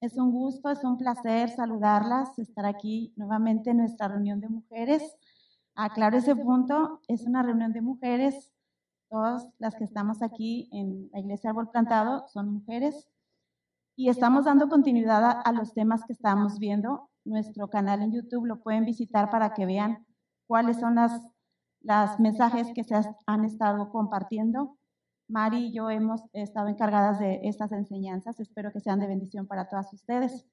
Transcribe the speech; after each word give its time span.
Es 0.00 0.18
un 0.18 0.30
gusto, 0.30 0.70
es 0.70 0.84
un 0.84 0.98
placer 0.98 1.48
saludarlas, 1.48 2.38
estar 2.38 2.66
aquí 2.66 3.14
nuevamente 3.16 3.70
en 3.70 3.78
nuestra 3.78 4.08
reunión 4.08 4.40
de 4.40 4.50
mujeres. 4.50 5.16
Aclaro 5.74 6.18
ese 6.18 6.36
punto, 6.36 7.00
es 7.08 7.26
una 7.26 7.42
reunión 7.42 7.72
de 7.72 7.80
mujeres. 7.80 8.52
Todas 9.08 9.48
las 9.58 9.74
que 9.74 9.84
estamos 9.84 10.22
aquí 10.22 10.68
en 10.70 11.08
la 11.12 11.20
Iglesia 11.20 11.50
Árbol 11.50 11.70
Plantado 11.70 12.26
son 12.28 12.52
mujeres. 12.52 13.08
Y 13.96 14.10
estamos 14.10 14.44
dando 14.44 14.68
continuidad 14.68 15.40
a, 15.42 15.52
los 15.52 15.72
temas 15.72 16.04
que 16.04 16.12
estamos 16.12 16.58
viendo. 16.58 17.08
Nuestro 17.24 17.68
canal 17.68 18.02
en 18.02 18.12
YouTube 18.12 18.44
lo 18.44 18.60
pueden 18.60 18.84
visitar 18.84 19.30
para 19.30 19.54
que 19.54 19.64
vean 19.64 20.06
cuáles 20.46 20.78
son 20.78 20.96
las, 20.96 21.22
las 21.80 22.20
mensajes 22.20 22.70
que 22.74 22.84
se 22.84 22.94
han 23.26 23.44
estado 23.46 23.88
compartiendo 23.88 24.76
Mari 25.28 25.66
y 25.66 25.72
yo 25.72 25.90
hemos 25.90 26.22
estado 26.32 26.68
encargadas 26.68 27.18
de 27.18 27.40
estas 27.44 27.72
enseñanzas. 27.72 28.38
Espero 28.38 28.72
que 28.72 28.80
sean 28.80 29.00
de 29.00 29.08
bendición 29.08 29.46
para 29.46 29.68
todas 29.68 29.92
ustedes. 29.92 30.46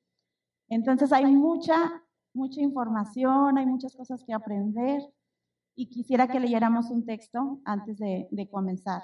Entonces 0.70 1.12
hay 1.12 1.26
mucha, 1.26 2.04
mucha 2.34 2.62
información, 2.62 3.58
hay 3.58 3.66
muchas 3.66 3.96
cosas 3.96 4.24
que 4.26 4.34
aprender 4.34 5.02
y 5.76 5.90
quisiera 5.90 6.28
que 6.28 6.40
leyéramos 6.40 6.90
un 6.90 7.06
texto 7.06 7.62
antes 7.66 7.98
de, 7.98 8.50
comenzar. 8.52 9.02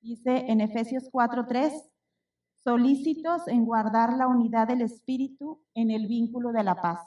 Dice 0.00 0.46
en 0.48 0.60
Efesios 0.60 1.10
4:3, 1.10 1.72
solícitos 2.62 3.46
en 3.48 3.64
guardar 3.64 4.14
la 4.14 4.26
unidad 4.26 4.68
del 4.68 4.82
Espíritu 4.82 5.62
en 5.74 5.90
el 5.90 6.06
vínculo 6.06 6.52
de 6.52 6.64
la 6.64 6.80
paz. 6.80 7.00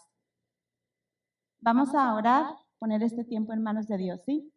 Vamos 1.59 1.95
a 1.95 2.13
orar, 2.13 2.45
poner 2.77 3.01
este 3.01 3.23
tiempo 3.23 3.53
en 3.53 3.63
manos 3.63 3.87
de 3.87 3.97
Dios, 3.97 4.21
¿sí? 4.23 4.51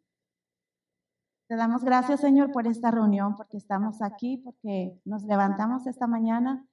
Te 1.51 1.57
damos 1.57 1.83
gracias, 1.83 2.21
Señor, 2.21 2.53
por 2.53 2.69
esta 2.69 2.93
reunión, 2.93 3.35
porque 3.35 3.57
estamos 3.57 4.03
aquí, 4.03 4.37
porque 4.37 4.97
nos 5.05 5.25
levantamos 5.25 5.85
esta 5.89 6.07
mañana 6.07 6.65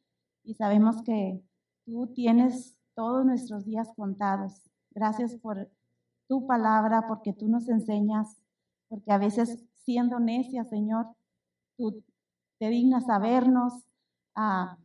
y 0.43 0.53
sabemos 0.53 1.01
que 1.01 1.41
tú 1.83 2.13
tienes 2.13 2.77
todos 2.93 3.25
nuestros 3.25 3.65
días 3.65 3.91
contados. 3.95 4.61
Gracias 4.91 5.33
por 5.37 5.67
tu 6.27 6.45
palabra, 6.45 7.07
porque 7.07 7.33
tú 7.33 7.47
nos 7.47 7.67
enseñas, 7.69 8.39
porque 8.87 9.11
a 9.11 9.17
veces 9.17 9.65
siendo 9.77 10.19
necia, 10.19 10.63
Señor, 10.63 11.07
tú 11.75 12.03
te 12.59 12.69
dignas 12.69 13.09
a 13.09 13.17
vernos, 13.17 13.73
a 14.35 14.77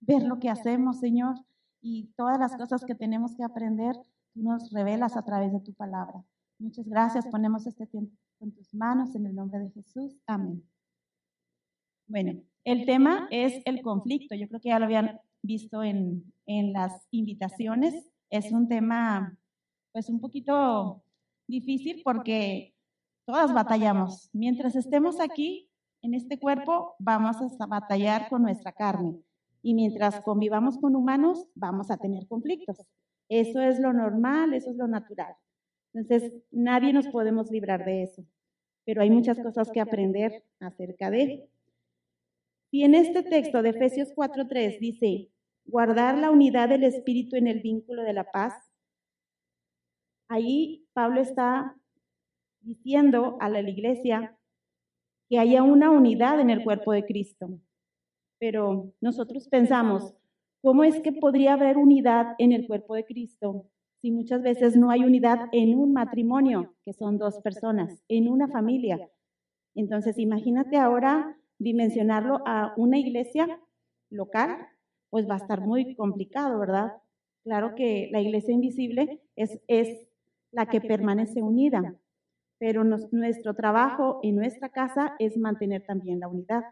ver 0.00 0.22
lo 0.22 0.38
que 0.38 0.50
hacemos, 0.50 1.00
Señor, 1.00 1.36
y 1.80 2.12
todas 2.14 2.38
las 2.38 2.58
cosas 2.58 2.84
que 2.84 2.94
tenemos 2.94 3.34
que 3.34 3.44
aprender, 3.44 3.96
tú 4.34 4.42
nos 4.42 4.70
revelas 4.70 5.16
a 5.16 5.22
través 5.22 5.50
de 5.50 5.60
tu 5.60 5.72
palabra. 5.72 6.22
Muchas 6.58 6.86
gracias. 6.86 7.26
Ponemos 7.28 7.66
este 7.66 7.86
tiempo 7.86 8.14
con 8.40 8.52
tus 8.52 8.74
manos 8.74 9.14
en 9.14 9.26
el 9.26 9.34
nombre 9.34 9.60
de 9.60 9.70
Jesús. 9.70 10.16
Amén. 10.26 10.64
Bueno, 12.08 12.42
el 12.64 12.86
tema 12.86 13.28
es 13.30 13.62
el 13.66 13.82
conflicto. 13.82 14.34
Yo 14.34 14.48
creo 14.48 14.60
que 14.60 14.70
ya 14.70 14.78
lo 14.78 14.86
habían 14.86 15.20
visto 15.42 15.84
en, 15.84 16.32
en 16.46 16.72
las 16.72 17.06
invitaciones. 17.10 18.10
Es 18.30 18.50
un 18.50 18.66
tema, 18.66 19.38
pues, 19.92 20.08
un 20.08 20.20
poquito 20.20 21.04
difícil 21.46 22.00
porque 22.02 22.74
todas 23.26 23.52
batallamos. 23.52 24.30
Mientras 24.32 24.74
estemos 24.74 25.20
aquí, 25.20 25.70
en 26.02 26.14
este 26.14 26.38
cuerpo, 26.40 26.94
vamos 26.98 27.36
a 27.60 27.66
batallar 27.66 28.30
con 28.30 28.42
nuestra 28.42 28.72
carne. 28.72 29.20
Y 29.62 29.74
mientras 29.74 30.22
convivamos 30.22 30.78
con 30.78 30.96
humanos, 30.96 31.46
vamos 31.54 31.90
a 31.90 31.98
tener 31.98 32.26
conflictos. 32.26 32.78
Eso 33.28 33.60
es 33.60 33.78
lo 33.78 33.92
normal, 33.92 34.54
eso 34.54 34.70
es 34.70 34.76
lo 34.76 34.88
natural. 34.88 35.34
Entonces, 35.92 36.32
nadie 36.50 36.92
nos 36.92 37.08
podemos 37.08 37.50
librar 37.50 37.84
de 37.84 38.04
eso, 38.04 38.24
pero 38.84 39.02
hay 39.02 39.10
muchas 39.10 39.38
cosas 39.40 39.70
que 39.70 39.80
aprender 39.80 40.44
acerca 40.60 41.10
de. 41.10 41.48
Y 42.70 42.84
en 42.84 42.94
este 42.94 43.22
texto 43.22 43.62
de 43.62 43.70
Efesios 43.70 44.14
4.3 44.14 44.78
dice, 44.78 45.30
guardar 45.64 46.16
la 46.16 46.30
unidad 46.30 46.68
del 46.68 46.84
Espíritu 46.84 47.36
en 47.36 47.48
el 47.48 47.60
vínculo 47.60 48.02
de 48.02 48.12
la 48.12 48.30
paz. 48.30 48.54
Ahí 50.28 50.86
Pablo 50.92 51.20
está 51.20 51.76
diciendo 52.60 53.36
a 53.40 53.48
la 53.48 53.60
iglesia 53.60 54.38
que 55.28 55.38
haya 55.38 55.62
una 55.62 55.90
unidad 55.90 56.40
en 56.40 56.50
el 56.50 56.62
cuerpo 56.62 56.92
de 56.92 57.04
Cristo. 57.04 57.60
Pero 58.38 58.92
nosotros 59.00 59.48
pensamos, 59.48 60.14
¿cómo 60.62 60.84
es 60.84 61.00
que 61.00 61.12
podría 61.12 61.54
haber 61.54 61.76
unidad 61.76 62.34
en 62.38 62.52
el 62.52 62.66
cuerpo 62.66 62.94
de 62.94 63.04
Cristo 63.04 63.66
si 64.00 64.10
muchas 64.10 64.42
veces 64.42 64.76
no 64.76 64.90
hay 64.90 65.04
unidad 65.04 65.48
en 65.52 65.78
un 65.78 65.92
matrimonio, 65.92 66.74
que 66.84 66.92
son 66.92 67.18
dos 67.18 67.38
personas, 67.40 68.02
en 68.08 68.28
una 68.28 68.48
familia. 68.48 69.10
Entonces, 69.74 70.18
imagínate 70.18 70.76
ahora 70.76 71.36
dimensionarlo 71.58 72.42
a 72.46 72.72
una 72.76 72.98
iglesia 72.98 73.60
local, 74.10 74.56
pues 75.10 75.28
va 75.28 75.34
a 75.34 75.38
estar 75.38 75.60
muy 75.60 75.94
complicado, 75.94 76.58
¿verdad? 76.58 76.92
Claro 77.44 77.74
que 77.74 78.08
la 78.10 78.20
iglesia 78.20 78.54
invisible 78.54 79.20
es, 79.36 79.60
es 79.68 80.06
la 80.50 80.66
que 80.66 80.80
permanece 80.80 81.42
unida, 81.42 81.96
pero 82.58 82.84
nuestro 82.84 83.54
trabajo 83.54 84.20
en 84.22 84.36
nuestra 84.36 84.70
casa 84.70 85.14
es 85.18 85.36
mantener 85.36 85.84
también 85.84 86.20
la 86.20 86.28
unidad 86.28 86.62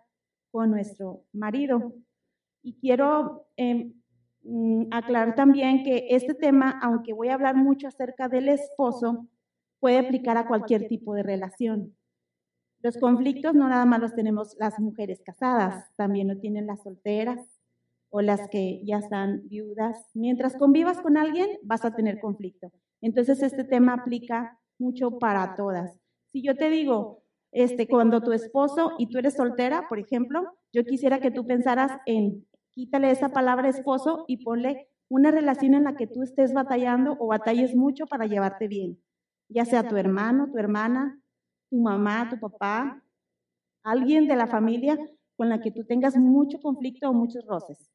con 0.50 0.71
nuestro 0.71 1.25
marido. 1.33 1.93
Y 2.62 2.78
quiero 2.81 3.47
eh, 3.56 3.75
Mm, 3.75 3.98
aclarar 4.91 5.35
también 5.35 5.85
que 5.85 6.07
este 6.11 6.35
tema, 6.35 6.79
aunque 6.83 7.13
voy 7.13 7.29
a 7.29 7.35
hablar 7.35 7.57
mucho 7.57 7.89
acerca 7.89 8.29
del 8.29 8.49
esposo, 8.49 9.27
puede 9.81 9.99
aplicar 9.99 10.37
a 10.37 10.47
cualquier 10.47 10.89
tipo 10.89 11.15
de 11.15 11.23
relación. 11.23 11.95
Los 12.81 12.97
conflictos 12.97 13.55
no 13.55 13.69
nada 13.69 13.85
más 13.85 14.01
los 14.01 14.15
tenemos 14.15 14.57
las 14.59 14.79
mujeres 14.79 15.21
casadas, 15.25 15.87
también 15.97 16.29
lo 16.29 16.39
tienen 16.39 16.67
las 16.67 16.83
solteras 16.83 17.41
o 18.11 18.23
las 18.23 18.49
que 18.49 18.81
ya 18.85 18.99
están 18.99 19.49
viudas. 19.49 20.11
Mientras 20.15 20.57
convivas 20.57 21.01
con 21.01 21.17
alguien, 21.17 21.59
vas 21.63 21.85
a 21.85 21.95
tener 21.95 22.21
conflicto. 22.21 22.73
Entonces, 23.01 23.43
este 23.43 23.65
tema 23.65 23.95
aplica 23.95 24.59
mucho 24.79 25.19
para 25.19 25.55
todas. 25.55 25.93
Si 26.33 26.43
yo 26.43 26.57
te 26.57 26.71
digo, 26.71 27.23
este, 27.53 27.89
cuando 27.89 28.23
tu 28.23 28.33
esposo 28.33 28.93
y 28.99 29.09
tú 29.09 29.19
eres 29.19 29.35
soltera, 29.35 29.87
por 29.89 29.99
ejemplo, 29.99 30.45
yo 30.73 30.85
quisiera 30.85 31.21
que 31.21 31.31
tú 31.31 31.47
pensaras 31.47 31.93
en 32.07 32.47
quítale 32.78 33.11
esa 33.11 33.31
palabra 33.31 33.69
esposo 33.69 34.25
y 34.28 34.44
ponle 34.44 34.87
una 35.09 35.33
relación 35.33 35.75
en 35.75 35.83
la 35.83 35.97
que 35.97 36.06
tú 36.06 36.22
estés 36.22 36.53
batallando 36.53 37.16
o 37.19 37.27
batalles 37.27 37.75
mucho 37.75 38.06
para 38.06 38.27
llevarte 38.27 38.69
bien, 38.69 39.03
ya 39.49 39.65
sea 39.65 39.89
tu 39.89 39.97
hermano, 39.97 40.49
tu 40.53 40.59
hermana, 40.59 41.21
tu 41.71 41.78
mamá, 41.81 42.28
tu 42.31 42.38
papá, 42.38 43.03
alguien 43.83 44.28
de 44.28 44.37
la 44.37 44.47
familia 44.47 44.97
con 45.37 45.49
la 45.49 45.61
que 45.61 45.72
tú 45.72 45.87
tengas 45.87 46.17
mucho 46.17 46.61
conflicto 46.61 47.11
o 47.11 47.12
muchos 47.12 47.44
roces. 47.47 47.91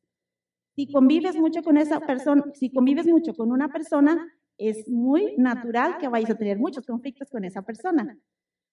Si 0.75 0.91
convives 0.91 1.38
mucho 1.38 1.63
con 1.63 1.77
esa 1.77 2.01
persona, 2.01 2.43
si 2.53 2.69
convives 2.69 3.07
mucho 3.07 3.33
con 3.35 3.53
una 3.53 3.69
persona, 3.69 4.33
es 4.57 4.89
muy 4.89 5.33
natural 5.38 5.97
que 5.97 6.09
vayas 6.09 6.31
a 6.31 6.38
tener 6.38 6.59
muchos 6.59 6.85
conflictos 6.85 7.29
con 7.29 7.45
esa 7.45 7.61
persona, 7.61 8.17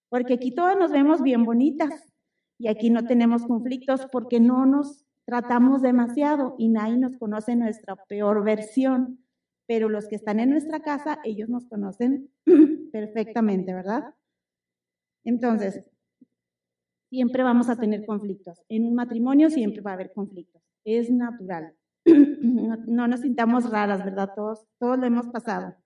porque 0.09 0.35
aquí 0.35 0.53
todas 0.57 0.77
nos 0.77 0.91
vemos 0.91 1.23
bien 1.23 1.45
bonitas 1.45 2.13
y 2.59 2.67
aquí 2.67 2.91
no 2.91 3.05
tenemos 3.05 3.47
conflictos 3.47 4.09
porque 4.11 4.41
no 4.41 4.67
nos 4.67 5.07
tratamos 5.31 5.81
demasiado 5.81 6.57
y 6.59 6.69
nadie 6.69 6.97
nos 6.97 7.17
conoce 7.17 7.55
nuestra 7.55 7.95
peor 7.95 8.43
versión, 8.43 9.25
pero 9.69 9.89
los 9.89 10.09
que 10.09 10.17
están 10.17 10.41
en 10.41 10.51
nuestra 10.51 10.81
casa, 10.81 11.21
ellos 11.23 11.49
nos 11.49 11.67
conocen 11.67 12.33
perfectamente, 12.93 13.73
¿verdad? 13.73 14.13
Entonces, 15.23 15.85
siempre 17.11 17.45
vamos 17.45 17.69
a 17.69 17.77
tener 17.77 18.05
conflictos. 18.07 18.61
En 18.69 18.85
un 18.85 18.97
matrimonio 18.97 19.51
siempre 19.51 19.83
va 19.83 19.93
a 19.93 19.95
haber 19.95 20.13
conflictos. 20.13 20.63
Es 20.85 21.11
natural. 21.11 21.75
No, 22.87 23.07
nos 23.07 23.21
sintamos 23.21 23.71
raras, 23.71 24.05
¿verdad? 24.05 24.31
Todos, 24.35 24.67
todos 24.79 24.99
lo 24.99 25.07
hemos 25.07 25.29
pasado. 25.29 25.77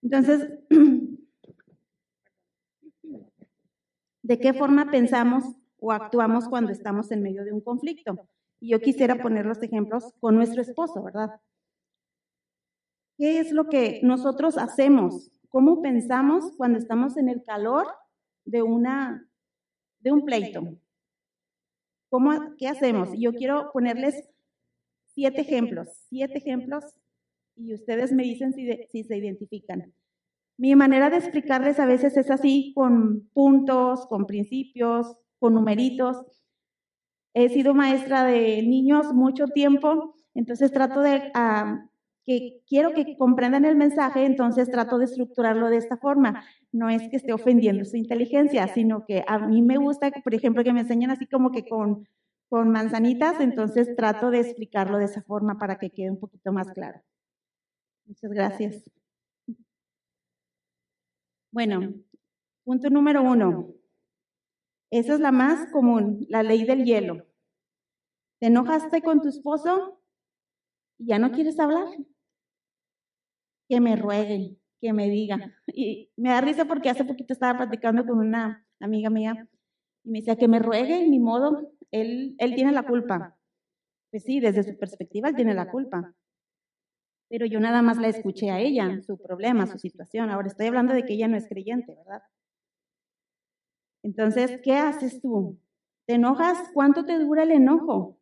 Entonces, 0.00 0.48
¿de 4.22 4.38
qué 4.38 4.54
forma 4.54 4.90
pensamos 4.90 5.44
o 5.82 5.90
actuamos 5.90 6.48
cuando 6.48 6.70
estamos 6.70 7.10
en 7.10 7.22
medio 7.22 7.44
de 7.44 7.52
un 7.52 7.60
conflicto. 7.60 8.28
Y 8.60 8.70
yo 8.70 8.80
quisiera 8.80 9.20
poner 9.20 9.44
los 9.44 9.60
ejemplos 9.62 10.14
con 10.20 10.36
nuestro 10.36 10.62
esposo, 10.62 11.02
¿verdad? 11.02 11.40
¿Qué 13.18 13.40
es 13.40 13.50
lo 13.50 13.68
que 13.68 14.00
nosotros 14.04 14.56
hacemos? 14.58 15.32
¿Cómo 15.48 15.82
pensamos 15.82 16.52
cuando 16.56 16.78
estamos 16.78 17.16
en 17.16 17.28
el 17.28 17.42
calor 17.42 17.88
de, 18.44 18.62
una, 18.62 19.28
de 19.98 20.12
un 20.12 20.24
pleito? 20.24 20.78
¿Cómo, 22.08 22.54
¿Qué 22.56 22.68
hacemos? 22.68 23.10
Yo 23.18 23.32
quiero 23.32 23.72
ponerles 23.72 24.30
siete 25.06 25.40
ejemplos, 25.40 25.88
siete 26.08 26.38
ejemplos 26.38 26.84
y 27.56 27.74
ustedes 27.74 28.12
me 28.12 28.22
dicen 28.22 28.52
si, 28.52 28.70
si 28.86 29.02
se 29.02 29.16
identifican. 29.16 29.92
Mi 30.56 30.76
manera 30.76 31.10
de 31.10 31.16
explicarles 31.16 31.80
a 31.80 31.86
veces 31.86 32.16
es 32.16 32.30
así, 32.30 32.72
con 32.76 33.28
puntos, 33.32 34.06
con 34.06 34.26
principios, 34.26 35.16
con 35.42 35.54
numeritos. 35.54 36.24
He 37.34 37.48
sido 37.48 37.74
maestra 37.74 38.24
de 38.24 38.62
niños 38.62 39.12
mucho 39.12 39.48
tiempo, 39.48 40.14
entonces 40.34 40.70
trato 40.70 41.00
de 41.00 41.32
que 42.24 42.62
quiero 42.68 42.94
que 42.94 43.16
comprendan 43.18 43.64
el 43.64 43.74
mensaje, 43.74 44.24
entonces 44.24 44.70
trato 44.70 44.98
de 44.98 45.06
estructurarlo 45.06 45.68
de 45.68 45.78
esta 45.78 45.96
forma. 45.96 46.44
No 46.70 46.88
es 46.88 47.02
que 47.08 47.16
esté 47.16 47.32
ofendiendo 47.32 47.84
su 47.84 47.96
inteligencia, 47.96 48.68
sino 48.68 49.04
que 49.04 49.24
a 49.26 49.40
mí 49.40 49.62
me 49.62 49.78
gusta, 49.78 50.12
por 50.22 50.32
ejemplo, 50.32 50.62
que 50.62 50.72
me 50.72 50.82
enseñen 50.82 51.10
así 51.10 51.26
como 51.26 51.50
que 51.50 51.68
con, 51.68 52.06
con 52.48 52.70
manzanitas, 52.70 53.40
entonces 53.40 53.96
trato 53.96 54.30
de 54.30 54.38
explicarlo 54.40 54.98
de 54.98 55.06
esa 55.06 55.22
forma 55.22 55.58
para 55.58 55.76
que 55.78 55.90
quede 55.90 56.12
un 56.12 56.20
poquito 56.20 56.52
más 56.52 56.70
claro. 56.70 57.00
Muchas 58.06 58.30
gracias. 58.30 58.90
Bueno, 61.50 61.94
punto 62.64 62.88
número 62.88 63.22
uno. 63.22 63.81
Esa 64.92 65.14
es 65.14 65.20
la 65.20 65.32
más 65.32 65.72
común, 65.72 66.26
la 66.28 66.42
ley 66.42 66.64
del 66.64 66.84
hielo. 66.84 67.26
¿Te 68.38 68.48
enojaste 68.48 69.00
con 69.00 69.22
tu 69.22 69.28
esposo 69.28 70.02
y 70.98 71.06
ya 71.06 71.18
no 71.18 71.32
quieres 71.32 71.58
hablar? 71.58 71.86
Que 73.70 73.80
me 73.80 73.96
ruegue, 73.96 74.58
que 74.82 74.92
me 74.92 75.08
diga. 75.08 75.56
Y 75.66 76.10
me 76.16 76.28
da 76.28 76.42
risa 76.42 76.66
porque 76.66 76.90
hace 76.90 77.06
poquito 77.06 77.32
estaba 77.32 77.56
platicando 77.56 78.04
con 78.04 78.18
una 78.18 78.66
amiga 78.80 79.08
mía 79.08 79.48
y 80.04 80.10
me 80.10 80.18
decía 80.18 80.36
que 80.36 80.46
me 80.46 80.58
ruegue, 80.58 81.08
ni 81.08 81.18
modo, 81.18 81.72
él, 81.90 82.34
él 82.36 82.54
tiene 82.54 82.72
la 82.72 82.82
culpa. 82.82 83.38
Pues 84.10 84.24
sí, 84.24 84.40
desde 84.40 84.62
su 84.62 84.78
perspectiva 84.78 85.30
él 85.30 85.36
tiene 85.36 85.54
la 85.54 85.70
culpa 85.70 86.14
pero 87.30 87.46
yo 87.46 87.60
nada 87.60 87.80
más 87.80 87.96
la 87.96 88.08
escuché 88.08 88.50
a 88.50 88.60
ella, 88.60 89.00
su 89.06 89.16
problema, 89.16 89.66
su 89.66 89.78
situación. 89.78 90.28
Ahora 90.28 90.48
estoy 90.48 90.66
hablando 90.66 90.92
de 90.92 91.06
que 91.06 91.14
ella 91.14 91.28
no 91.28 91.38
es 91.38 91.48
creyente, 91.48 91.94
¿verdad? 91.94 92.20
Entonces, 94.02 94.60
¿qué 94.62 94.74
haces 94.74 95.20
tú? 95.20 95.58
¿Te 96.06 96.14
enojas? 96.14 96.58
¿Cuánto 96.74 97.04
te 97.04 97.18
dura 97.18 97.44
el 97.44 97.52
enojo? 97.52 98.18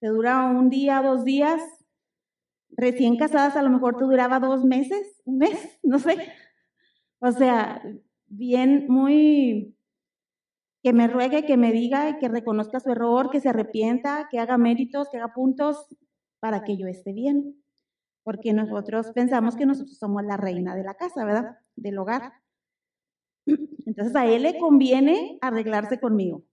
¿Te 0.00 0.08
dura 0.08 0.44
un 0.46 0.70
día, 0.70 1.02
dos 1.02 1.24
días? 1.24 1.62
Recién 2.70 3.16
casadas 3.16 3.56
a 3.56 3.62
lo 3.62 3.70
mejor 3.70 3.96
te 3.96 4.04
duraba 4.04 4.40
dos 4.40 4.64
meses, 4.64 5.20
un 5.24 5.38
mes, 5.38 5.78
no 5.82 5.98
sé. 5.98 6.16
O 7.20 7.32
sea, 7.32 7.82
bien, 8.26 8.86
muy, 8.88 9.76
que 10.82 10.92
me 10.92 11.08
ruegue, 11.08 11.46
que 11.46 11.56
me 11.56 11.72
diga, 11.72 12.18
que 12.18 12.28
reconozca 12.28 12.80
su 12.80 12.90
error, 12.90 13.30
que 13.30 13.40
se 13.40 13.48
arrepienta, 13.48 14.28
que 14.30 14.38
haga 14.38 14.58
méritos, 14.58 15.08
que 15.10 15.18
haga 15.18 15.32
puntos 15.32 15.88
para 16.40 16.64
que 16.64 16.76
yo 16.76 16.86
esté 16.86 17.12
bien 17.12 17.64
porque 18.24 18.54
nosotros 18.54 19.12
pensamos 19.12 19.54
que 19.54 19.66
nosotros 19.66 19.98
somos 19.98 20.24
la 20.24 20.36
reina 20.36 20.74
de 20.74 20.82
la 20.82 20.94
casa, 20.94 21.24
¿verdad? 21.24 21.58
Del 21.76 21.98
hogar. 21.98 22.32
Entonces 23.46 24.14
a 24.16 24.26
él 24.26 24.42
le 24.42 24.58
conviene 24.58 25.38
arreglarse 25.40 26.00
conmigo, 26.00 26.44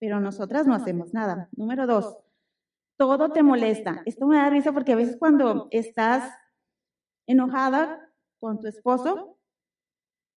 pero 0.00 0.20
nosotras 0.20 0.66
no 0.66 0.74
hacemos 0.74 1.12
nada. 1.12 1.48
Número 1.52 1.86
dos, 1.86 2.16
todo 2.96 3.30
te 3.30 3.42
molesta. 3.42 4.02
Esto 4.06 4.26
me 4.26 4.36
da 4.36 4.50
risa 4.50 4.72
porque 4.72 4.92
a 4.92 4.96
veces 4.96 5.16
cuando 5.18 5.68
estás 5.70 6.32
enojada 7.26 8.10
con 8.40 8.60
tu 8.60 8.68
esposo, 8.68 9.38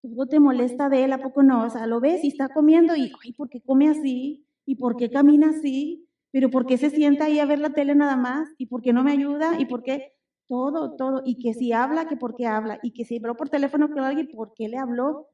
todo 0.02 0.26
te 0.26 0.40
molesta 0.40 0.88
de 0.88 1.04
él, 1.04 1.12
¿a 1.12 1.22
poco 1.22 1.42
no? 1.42 1.64
O 1.64 1.70
sea, 1.70 1.86
lo 1.86 2.00
ves 2.00 2.24
y 2.24 2.28
está 2.28 2.48
comiendo 2.48 2.96
y, 2.96 3.12
ay, 3.24 3.32
¿por 3.32 3.48
qué 3.48 3.62
come 3.62 3.88
así? 3.88 4.46
¿Y 4.66 4.76
por 4.76 4.96
qué 4.96 5.10
camina 5.10 5.50
así? 5.50 6.08
¿Pero 6.32 6.50
por 6.50 6.66
qué 6.66 6.76
se 6.76 6.90
sienta 6.90 7.26
ahí 7.26 7.38
a 7.38 7.46
ver 7.46 7.58
la 7.58 7.70
tele 7.70 7.94
nada 7.94 8.16
más? 8.16 8.48
¿Y 8.58 8.66
por 8.66 8.82
qué 8.82 8.92
no 8.92 9.04
me 9.04 9.12
ayuda? 9.12 9.58
¿Y 9.58 9.66
por 9.66 9.82
qué? 9.82 10.12
todo, 10.52 10.96
todo, 10.96 11.22
y 11.24 11.38
que 11.38 11.54
si 11.54 11.72
habla, 11.72 12.06
que 12.06 12.18
por 12.18 12.36
qué 12.36 12.46
habla, 12.46 12.78
y 12.82 12.92
que 12.92 13.06
si 13.06 13.16
habló 13.16 13.38
por 13.38 13.48
teléfono 13.48 13.88
con 13.88 14.00
alguien, 14.00 14.28
¿por 14.28 14.52
qué 14.52 14.68
le 14.68 14.76
habló? 14.76 15.30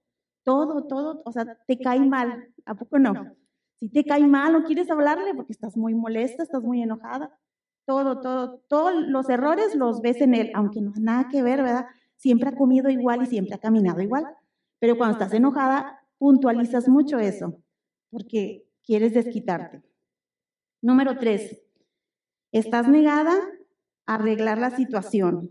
Todo, 0.49 0.87
todo, 0.87 1.21
o 1.27 1.31
sea, 1.31 1.59
te 1.67 1.79
cae 1.79 2.01
mal, 2.01 2.49
¿a 2.65 2.75
poco 2.75 2.99
no? 2.99 3.37
Si 3.79 3.91
te 3.91 4.03
cae 4.03 4.27
mal, 4.27 4.55
no 4.55 4.65
quieres 4.65 4.91
hablarle 4.91 5.35
porque 5.35 5.53
estás 5.53 5.77
muy 5.77 5.93
molesta, 5.95 6.43
estás 6.43 6.63
muy 6.63 6.81
enojada, 6.81 7.39
todo, 7.85 8.23
todo, 8.23 8.65
todos 8.67 8.95
los 8.95 9.29
errores 9.29 9.75
los 9.75 10.01
ves 10.01 10.23
en 10.23 10.33
él, 10.33 10.51
aunque 10.55 10.81
no 10.81 10.95
nada 10.99 11.29
que 11.29 11.43
ver, 11.43 11.63
¿verdad? 11.63 11.85
Siempre 12.17 12.49
ha 12.49 12.57
comido 12.57 12.89
igual 12.89 13.25
y 13.25 13.27
siempre 13.27 13.57
ha 13.57 13.59
caminado 13.59 14.01
igual, 14.01 14.25
pero 14.79 14.97
cuando 14.97 15.19
estás 15.19 15.35
enojada, 15.35 16.01
puntualizas 16.17 16.89
mucho 16.89 17.19
eso, 17.19 17.61
porque 18.09 18.65
quieres 18.83 19.13
desquitarte. 19.13 19.83
Número 20.81 21.19
tres, 21.19 21.61
estás 22.53 22.89
negada 22.89 23.37
arreglar 24.07 24.57
la 24.57 24.71
situación. 24.71 25.51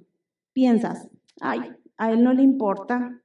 Piensas, 0.54 1.08
ay, 1.40 1.60
a 1.98 2.12
él 2.12 2.24
no 2.24 2.34
le 2.34 2.42
importa, 2.42 3.22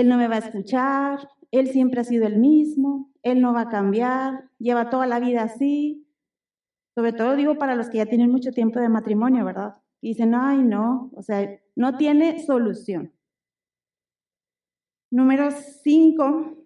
él 0.00 0.08
no 0.08 0.16
me 0.16 0.28
va 0.28 0.36
a 0.36 0.38
escuchar, 0.38 1.28
él 1.50 1.68
siempre 1.68 2.00
ha 2.00 2.04
sido 2.04 2.26
el 2.26 2.38
mismo, 2.38 3.10
él 3.22 3.40
no 3.40 3.52
va 3.52 3.62
a 3.62 3.68
cambiar, 3.68 4.50
lleva 4.58 4.90
toda 4.90 5.06
la 5.06 5.18
vida 5.18 5.42
así. 5.42 6.06
Sobre 6.94 7.12
todo 7.12 7.36
digo 7.36 7.58
para 7.58 7.74
los 7.74 7.88
que 7.88 7.98
ya 7.98 8.06
tienen 8.06 8.30
mucho 8.30 8.52
tiempo 8.52 8.80
de 8.80 8.88
matrimonio, 8.88 9.44
¿verdad? 9.44 9.76
Y 10.00 10.08
dicen, 10.08 10.34
ay, 10.34 10.62
no, 10.62 11.10
o 11.14 11.22
sea, 11.22 11.58
no 11.74 11.96
tiene 11.96 12.44
solución. 12.44 13.12
Número 15.10 15.50
cinco, 15.50 16.56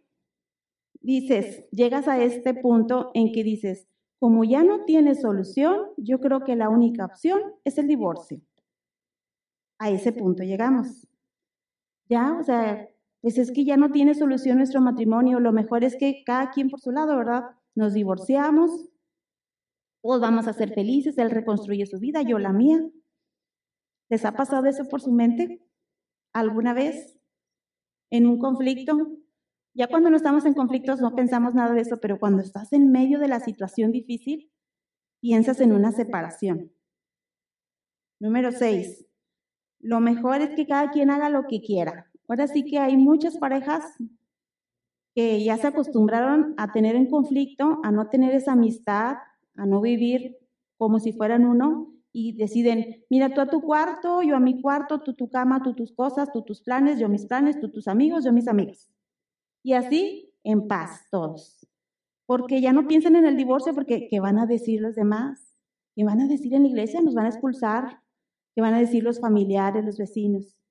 dices, 1.00 1.68
llegas 1.70 2.08
a 2.08 2.22
este 2.22 2.54
punto 2.54 3.10
en 3.14 3.32
que 3.32 3.44
dices, 3.44 3.86
como 4.18 4.44
ya 4.44 4.62
no 4.62 4.84
tiene 4.84 5.14
solución, 5.14 5.88
yo 5.96 6.20
creo 6.20 6.44
que 6.44 6.56
la 6.56 6.68
única 6.68 7.04
opción 7.04 7.40
es 7.64 7.78
el 7.78 7.88
divorcio. 7.88 8.40
A 9.78 9.90
ese 9.90 10.12
punto 10.12 10.42
llegamos. 10.42 11.06
Ya, 12.08 12.36
o 12.38 12.42
sea, 12.42 12.88
pues 13.22 13.38
es 13.38 13.52
que 13.52 13.64
ya 13.64 13.76
no 13.76 13.90
tiene 13.92 14.14
solución 14.14 14.58
nuestro 14.58 14.80
matrimonio. 14.80 15.38
Lo 15.38 15.52
mejor 15.52 15.84
es 15.84 15.96
que 15.96 16.24
cada 16.26 16.50
quien 16.50 16.68
por 16.68 16.80
su 16.80 16.90
lado, 16.90 17.16
¿verdad? 17.16 17.44
Nos 17.74 17.94
divorciamos, 17.94 18.90
todos 20.02 20.20
vamos 20.20 20.48
a 20.48 20.52
ser 20.52 20.74
felices, 20.74 21.16
él 21.16 21.30
reconstruye 21.30 21.86
su 21.86 22.00
vida, 22.00 22.22
yo 22.22 22.40
la 22.40 22.52
mía. 22.52 22.84
¿Les 24.10 24.24
ha 24.24 24.32
pasado 24.32 24.66
eso 24.66 24.88
por 24.88 25.00
su 25.00 25.12
mente 25.12 25.62
alguna 26.34 26.74
vez 26.74 27.16
en 28.10 28.26
un 28.26 28.38
conflicto? 28.38 29.16
Ya 29.74 29.86
cuando 29.86 30.10
no 30.10 30.16
estamos 30.16 30.44
en 30.44 30.54
conflictos 30.54 31.00
no 31.00 31.14
pensamos 31.14 31.54
nada 31.54 31.72
de 31.72 31.80
eso, 31.80 31.98
pero 32.00 32.18
cuando 32.18 32.42
estás 32.42 32.72
en 32.72 32.90
medio 32.90 33.20
de 33.20 33.28
la 33.28 33.38
situación 33.38 33.92
difícil, 33.92 34.52
piensas 35.20 35.60
en 35.60 35.72
una 35.72 35.92
separación. 35.92 36.72
Número 38.20 38.50
seis, 38.50 39.06
lo 39.78 40.00
mejor 40.00 40.42
es 40.42 40.56
que 40.56 40.66
cada 40.66 40.90
quien 40.90 41.10
haga 41.10 41.30
lo 41.30 41.46
que 41.46 41.62
quiera. 41.62 42.11
Ahora 42.32 42.46
sí 42.46 42.64
que 42.64 42.78
hay 42.78 42.96
muchas 42.96 43.36
parejas 43.36 43.84
que 45.14 45.44
ya 45.44 45.58
se 45.58 45.66
acostumbraron 45.66 46.54
a 46.56 46.72
tener 46.72 46.96
en 46.96 47.10
conflicto, 47.10 47.78
a 47.82 47.90
no 47.90 48.08
tener 48.08 48.34
esa 48.34 48.52
amistad, 48.52 49.16
a 49.54 49.66
no 49.66 49.82
vivir 49.82 50.38
como 50.78 50.98
si 50.98 51.12
fueran 51.12 51.44
uno 51.44 51.92
y 52.10 52.32
deciden, 52.32 53.04
mira 53.10 53.34
tú 53.34 53.42
a 53.42 53.50
tu 53.50 53.60
cuarto, 53.60 54.22
yo 54.22 54.34
a 54.34 54.40
mi 54.40 54.62
cuarto, 54.62 55.00
tú 55.00 55.12
tu 55.12 55.28
cama, 55.28 55.62
tú 55.62 55.74
tus 55.74 55.92
cosas, 55.92 56.32
tú 56.32 56.40
tus 56.40 56.62
planes, 56.62 56.98
yo 56.98 57.06
mis 57.10 57.26
planes, 57.26 57.60
tú 57.60 57.70
tus 57.70 57.86
amigos, 57.86 58.24
yo 58.24 58.32
mis 58.32 58.48
amigos. 58.48 58.88
Y 59.62 59.74
así 59.74 60.32
en 60.42 60.68
paz 60.68 61.06
todos. 61.10 61.68
Porque 62.24 62.62
ya 62.62 62.72
no 62.72 62.88
piensen 62.88 63.14
en 63.14 63.26
el 63.26 63.36
divorcio 63.36 63.74
porque 63.74 64.08
¿qué 64.08 64.20
van 64.20 64.38
a 64.38 64.46
decir 64.46 64.80
los 64.80 64.94
demás? 64.94 65.58
¿Qué 65.94 66.02
van 66.02 66.22
a 66.22 66.28
decir 66.28 66.54
en 66.54 66.62
la 66.62 66.68
iglesia? 66.68 67.02
Nos 67.02 67.14
van 67.14 67.26
a 67.26 67.28
expulsar. 67.28 68.00
¿Qué 68.54 68.62
van 68.62 68.72
a 68.72 68.80
decir 68.80 69.04
los 69.04 69.20
familiares, 69.20 69.84
los 69.84 69.98
vecinos? 69.98 70.61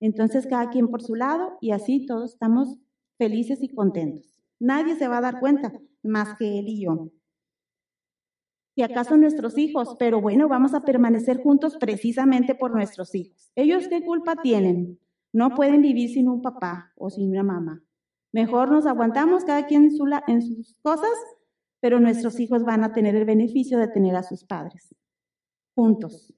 Entonces 0.00 0.46
cada 0.46 0.70
quien 0.70 0.88
por 0.88 1.02
su 1.02 1.14
lado 1.14 1.58
y 1.60 1.72
así 1.72 2.06
todos 2.06 2.32
estamos 2.32 2.78
felices 3.16 3.62
y 3.62 3.74
contentos. 3.74 4.34
Nadie 4.60 4.96
se 4.96 5.08
va 5.08 5.18
a 5.18 5.22
dar 5.22 5.40
cuenta 5.40 5.72
más 6.02 6.36
que 6.36 6.58
él 6.58 6.68
y 6.68 6.84
yo. 6.84 7.10
Si 8.74 8.82
acaso 8.82 9.16
nuestros 9.16 9.58
hijos, 9.58 9.96
pero 9.98 10.20
bueno, 10.20 10.46
vamos 10.48 10.72
a 10.72 10.82
permanecer 10.82 11.42
juntos 11.42 11.76
precisamente 11.78 12.54
por 12.54 12.72
nuestros 12.72 13.14
hijos. 13.14 13.50
¿Ellos 13.56 13.88
qué 13.88 14.04
culpa 14.04 14.36
tienen? 14.36 15.00
No 15.32 15.54
pueden 15.54 15.82
vivir 15.82 16.10
sin 16.10 16.28
un 16.28 16.42
papá 16.42 16.92
o 16.96 17.10
sin 17.10 17.30
una 17.30 17.42
mamá. 17.42 17.82
Mejor 18.32 18.70
nos 18.70 18.86
aguantamos 18.86 19.44
cada 19.44 19.66
quien 19.66 19.90
en, 20.28 20.42
sus 20.42 20.78
cosas, 20.80 21.10
pero 21.80 21.98
nuestros 21.98 22.38
hijos 22.38 22.62
van 22.62 22.84
a 22.84 22.92
tener 22.92 23.16
el 23.16 23.24
beneficio 23.24 23.78
de 23.78 23.88
tener 23.88 24.14
a 24.14 24.22
sus 24.22 24.44
padres 24.44 24.94
juntos. 25.74 26.34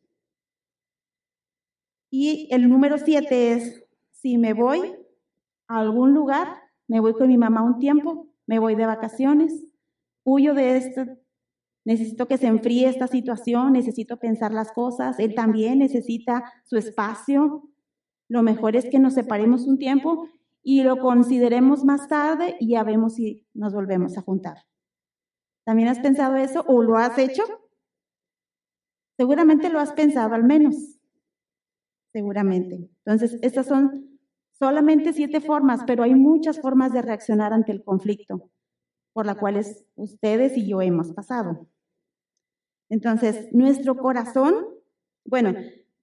Y 2.10 2.48
el 2.50 2.68
número 2.68 2.98
siete 2.98 3.52
es, 3.52 3.84
si 4.10 4.36
me 4.36 4.52
voy 4.52 4.96
a 5.68 5.78
algún 5.78 6.12
lugar, 6.12 6.48
me 6.88 6.98
voy 6.98 7.14
con 7.14 7.28
mi 7.28 7.38
mamá 7.38 7.62
un 7.62 7.78
tiempo, 7.78 8.28
me 8.46 8.58
voy 8.58 8.74
de 8.74 8.84
vacaciones, 8.84 9.72
huyo 10.24 10.54
de 10.54 10.76
esto, 10.76 11.06
necesito 11.84 12.26
que 12.26 12.36
se 12.36 12.48
enfríe 12.48 12.88
esta 12.88 13.06
situación, 13.06 13.72
necesito 13.72 14.18
pensar 14.18 14.52
las 14.52 14.72
cosas, 14.72 15.18
él 15.20 15.34
también 15.34 15.78
necesita 15.78 16.44
su 16.64 16.76
espacio. 16.76 17.62
Lo 18.28 18.42
mejor 18.42 18.76
es 18.76 18.86
que 18.86 18.98
nos 18.98 19.14
separemos 19.14 19.66
un 19.66 19.78
tiempo 19.78 20.28
y 20.62 20.82
lo 20.82 20.98
consideremos 20.98 21.84
más 21.84 22.08
tarde 22.08 22.56
y 22.58 22.70
ya 22.70 22.82
vemos 22.82 23.14
si 23.14 23.46
nos 23.54 23.72
volvemos 23.72 24.18
a 24.18 24.22
juntar. 24.22 24.58
¿También 25.64 25.88
has 25.88 26.00
pensado 26.00 26.36
eso 26.36 26.64
o 26.66 26.82
lo 26.82 26.96
has 26.96 27.16
hecho? 27.18 27.44
Seguramente 29.16 29.68
lo 29.68 29.78
has 29.78 29.92
pensado 29.92 30.34
al 30.34 30.44
menos. 30.44 30.99
Seguramente. 32.12 32.88
Entonces, 33.04 33.38
estas 33.42 33.66
son 33.66 34.18
solamente 34.50 35.12
siete 35.12 35.40
formas, 35.40 35.82
pero 35.86 36.02
hay 36.02 36.14
muchas 36.14 36.60
formas 36.60 36.92
de 36.92 37.02
reaccionar 37.02 37.52
ante 37.52 37.72
el 37.72 37.82
conflicto 37.82 38.50
por 39.12 39.26
las 39.26 39.36
cuales 39.36 39.84
ustedes 39.96 40.56
y 40.56 40.66
yo 40.66 40.80
hemos 40.82 41.12
pasado. 41.12 41.66
Entonces, 42.88 43.48
nuestro 43.52 43.96
corazón, 43.96 44.54
bueno, 45.24 45.54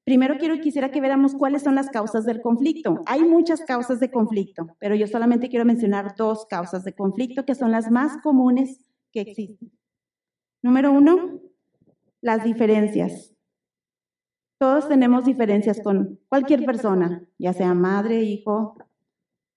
primero 0.03 0.37
quiero 0.37 0.59
quisiera 0.59 0.91
que 0.91 1.01
viéramos 1.01 1.35
cuáles 1.35 1.63
son 1.63 1.75
las 1.75 1.89
causas 1.89 2.25
del 2.25 2.41
conflicto. 2.41 3.01
Hay 3.05 3.23
muchas 3.23 3.61
causas 3.61 3.99
de 3.99 4.11
conflicto, 4.11 4.75
pero 4.79 4.95
yo 4.95 5.07
solamente 5.07 5.49
quiero 5.49 5.65
mencionar 5.65 6.15
dos 6.15 6.45
causas 6.45 6.83
de 6.83 6.93
conflicto 6.93 7.45
que 7.45 7.55
son 7.55 7.71
las 7.71 7.91
más 7.91 8.17
comunes 8.21 8.89
que 9.11 9.21
existen. 9.21 9.71
Número 10.61 10.91
uno, 10.91 11.41
las 12.21 12.43
diferencias. 12.43 13.36
Todos 14.59 14.87
tenemos 14.87 15.25
diferencias 15.25 15.81
con 15.81 16.19
cualquier 16.29 16.65
persona, 16.65 17.23
ya 17.37 17.53
sea 17.53 17.75
madre, 17.75 18.23
hijo, 18.23 18.75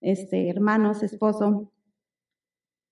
este, 0.01 0.51
hermanos, 0.51 1.03
esposo. 1.03 1.73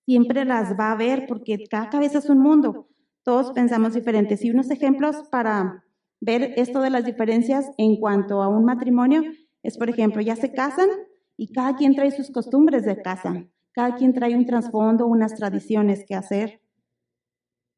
Siempre 0.05 0.43
las 0.43 0.77
va 0.79 0.91
a 0.91 0.95
ver 0.95 1.25
porque 1.27 1.63
cada 1.69 1.89
cabeza 1.89 2.17
es 2.17 2.29
un 2.29 2.39
mundo. 2.39 2.87
Todos 3.23 3.51
pensamos 3.51 3.93
diferentes. 3.93 4.43
Y 4.43 4.49
unos 4.49 4.71
ejemplos 4.71 5.27
para 5.29 5.85
ver 6.19 6.53
esto 6.57 6.81
de 6.81 6.89
las 6.89 7.05
diferencias 7.05 7.69
en 7.77 7.97
cuanto 7.97 8.41
a 8.41 8.47
un 8.47 8.65
matrimonio 8.65 9.21
es, 9.61 9.77
por 9.77 9.89
ejemplo, 9.89 10.21
ya 10.21 10.35
se 10.35 10.51
casan 10.51 10.89
y 11.37 11.51
cada 11.51 11.75
quien 11.75 11.95
trae 11.95 12.11
sus 12.11 12.31
costumbres 12.31 12.85
de 12.85 13.01
casa. 13.01 13.45
Cada 13.71 13.95
quien 13.95 14.13
trae 14.13 14.35
un 14.35 14.47
trasfondo, 14.47 15.05
unas 15.05 15.35
tradiciones 15.35 16.03
que 16.07 16.15
hacer. 16.15 16.61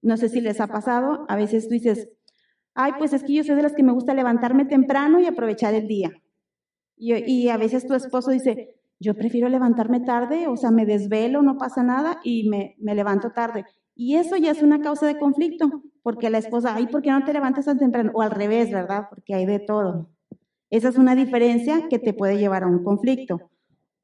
No 0.01 0.15
sé 0.15 0.29
si 0.29 0.41
les 0.41 0.61
ha 0.61 0.67
pasado, 0.67 1.25
a 1.27 1.35
veces 1.35 1.67
tú 1.67 1.73
dices, 1.73 2.09
Ay, 2.73 2.93
pues 2.97 3.13
es 3.13 3.23
que 3.23 3.33
yo 3.33 3.43
soy 3.43 3.55
de 3.55 3.63
las 3.63 3.73
que 3.73 3.83
me 3.83 3.91
gusta 3.91 4.13
levantarme 4.13 4.65
temprano 4.65 5.19
y 5.19 5.25
aprovechar 5.25 5.73
el 5.73 5.87
día. 5.87 6.11
Y, 6.95 7.49
a 7.49 7.57
veces 7.57 7.87
tu 7.87 7.95
esposo 7.95 8.29
dice, 8.31 8.75
yo 8.99 9.15
prefiero 9.15 9.49
levantarme 9.49 10.01
tarde, 10.01 10.47
o 10.47 10.55
sea, 10.55 10.69
me 10.69 10.85
desvelo, 10.85 11.41
no 11.41 11.57
pasa 11.57 11.81
nada 11.81 12.19
y 12.23 12.47
me, 12.47 12.75
me 12.79 12.93
levanto 12.93 13.31
tarde. 13.31 13.65
Y 13.95 14.15
eso 14.15 14.37
ya 14.37 14.51
es 14.51 14.61
una 14.61 14.81
causa 14.81 15.07
de 15.07 15.17
conflicto, 15.17 15.81
porque 16.03 16.29
la 16.29 16.37
esposa, 16.37 16.75
ay, 16.75 16.87
¿por 16.87 17.01
qué 17.01 17.09
no 17.09 17.23
te 17.25 17.33
levantas 17.33 17.65
tan 17.65 17.79
temprano? 17.79 18.11
O 18.13 18.21
al 18.21 18.31
revés, 18.31 18.71
¿verdad? 18.71 19.07
Porque 19.09 19.33
hay 19.33 19.45
de 19.47 19.59
todo. 19.59 20.09
Esa 20.69 20.89
es 20.89 20.97
una 20.97 21.15
diferencia 21.15 21.87
que 21.89 21.99
te 21.99 22.13
puede 22.13 22.37
llevar 22.37 22.63
a 22.63 22.67
un 22.67 22.83
conflicto. 22.83 23.49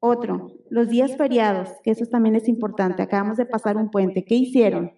Otro, 0.00 0.52
los 0.70 0.88
días 0.88 1.16
feriados, 1.16 1.70
que 1.82 1.92
eso 1.92 2.04
también 2.06 2.36
es 2.36 2.48
importante. 2.48 3.02
Acabamos 3.02 3.36
de 3.36 3.46
pasar 3.46 3.76
un 3.76 3.90
puente. 3.90 4.24
¿Qué 4.24 4.34
hicieron? 4.34 4.92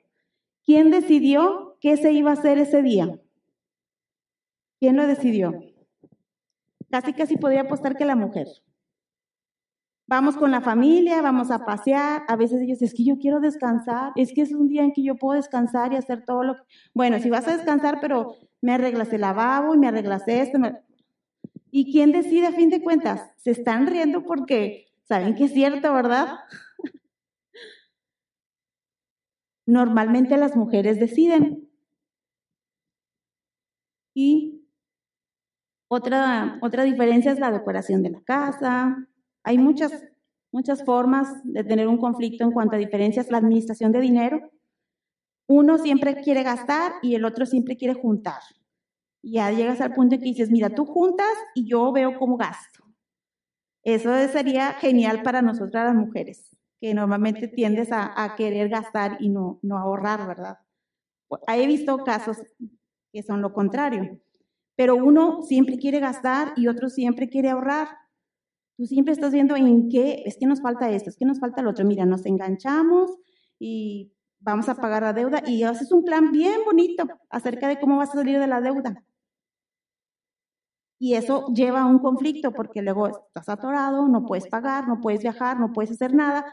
¿Quién 0.64 0.90
decidió 0.90 1.76
qué 1.80 1.96
se 1.96 2.12
iba 2.12 2.30
a 2.30 2.34
hacer 2.34 2.58
ese 2.58 2.82
día? 2.82 3.20
¿Quién 4.80 4.96
lo 4.96 5.06
decidió? 5.06 5.52
Casi 6.90 7.12
casi 7.12 7.36
podría 7.36 7.60
apostar 7.60 7.96
que 7.96 8.06
la 8.06 8.16
mujer. 8.16 8.46
Vamos 10.06 10.36
con 10.36 10.50
la 10.50 10.62
familia, 10.62 11.20
vamos 11.20 11.50
a 11.50 11.66
pasear. 11.66 12.22
A 12.26 12.34
veces 12.34 12.62
ellos, 12.62 12.80
es 12.80 12.94
que 12.94 13.04
yo 13.04 13.18
quiero 13.18 13.40
descansar, 13.40 14.12
es 14.16 14.32
que 14.32 14.40
es 14.40 14.52
un 14.52 14.68
día 14.68 14.82
en 14.82 14.92
que 14.92 15.02
yo 15.04 15.16
puedo 15.16 15.36
descansar 15.36 15.92
y 15.92 15.96
hacer 15.96 16.24
todo 16.24 16.42
lo 16.42 16.56
que... 16.56 16.62
Bueno, 16.94 17.20
si 17.20 17.28
vas 17.28 17.46
a 17.46 17.56
descansar, 17.56 17.98
pero 18.00 18.34
me 18.62 18.72
arreglas 18.72 19.12
el 19.12 19.20
lavabo 19.20 19.74
y 19.74 19.78
me 19.78 19.86
arreglas 19.86 20.26
esto. 20.26 20.58
¿Y 21.70 21.92
quién 21.92 22.10
decide 22.10 22.46
a 22.46 22.52
fin 22.52 22.70
de 22.70 22.82
cuentas? 22.82 23.30
Se 23.36 23.50
están 23.50 23.86
riendo 23.86 24.24
porque 24.24 24.86
saben 25.04 25.34
que 25.34 25.44
es 25.44 25.52
cierto, 25.52 25.92
¿verdad? 25.92 26.38
Normalmente 29.66 30.36
las 30.38 30.56
mujeres 30.56 30.98
deciden. 30.98 31.68
Y 34.12 34.59
otra, 35.92 36.56
otra 36.62 36.84
diferencia 36.84 37.32
es 37.32 37.40
la 37.40 37.50
decoración 37.50 38.04
de 38.04 38.10
la 38.10 38.22
casa. 38.22 39.08
Hay 39.42 39.58
muchas, 39.58 40.04
muchas 40.52 40.84
formas 40.84 41.28
de 41.42 41.64
tener 41.64 41.88
un 41.88 41.98
conflicto 41.98 42.44
en 42.44 42.52
cuanto 42.52 42.76
a 42.76 42.78
diferencias. 42.78 43.28
La 43.28 43.38
administración 43.38 43.90
de 43.90 44.00
dinero. 44.00 44.52
Uno 45.48 45.78
siempre 45.78 46.22
quiere 46.22 46.44
gastar 46.44 46.92
y 47.02 47.16
el 47.16 47.24
otro 47.24 47.44
siempre 47.44 47.76
quiere 47.76 47.94
juntar. 47.94 48.40
Ya 49.20 49.50
llegas 49.50 49.80
al 49.80 49.92
punto 49.92 50.14
en 50.14 50.20
que 50.20 50.28
dices, 50.28 50.48
mira, 50.48 50.70
tú 50.70 50.86
juntas 50.86 51.32
y 51.56 51.68
yo 51.68 51.90
veo 51.90 52.16
cómo 52.20 52.36
gasto. 52.36 52.84
Eso 53.82 54.12
sería 54.28 54.74
genial 54.74 55.22
para 55.22 55.42
nosotras 55.42 55.86
las 55.86 55.96
mujeres, 55.96 56.56
que 56.80 56.94
normalmente 56.94 57.48
tiendes 57.48 57.90
a, 57.90 58.22
a 58.22 58.36
querer 58.36 58.68
gastar 58.68 59.16
y 59.18 59.28
no, 59.28 59.58
no 59.62 59.76
ahorrar, 59.76 60.24
¿verdad? 60.28 60.58
He 61.48 61.66
visto 61.66 62.04
casos 62.04 62.38
que 63.12 63.24
son 63.24 63.42
lo 63.42 63.52
contrario. 63.52 64.20
Pero 64.76 64.96
uno 64.96 65.42
siempre 65.42 65.76
quiere 65.76 66.00
gastar 66.00 66.52
y 66.56 66.68
otro 66.68 66.88
siempre 66.88 67.28
quiere 67.28 67.50
ahorrar. 67.50 67.88
Tú 68.76 68.86
siempre 68.86 69.12
estás 69.12 69.32
viendo 69.32 69.56
en 69.56 69.88
qué, 69.88 70.22
es 70.24 70.36
que 70.38 70.46
nos 70.46 70.62
falta 70.62 70.90
esto, 70.90 71.10
es 71.10 71.16
que 71.16 71.26
nos 71.26 71.38
falta 71.38 71.62
lo 71.62 71.70
otro. 71.70 71.84
Mira, 71.84 72.06
nos 72.06 72.24
enganchamos 72.24 73.18
y 73.58 74.12
vamos 74.40 74.68
a 74.68 74.74
pagar 74.74 75.02
la 75.02 75.12
deuda 75.12 75.42
y 75.46 75.62
haces 75.64 75.92
un 75.92 76.04
plan 76.04 76.32
bien 76.32 76.60
bonito 76.64 77.04
acerca 77.28 77.68
de 77.68 77.78
cómo 77.78 77.98
vas 77.98 78.10
a 78.10 78.14
salir 78.14 78.38
de 78.38 78.46
la 78.46 78.60
deuda. 78.60 79.04
Y 80.98 81.14
eso 81.14 81.46
lleva 81.54 81.80
a 81.80 81.86
un 81.86 81.98
conflicto 81.98 82.52
porque 82.52 82.82
luego 82.82 83.08
estás 83.08 83.48
atorado, 83.48 84.06
no 84.08 84.26
puedes 84.26 84.46
pagar, 84.48 84.86
no 84.86 85.00
puedes 85.00 85.22
viajar, 85.22 85.58
no 85.58 85.72
puedes 85.72 85.92
hacer 85.92 86.14
nada. 86.14 86.44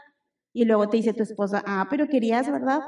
Y 0.54 0.64
luego 0.64 0.88
te 0.88 0.96
dice 0.96 1.12
tu 1.12 1.22
esposa, 1.22 1.62
ah, 1.66 1.86
pero 1.90 2.08
querías, 2.08 2.50
¿verdad? 2.50 2.80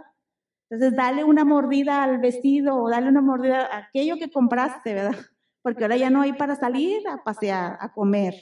Entonces, 0.71 0.97
dale 0.97 1.25
una 1.25 1.45
mordida 1.45 2.05
al 2.05 2.19
vestido 2.19 2.77
o 2.77 2.89
dale 2.89 3.09
una 3.09 3.21
mordida 3.21 3.67
a 3.67 3.79
aquello 3.79 4.17
que 4.17 4.31
compraste, 4.31 4.95
¿verdad? 4.95 5.19
Porque 5.62 5.85
ahora 5.85 5.97
ya 5.97 6.11
no 6.11 6.23
hay 6.23 6.33
para 6.33 6.55
salir 6.55 7.07
a 7.09 7.23
pasear, 7.25 7.77
a 7.81 7.93
comer. 7.93 8.35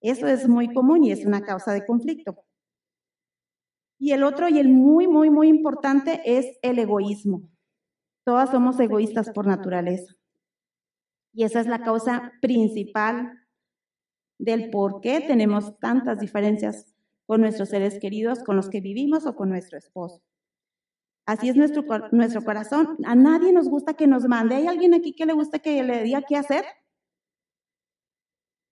Eso 0.00 0.26
es 0.26 0.48
muy 0.48 0.72
común 0.72 1.04
y 1.04 1.12
es 1.12 1.24
una 1.24 1.42
causa 1.42 1.72
de 1.72 1.86
conflicto. 1.86 2.44
Y 3.98 4.12
el 4.12 4.24
otro 4.24 4.48
y 4.48 4.58
el 4.58 4.68
muy, 4.68 5.06
muy, 5.06 5.30
muy 5.30 5.48
importante 5.48 6.20
es 6.24 6.58
el 6.62 6.80
egoísmo. 6.80 7.42
Todas 8.24 8.50
somos 8.50 8.80
egoístas 8.80 9.30
por 9.30 9.46
naturaleza. 9.46 10.12
Y 11.32 11.44
esa 11.44 11.60
es 11.60 11.66
la 11.66 11.82
causa 11.82 12.32
principal 12.40 13.38
del 14.38 14.70
por 14.70 15.00
qué 15.00 15.20
tenemos 15.20 15.78
tantas 15.78 16.18
diferencias 16.18 16.96
con 17.26 17.42
nuestros 17.42 17.68
seres 17.68 18.00
queridos, 18.00 18.42
con 18.42 18.56
los 18.56 18.68
que 18.68 18.80
vivimos 18.80 19.24
o 19.24 19.36
con 19.36 19.50
nuestro 19.50 19.78
esposo. 19.78 20.20
Así 21.26 21.48
es 21.48 21.56
nuestro, 21.56 21.84
nuestro 22.10 22.42
corazón. 22.44 22.96
A 23.04 23.14
nadie 23.14 23.52
nos 23.52 23.68
gusta 23.68 23.94
que 23.94 24.06
nos 24.06 24.26
mande. 24.26 24.56
¿Hay 24.56 24.66
alguien 24.66 24.94
aquí 24.94 25.14
que 25.14 25.26
le 25.26 25.32
gusta 25.32 25.60
que 25.60 25.82
le 25.82 26.02
diga 26.02 26.22
qué 26.26 26.36
hacer? 26.36 26.64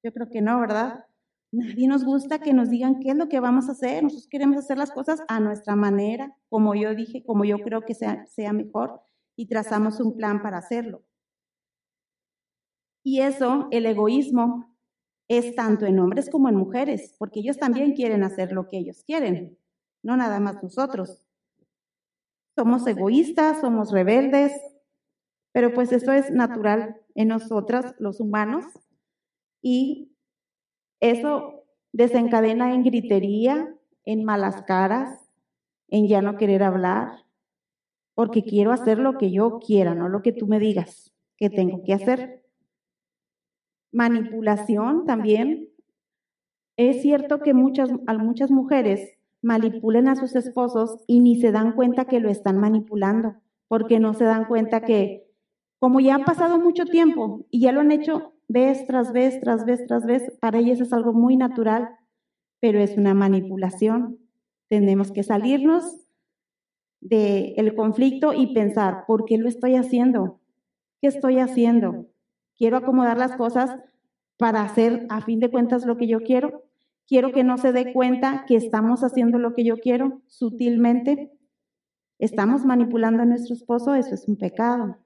Yo 0.03 0.13
creo 0.13 0.29
que 0.31 0.41
no, 0.41 0.61
¿verdad? 0.61 1.05
Nadie 1.53 1.89
nos 1.89 2.05
gusta 2.05 2.39
que 2.41 2.53
nos 2.53 2.71
digan 2.71 3.01
qué 3.01 3.11
es 3.11 3.17
lo 3.17 3.29
que 3.29 3.41
vamos 3.41 3.69
a 3.69 3.73
hacer. 3.73 4.03
Nosotros 4.03 4.29
queremos 4.29 4.57
hacer 4.57 4.79
las 4.79 4.91
cosas 4.93 5.23
a 5.29 5.41
nuestra 5.41 5.77
manera, 5.77 6.37
como 6.49 6.75
yo 6.75 6.95
dije, 6.95 7.25
como 7.25 7.45
yo 7.45 7.59
creo 7.59 7.83
que 7.83 7.95
sea, 7.95 8.27
sea 8.27 8.53
mejor, 8.53 9.01
y 9.37 9.47
trazamos 9.47 10.01
un 10.01 10.17
plan 10.17 10.43
para 10.43 10.59
hacerlo. 10.59 11.03
Y 13.05 13.21
eso, 13.21 13.69
el 13.71 13.87
egoísmo, 13.87 14.77
es 15.29 15.55
tanto 15.55 15.87
en 15.87 15.99
hombres 16.01 16.29
como 16.29 16.49
en 16.49 16.57
mujeres, 16.57 17.15
porque 17.19 17.41
ellos 17.41 17.57
también 17.57 17.95
quieren 17.95 18.25
hacer 18.25 18.53
lo 18.53 18.69
que 18.69 18.79
ellos 18.79 19.05
quieren, 19.05 19.59
no 20.03 20.17
nada 20.17 20.41
más 20.41 20.63
nosotros. 20.63 21.25
Somos 22.61 22.87
egoístas, 22.87 23.63
somos 23.63 23.91
rebeldes, 23.91 24.53
pero 25.51 25.73
pues 25.73 25.93
eso 25.93 26.13
es 26.13 26.31
natural 26.31 27.01
en 27.15 27.29
nosotras, 27.29 27.95
los 27.99 28.21
humanos, 28.21 28.67
y 29.63 30.13
eso 31.01 31.65
desencadena 31.95 32.75
en 32.75 32.83
gritería, 32.83 33.75
en 34.05 34.25
malas 34.25 34.61
caras, 34.65 35.33
en 35.89 36.07
ya 36.07 36.21
no 36.21 36.37
querer 36.37 36.63
hablar, 36.63 37.25
porque 38.13 38.43
quiero 38.43 38.73
hacer 38.73 38.99
lo 38.99 39.17
que 39.17 39.33
yo 39.33 39.59
quiera, 39.59 39.95
no 39.95 40.11
lo 40.11 40.21
que 40.21 40.33
tú 40.33 40.47
me 40.47 40.59
digas 40.59 41.15
que 41.39 41.49
tengo 41.49 41.83
que 41.83 41.95
hacer. 41.95 42.45
Manipulación 43.91 45.07
también. 45.07 45.71
Es 46.77 47.01
cierto 47.01 47.41
que 47.41 47.55
muchas, 47.55 47.89
a 48.07 48.19
muchas 48.19 48.51
mujeres 48.51 49.17
manipulen 49.43 50.09
a 50.09 50.17
sus 50.17 50.35
esposos 50.37 50.99
y 51.07 51.21
ni 51.21 51.41
se 51.41 51.53
dan 51.53 51.73
cuenta 51.73 52.05
que 52.05 52.21
lo 52.21 52.29
están 52.29 52.59
manipulando, 52.59 53.37
porque 53.69 54.01
no 54.01 54.15
se 54.15 54.25
dan 54.25 54.47
cuenta 54.47 54.83
que 54.83 55.27
como 55.79 56.01
ya 56.01 56.17
ha 56.17 56.25
pasado 56.25 56.59
mucho 56.59 56.85
tiempo 56.85 57.47
y 57.51 57.61
ya 57.61 57.73
lo 57.73 57.81
han 57.81 57.91
hecho 57.91 58.35
vez 58.49 58.87
tras 58.87 59.13
vez, 59.13 59.41
tras 59.41 59.65
vez, 59.65 59.87
tras 59.87 60.05
vez, 60.05 60.37
para 60.41 60.59
ellas 60.59 60.81
es 60.81 60.93
algo 60.93 61.13
muy 61.13 61.37
natural, 61.37 61.89
pero 62.61 62.81
es 62.81 62.97
una 62.99 63.15
manipulación. 63.15 64.19
Tenemos 64.69 65.11
que 65.11 65.23
salirnos 65.23 66.07
del 67.01 67.75
conflicto 67.75 68.35
y 68.35 68.53
pensar, 68.53 69.05
¿por 69.07 69.25
qué 69.25 69.39
lo 69.39 69.49
estoy 69.49 69.77
haciendo? 69.77 70.41
¿Qué 71.01 71.09
estoy 71.09 71.39
haciendo? 71.39 72.07
¿Quiero 72.57 72.77
acomodar 72.77 73.17
las 73.17 73.37
cosas 73.37 73.75
para 74.37 74.63
hacer 74.63 75.07
a 75.09 75.23
fin 75.23 75.41
de 75.41 75.51
cuentas 75.51 75.87
lo 75.87 75.97
que 75.97 76.07
yo 76.07 76.21
quiero? 76.21 76.65
Quiero 77.11 77.33
que 77.33 77.43
no 77.43 77.59
se 77.59 77.73
dé 77.73 77.93
cuenta 77.93 78.45
que 78.47 78.55
estamos 78.55 79.03
haciendo 79.03 79.41
lo 79.41 79.53
que 79.53 79.65
yo 79.65 79.79
quiero 79.79 80.23
sutilmente. 80.29 81.33
Estamos 82.21 82.65
manipulando 82.65 83.25
a 83.25 83.27
nuestro 83.27 83.57
esposo, 83.57 83.97
eso 83.97 84.15
es 84.15 84.29
un 84.29 84.37
pecado. 84.37 84.97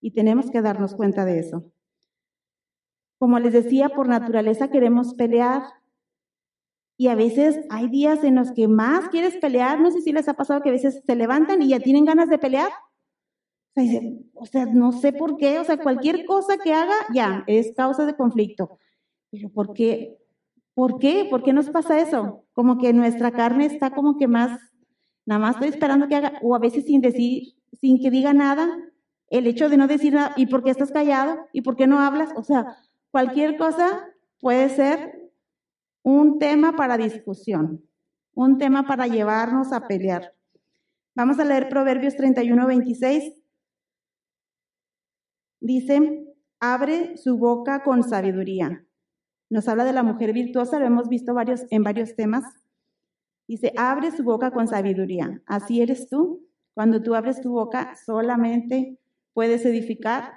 Y 0.00 0.12
tenemos 0.12 0.50
que 0.50 0.62
darnos 0.62 0.94
cuenta 0.94 1.26
de 1.26 1.40
eso. 1.40 1.70
Como 3.18 3.38
les 3.40 3.52
decía, 3.52 3.90
por 3.90 4.08
naturaleza 4.08 4.70
queremos 4.70 5.12
pelear. 5.12 5.64
Y 6.96 7.08
a 7.08 7.14
veces 7.14 7.60
hay 7.68 7.90
días 7.90 8.24
en 8.24 8.36
los 8.36 8.52
que 8.52 8.66
más 8.66 9.10
quieres 9.10 9.36
pelear. 9.36 9.78
No 9.82 9.90
sé 9.90 10.00
si 10.00 10.12
les 10.12 10.26
ha 10.30 10.32
pasado 10.32 10.62
que 10.62 10.70
a 10.70 10.72
veces 10.72 11.02
se 11.04 11.14
levantan 11.14 11.60
y 11.60 11.68
ya 11.68 11.78
tienen 11.78 12.06
ganas 12.06 12.30
de 12.30 12.38
pelear. 12.38 12.70
O 14.32 14.46
sea, 14.46 14.64
no 14.64 14.92
sé 14.92 15.12
por 15.12 15.36
qué. 15.36 15.58
O 15.58 15.64
sea, 15.64 15.76
cualquier 15.76 16.24
cosa 16.24 16.56
que 16.56 16.72
haga 16.72 16.96
ya 17.12 17.44
es 17.46 17.74
causa 17.76 18.06
de 18.06 18.16
conflicto. 18.16 18.78
Pero 19.30 19.50
¿por 19.50 19.74
qué? 19.74 20.23
¿Por 20.74 20.98
qué? 20.98 21.26
¿Por 21.30 21.42
qué 21.42 21.52
nos 21.52 21.70
pasa 21.70 22.00
eso? 22.00 22.44
Como 22.52 22.78
que 22.78 22.92
nuestra 22.92 23.30
carne 23.30 23.66
está 23.66 23.94
como 23.94 24.16
que 24.18 24.26
más, 24.26 24.60
nada 25.24 25.38
más 25.38 25.54
estoy 25.54 25.68
esperando 25.68 26.08
que 26.08 26.16
haga, 26.16 26.38
o 26.42 26.54
a 26.54 26.58
veces 26.58 26.84
sin 26.84 27.00
decir, 27.00 27.54
sin 27.80 28.00
que 28.00 28.10
diga 28.10 28.32
nada, 28.32 28.68
el 29.30 29.46
hecho 29.46 29.68
de 29.68 29.76
no 29.76 29.86
decir 29.86 30.14
nada, 30.14 30.34
¿y 30.36 30.46
por 30.46 30.64
qué 30.64 30.70
estás 30.70 30.90
callado? 30.90 31.46
¿Y 31.52 31.62
por 31.62 31.76
qué 31.76 31.86
no 31.86 32.00
hablas? 32.00 32.30
O 32.36 32.42
sea, 32.42 32.76
cualquier 33.10 33.56
cosa 33.56 34.08
puede 34.40 34.68
ser 34.68 35.30
un 36.02 36.38
tema 36.38 36.76
para 36.76 36.98
discusión, 36.98 37.82
un 38.34 38.58
tema 38.58 38.86
para 38.86 39.06
llevarnos 39.06 39.72
a 39.72 39.86
pelear. 39.86 40.34
Vamos 41.14 41.38
a 41.38 41.44
leer 41.44 41.68
Proverbios 41.68 42.16
31, 42.16 42.66
26. 42.66 43.40
Dice, 45.60 46.26
abre 46.60 47.16
su 47.16 47.38
boca 47.38 47.82
con 47.84 48.02
sabiduría. 48.02 48.83
Nos 49.54 49.68
habla 49.68 49.84
de 49.84 49.92
la 49.92 50.02
mujer 50.02 50.32
virtuosa, 50.32 50.80
lo 50.80 50.86
hemos 50.86 51.08
visto 51.08 51.32
varios, 51.32 51.64
en 51.70 51.84
varios 51.84 52.16
temas. 52.16 52.42
Dice, 53.46 53.72
abre 53.76 54.10
su 54.10 54.24
boca 54.24 54.50
con 54.50 54.66
sabiduría. 54.66 55.40
Así 55.46 55.80
eres 55.80 56.08
tú. 56.08 56.44
Cuando 56.74 57.00
tú 57.00 57.14
abres 57.14 57.40
tu 57.40 57.52
boca, 57.52 57.94
solamente 58.04 58.98
puedes 59.32 59.64
edificar. 59.64 60.32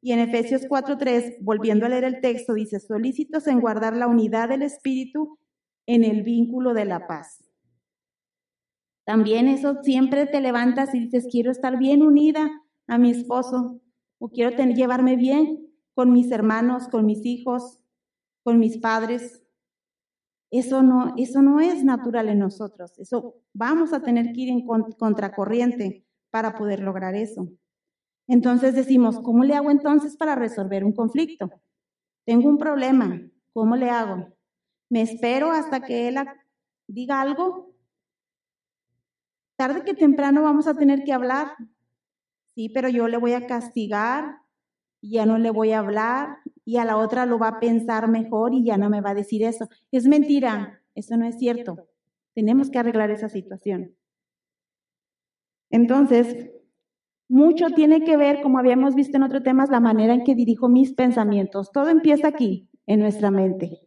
Y 0.00 0.12
en 0.12 0.20
Efesios 0.20 0.62
4.3, 0.62 1.36
volviendo 1.42 1.84
a 1.84 1.90
leer 1.90 2.04
el 2.04 2.22
texto, 2.22 2.54
dice, 2.54 2.80
solícitos 2.80 3.46
en 3.46 3.60
guardar 3.60 3.94
la 3.94 4.06
unidad 4.06 4.48
del 4.48 4.62
Espíritu 4.62 5.38
en 5.84 6.02
el 6.02 6.22
vínculo 6.22 6.72
de 6.72 6.86
la 6.86 7.06
paz. 7.06 7.44
También 9.04 9.48
eso 9.48 9.82
siempre 9.82 10.24
te 10.24 10.40
levantas 10.40 10.94
y 10.94 11.00
dices, 11.00 11.28
quiero 11.30 11.50
estar 11.50 11.76
bien 11.76 12.02
unida 12.02 12.48
a 12.86 12.96
mi 12.96 13.10
esposo 13.10 13.82
o 14.18 14.30
quiero 14.30 14.56
llevarme 14.64 15.16
bien 15.16 15.66
con 15.96 16.12
mis 16.12 16.30
hermanos, 16.30 16.88
con 16.88 17.06
mis 17.06 17.24
hijos, 17.24 17.80
con 18.44 18.58
mis 18.58 18.76
padres. 18.76 19.42
Eso 20.50 20.82
no, 20.82 21.14
eso 21.16 21.40
no 21.40 21.58
es 21.58 21.82
natural 21.84 22.28
en 22.28 22.38
nosotros. 22.38 22.98
Eso 22.98 23.36
vamos 23.54 23.94
a 23.94 24.02
tener 24.02 24.34
que 24.34 24.42
ir 24.42 24.50
en 24.50 24.66
contracorriente 24.98 26.06
para 26.30 26.54
poder 26.54 26.80
lograr 26.80 27.14
eso. 27.14 27.48
Entonces 28.28 28.74
decimos, 28.74 29.18
¿cómo 29.20 29.42
le 29.42 29.54
hago 29.54 29.70
entonces 29.70 30.18
para 30.18 30.34
resolver 30.34 30.84
un 30.84 30.92
conflicto? 30.92 31.50
Tengo 32.26 32.50
un 32.50 32.58
problema, 32.58 33.18
¿cómo 33.54 33.74
le 33.74 33.88
hago? 33.88 34.36
¿Me 34.90 35.00
espero 35.00 35.50
hasta 35.50 35.80
que 35.80 36.08
él 36.08 36.18
diga 36.86 37.22
algo? 37.22 37.74
Tarde 39.56 39.82
que 39.82 39.94
temprano 39.94 40.42
vamos 40.42 40.66
a 40.66 40.74
tener 40.74 41.04
que 41.04 41.14
hablar. 41.14 41.56
Sí, 42.54 42.68
pero 42.68 42.90
yo 42.90 43.08
le 43.08 43.16
voy 43.16 43.32
a 43.32 43.46
castigar, 43.46 44.42
y 45.00 45.12
ya 45.12 45.26
no 45.26 45.38
le 45.38 45.50
voy 45.50 45.72
a 45.72 45.80
hablar 45.80 46.38
y 46.64 46.78
a 46.78 46.84
la 46.84 46.96
otra 46.96 47.26
lo 47.26 47.38
va 47.38 47.48
a 47.48 47.60
pensar 47.60 48.08
mejor 48.08 48.54
y 48.54 48.64
ya 48.64 48.76
no 48.76 48.90
me 48.90 49.00
va 49.00 49.10
a 49.10 49.14
decir 49.14 49.42
eso. 49.44 49.68
Es 49.92 50.06
mentira, 50.06 50.82
eso 50.94 51.16
no 51.16 51.26
es 51.26 51.38
cierto. 51.38 51.88
Tenemos 52.34 52.70
que 52.70 52.78
arreglar 52.78 53.10
esa 53.10 53.28
situación. 53.28 53.94
Entonces, 55.70 56.50
mucho 57.28 57.66
tiene 57.70 58.04
que 58.04 58.16
ver, 58.16 58.40
como 58.42 58.58
habíamos 58.58 58.94
visto 58.94 59.16
en 59.16 59.24
otros 59.24 59.42
temas, 59.42 59.70
la 59.70 59.80
manera 59.80 60.14
en 60.14 60.24
que 60.24 60.34
dirijo 60.34 60.68
mis 60.68 60.92
pensamientos. 60.92 61.72
Todo 61.72 61.88
empieza 61.88 62.28
aquí, 62.28 62.68
en 62.86 63.00
nuestra 63.00 63.30
mente. 63.30 63.80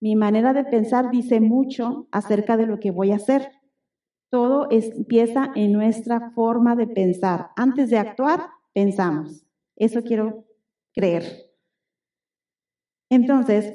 Mi 0.00 0.16
manera 0.16 0.52
de 0.52 0.64
pensar 0.64 1.10
dice 1.10 1.40
mucho 1.40 2.08
acerca 2.10 2.56
de 2.56 2.66
lo 2.66 2.78
que 2.78 2.90
voy 2.90 3.12
a 3.12 3.16
hacer. 3.16 3.50
Todo 4.30 4.68
empieza 4.70 5.50
en 5.54 5.72
nuestra 5.72 6.30
forma 6.30 6.76
de 6.76 6.86
pensar. 6.86 7.50
Antes 7.56 7.90
de 7.90 7.98
actuar, 7.98 8.46
pensamos. 8.72 9.44
Eso 9.80 10.02
quiero 10.02 10.44
creer. 10.92 11.24
Entonces, 13.10 13.74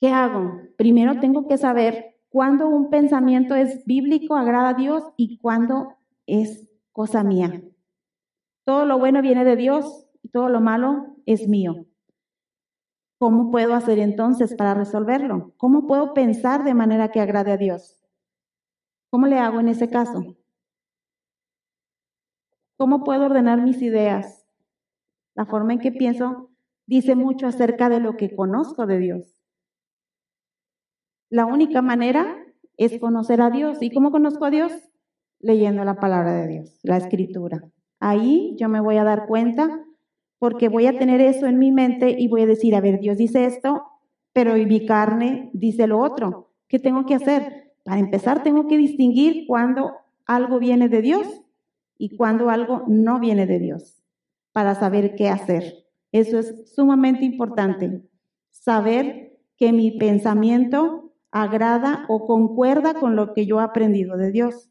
¿qué 0.00 0.08
hago? 0.10 0.60
Primero 0.76 1.18
tengo 1.18 1.48
que 1.48 1.56
saber 1.56 2.16
cuándo 2.28 2.68
un 2.68 2.90
pensamiento 2.90 3.54
es 3.54 3.84
bíblico, 3.86 4.36
agrada 4.36 4.68
a 4.68 4.74
Dios 4.74 5.02
y 5.16 5.38
cuándo 5.38 5.96
es 6.26 6.68
cosa 6.92 7.24
mía. 7.24 7.62
Todo 8.66 8.84
lo 8.84 8.98
bueno 8.98 9.22
viene 9.22 9.46
de 9.46 9.56
Dios 9.56 10.06
y 10.22 10.28
todo 10.28 10.50
lo 10.50 10.60
malo 10.60 11.16
es 11.24 11.48
mío. 11.48 11.86
¿Cómo 13.18 13.50
puedo 13.50 13.74
hacer 13.74 13.98
entonces 13.98 14.54
para 14.54 14.74
resolverlo? 14.74 15.54
¿Cómo 15.56 15.86
puedo 15.86 16.12
pensar 16.12 16.64
de 16.64 16.74
manera 16.74 17.10
que 17.10 17.20
agrade 17.20 17.52
a 17.52 17.56
Dios? 17.56 17.98
¿Cómo 19.10 19.26
le 19.26 19.38
hago 19.38 19.60
en 19.60 19.68
ese 19.68 19.88
caso? 19.88 20.36
¿Cómo 22.76 23.04
puedo 23.04 23.26
ordenar 23.26 23.62
mis 23.62 23.80
ideas? 23.82 24.44
La 25.34 25.46
forma 25.46 25.74
en 25.74 25.78
que 25.78 25.92
pienso 25.92 26.50
dice 26.86 27.14
mucho 27.14 27.46
acerca 27.46 27.88
de 27.88 28.00
lo 28.00 28.16
que 28.16 28.34
conozco 28.34 28.86
de 28.86 28.98
Dios. 28.98 29.40
La 31.30 31.46
única 31.46 31.82
manera 31.82 32.36
es 32.76 32.98
conocer 32.98 33.40
a 33.40 33.50
Dios. 33.50 33.78
¿Y 33.80 33.90
cómo 33.90 34.10
conozco 34.10 34.44
a 34.44 34.50
Dios? 34.50 34.72
Leyendo 35.40 35.84
la 35.84 35.96
palabra 35.96 36.34
de 36.34 36.48
Dios, 36.48 36.80
la 36.82 36.96
escritura. 36.96 37.62
Ahí 38.00 38.56
yo 38.58 38.68
me 38.68 38.80
voy 38.80 38.96
a 38.96 39.04
dar 39.04 39.26
cuenta 39.26 39.84
porque 40.38 40.68
voy 40.68 40.86
a 40.86 40.98
tener 40.98 41.20
eso 41.20 41.46
en 41.46 41.58
mi 41.58 41.70
mente 41.70 42.16
y 42.18 42.28
voy 42.28 42.42
a 42.42 42.46
decir, 42.46 42.74
a 42.74 42.80
ver, 42.80 42.98
Dios 42.98 43.16
dice 43.18 43.44
esto, 43.44 43.84
pero 44.32 44.54
mi 44.54 44.84
carne 44.84 45.50
dice 45.52 45.86
lo 45.86 46.00
otro. 46.00 46.50
¿Qué 46.66 46.78
tengo 46.78 47.06
que 47.06 47.14
hacer? 47.14 47.72
Para 47.84 48.00
empezar, 48.00 48.42
tengo 48.42 48.66
que 48.66 48.76
distinguir 48.76 49.46
cuando 49.46 49.92
algo 50.26 50.58
viene 50.58 50.88
de 50.88 51.02
Dios 51.02 51.43
y 51.96 52.16
cuando 52.16 52.50
algo 52.50 52.84
no 52.86 53.20
viene 53.20 53.46
de 53.46 53.58
Dios, 53.58 54.02
para 54.52 54.74
saber 54.74 55.14
qué 55.16 55.28
hacer. 55.28 55.86
Eso 56.12 56.38
es 56.38 56.72
sumamente 56.74 57.24
importante, 57.24 58.02
saber 58.50 59.38
que 59.56 59.72
mi 59.72 59.92
pensamiento 59.98 61.12
agrada 61.30 62.06
o 62.08 62.26
concuerda 62.26 62.94
con 62.94 63.16
lo 63.16 63.34
que 63.34 63.46
yo 63.46 63.60
he 63.60 63.64
aprendido 63.64 64.16
de 64.16 64.30
Dios. 64.30 64.70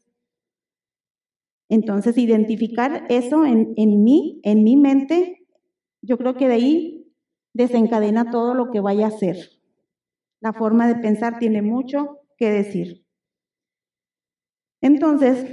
Entonces, 1.68 2.18
identificar 2.18 3.06
eso 3.08 3.44
en, 3.44 3.74
en 3.76 4.04
mí, 4.04 4.40
en 4.44 4.64
mi 4.64 4.76
mente, 4.76 5.46
yo 6.02 6.18
creo 6.18 6.36
que 6.36 6.48
de 6.48 6.54
ahí 6.54 7.12
desencadena 7.52 8.30
todo 8.30 8.54
lo 8.54 8.70
que 8.70 8.80
vaya 8.80 9.06
a 9.06 9.08
hacer. 9.08 9.36
La 10.40 10.52
forma 10.52 10.86
de 10.86 10.96
pensar 10.96 11.38
tiene 11.38 11.62
mucho 11.62 12.20
que 12.36 12.50
decir. 12.50 13.04
Entonces, 14.80 15.46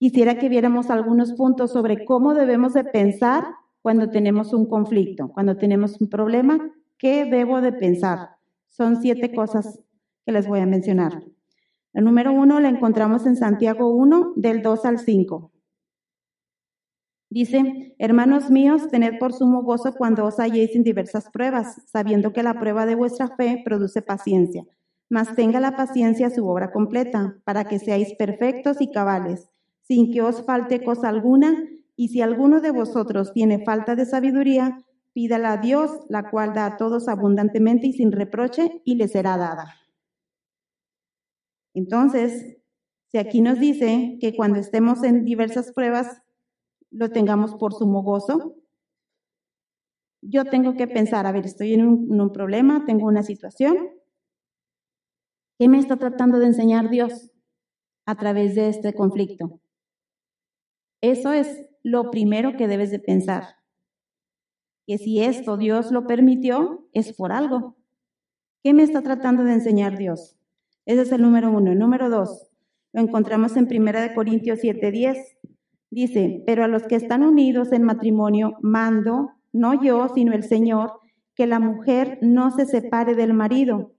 quisiera 0.00 0.38
que 0.38 0.48
viéramos 0.48 0.88
algunos 0.88 1.34
puntos 1.34 1.72
sobre 1.72 2.06
cómo 2.06 2.32
debemos 2.32 2.72
de 2.72 2.84
pensar 2.84 3.44
cuando 3.82 4.08
tenemos 4.08 4.54
un 4.54 4.64
conflicto, 4.64 5.28
cuando 5.28 5.58
tenemos 5.58 6.00
un 6.00 6.08
problema, 6.08 6.72
¿qué 6.96 7.26
debo 7.26 7.60
de 7.60 7.74
pensar? 7.74 8.30
Son 8.70 9.02
siete 9.02 9.34
cosas 9.34 9.78
que 10.24 10.32
les 10.32 10.48
voy 10.48 10.60
a 10.60 10.66
mencionar. 10.66 11.22
El 11.92 12.04
número 12.04 12.32
uno 12.32 12.60
la 12.60 12.70
encontramos 12.70 13.26
en 13.26 13.36
Santiago 13.36 13.94
1, 13.94 14.32
del 14.36 14.62
2 14.62 14.84
al 14.86 14.98
5. 15.00 15.52
Dice, 17.28 17.94
hermanos 17.98 18.50
míos, 18.50 18.88
tened 18.90 19.18
por 19.18 19.34
sumo 19.34 19.62
gozo 19.62 19.94
cuando 19.94 20.24
os 20.24 20.40
halléis 20.40 20.74
en 20.74 20.82
diversas 20.82 21.28
pruebas, 21.28 21.82
sabiendo 21.86 22.32
que 22.32 22.42
la 22.42 22.58
prueba 22.58 22.86
de 22.86 22.94
vuestra 22.94 23.36
fe 23.36 23.60
produce 23.62 24.00
paciencia. 24.00 24.64
Mas 25.10 25.34
tenga 25.34 25.60
la 25.60 25.76
paciencia 25.76 26.30
su 26.30 26.48
obra 26.48 26.72
completa, 26.72 27.36
para 27.44 27.64
que 27.64 27.78
seáis 27.78 28.14
perfectos 28.14 28.80
y 28.80 28.90
cabales, 28.90 29.50
sin 29.90 30.12
que 30.12 30.22
os 30.22 30.44
falte 30.44 30.84
cosa 30.84 31.08
alguna, 31.08 31.66
y 31.96 32.10
si 32.10 32.20
alguno 32.20 32.60
de 32.60 32.70
vosotros 32.70 33.32
tiene 33.32 33.64
falta 33.64 33.96
de 33.96 34.06
sabiduría, 34.06 34.84
Pídala 35.12 35.54
a 35.54 35.56
Dios, 35.56 35.90
la 36.08 36.30
cual 36.30 36.54
da 36.54 36.66
a 36.66 36.76
todos 36.76 37.08
abundantemente 37.08 37.88
y 37.88 37.92
sin 37.92 38.12
reproche, 38.12 38.80
y 38.84 38.94
le 38.94 39.08
será 39.08 39.36
dada. 39.36 39.74
Entonces, 41.74 42.58
si 43.10 43.18
aquí 43.18 43.40
nos 43.40 43.58
dice 43.58 44.18
que 44.20 44.36
cuando 44.36 44.60
estemos 44.60 45.02
en 45.02 45.24
diversas 45.24 45.72
pruebas, 45.72 46.22
lo 46.90 47.10
tengamos 47.10 47.56
por 47.56 47.74
sumo 47.74 48.02
gozo, 48.02 48.54
yo 50.22 50.44
tengo 50.44 50.74
que 50.76 50.86
pensar, 50.86 51.26
a 51.26 51.32
ver, 51.32 51.46
estoy 51.46 51.74
en 51.74 51.86
un, 51.86 52.12
en 52.12 52.20
un 52.20 52.32
problema, 52.32 52.84
tengo 52.86 53.06
una 53.06 53.24
situación, 53.24 53.90
¿qué 55.58 55.68
me 55.68 55.78
está 55.78 55.96
tratando 55.96 56.38
de 56.38 56.46
enseñar 56.46 56.88
Dios 56.88 57.32
a 58.06 58.14
través 58.16 58.54
de 58.54 58.68
este 58.68 58.94
conflicto? 58.94 59.60
Eso 61.00 61.32
es 61.32 61.68
lo 61.82 62.10
primero 62.10 62.56
que 62.56 62.68
debes 62.68 62.90
de 62.90 62.98
pensar 62.98 63.60
que 64.90 64.98
si 64.98 65.22
esto 65.22 65.56
Dios 65.56 65.92
lo 65.92 66.08
permitió, 66.08 66.88
es 66.92 67.12
por 67.12 67.30
algo. 67.30 67.76
¿Qué 68.64 68.74
me 68.74 68.82
está 68.82 69.02
tratando 69.02 69.44
de 69.44 69.52
enseñar 69.52 69.96
Dios? 69.96 70.36
Ese 70.84 71.02
es 71.02 71.12
el 71.12 71.22
número 71.22 71.48
uno. 71.52 71.70
El 71.70 71.78
número 71.78 72.10
dos, 72.10 72.50
lo 72.92 73.00
encontramos 73.00 73.56
en 73.56 73.68
Primera 73.68 74.02
de 74.02 74.12
Corintios 74.14 74.58
7:10. 74.58 75.36
Dice, 75.90 76.42
pero 76.44 76.64
a 76.64 76.66
los 76.66 76.88
que 76.88 76.96
están 76.96 77.22
unidos 77.22 77.70
en 77.70 77.84
matrimonio, 77.84 78.56
mando 78.62 79.30
no 79.52 79.80
yo, 79.80 80.08
sino 80.12 80.32
el 80.32 80.42
Señor, 80.42 80.92
que 81.36 81.46
la 81.46 81.60
mujer 81.60 82.18
no 82.20 82.50
se 82.50 82.66
separe 82.66 83.14
del 83.14 83.32
marido. 83.32 83.94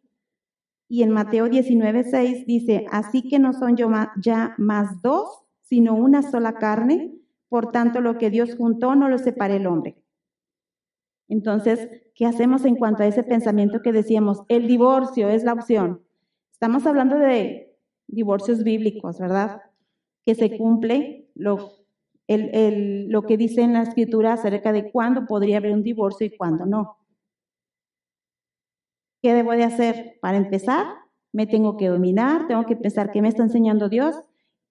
Y 0.89 1.03
en 1.03 1.11
Mateo 1.11 1.47
19, 1.47 2.03
6 2.03 2.45
dice, 2.45 2.85
así 2.91 3.29
que 3.29 3.39
no 3.39 3.53
son 3.53 3.77
yo 3.77 3.89
ya 4.21 4.55
más 4.57 5.01
dos, 5.01 5.40
sino 5.71 5.95
una 5.95 6.21
sola 6.21 6.55
carne, 6.55 7.13
por 7.47 7.71
tanto 7.71 8.01
lo 8.01 8.17
que 8.17 8.29
Dios 8.29 8.57
juntó 8.57 8.93
no 8.93 9.07
lo 9.07 9.17
separe 9.17 9.55
el 9.55 9.67
hombre. 9.67 9.95
Entonces, 11.29 11.87
¿qué 12.13 12.25
hacemos 12.25 12.65
en 12.65 12.75
cuanto 12.75 13.03
a 13.03 13.07
ese 13.07 13.23
pensamiento 13.23 13.81
que 13.81 13.93
decíamos? 13.93 14.43
El 14.49 14.67
divorcio 14.67 15.29
es 15.29 15.45
la 15.45 15.53
opción. 15.53 16.03
Estamos 16.51 16.85
hablando 16.85 17.17
de 17.17 17.73
divorcios 18.05 18.65
bíblicos, 18.65 19.17
¿verdad? 19.17 19.61
Que 20.25 20.35
se 20.35 20.57
cumple 20.57 21.31
lo, 21.35 21.69
lo 22.27 23.21
que 23.21 23.37
dice 23.37 23.61
en 23.61 23.71
la 23.71 23.83
escritura 23.83 24.33
acerca 24.33 24.73
de 24.73 24.91
cuándo 24.91 25.25
podría 25.25 25.59
haber 25.59 25.71
un 25.71 25.83
divorcio 25.83 26.27
y 26.27 26.35
cuándo 26.35 26.65
no. 26.65 26.97
¿Qué 29.21 29.33
debo 29.33 29.53
de 29.53 29.63
hacer? 29.63 30.17
Para 30.19 30.35
empezar, 30.35 30.85
me 31.31 31.47
tengo 31.47 31.77
que 31.77 31.87
dominar, 31.87 32.47
tengo 32.47 32.65
que 32.65 32.75
pensar 32.75 33.09
qué 33.13 33.21
me 33.21 33.29
está 33.29 33.43
enseñando 33.43 33.87
Dios 33.87 34.21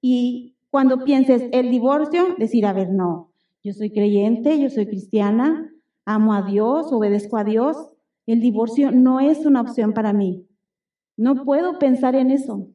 y 0.02 0.58
cuando 0.70 1.04
pienses 1.04 1.48
el 1.52 1.70
divorcio, 1.70 2.35
decir, 2.38 2.64
a 2.64 2.72
ver, 2.72 2.90
no, 2.90 3.33
yo 3.62 3.72
soy 3.72 3.90
creyente, 3.90 4.59
yo 4.59 4.70
soy 4.70 4.87
cristiana, 4.87 5.70
amo 6.04 6.33
a 6.33 6.42
Dios, 6.42 6.92
obedezco 6.92 7.37
a 7.37 7.44
Dios, 7.44 7.90
el 8.26 8.40
divorcio 8.40 8.92
no 8.92 9.20
es 9.20 9.44
una 9.44 9.61
opción 9.61 9.92
para 9.92 10.12
mí. 10.12 10.46
No 11.16 11.44
puedo 11.44 11.78
pensar 11.78 12.14
en 12.14 12.30
eso. 12.30 12.68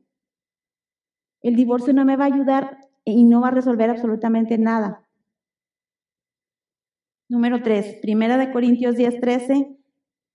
El 1.41 1.55
divorcio 1.55 1.93
no 1.93 2.05
me 2.05 2.17
va 2.17 2.25
a 2.25 2.33
ayudar 2.33 2.77
y 3.05 3.23
no 3.23 3.41
va 3.41 3.47
a 3.47 3.51
resolver 3.51 3.89
absolutamente 3.89 4.57
nada. 4.57 5.07
Número 7.29 7.63
3, 7.63 7.99
Primera 8.01 8.37
de 8.37 8.51
Corintios 8.51 8.97
10, 8.97 9.19
13. 9.21 9.77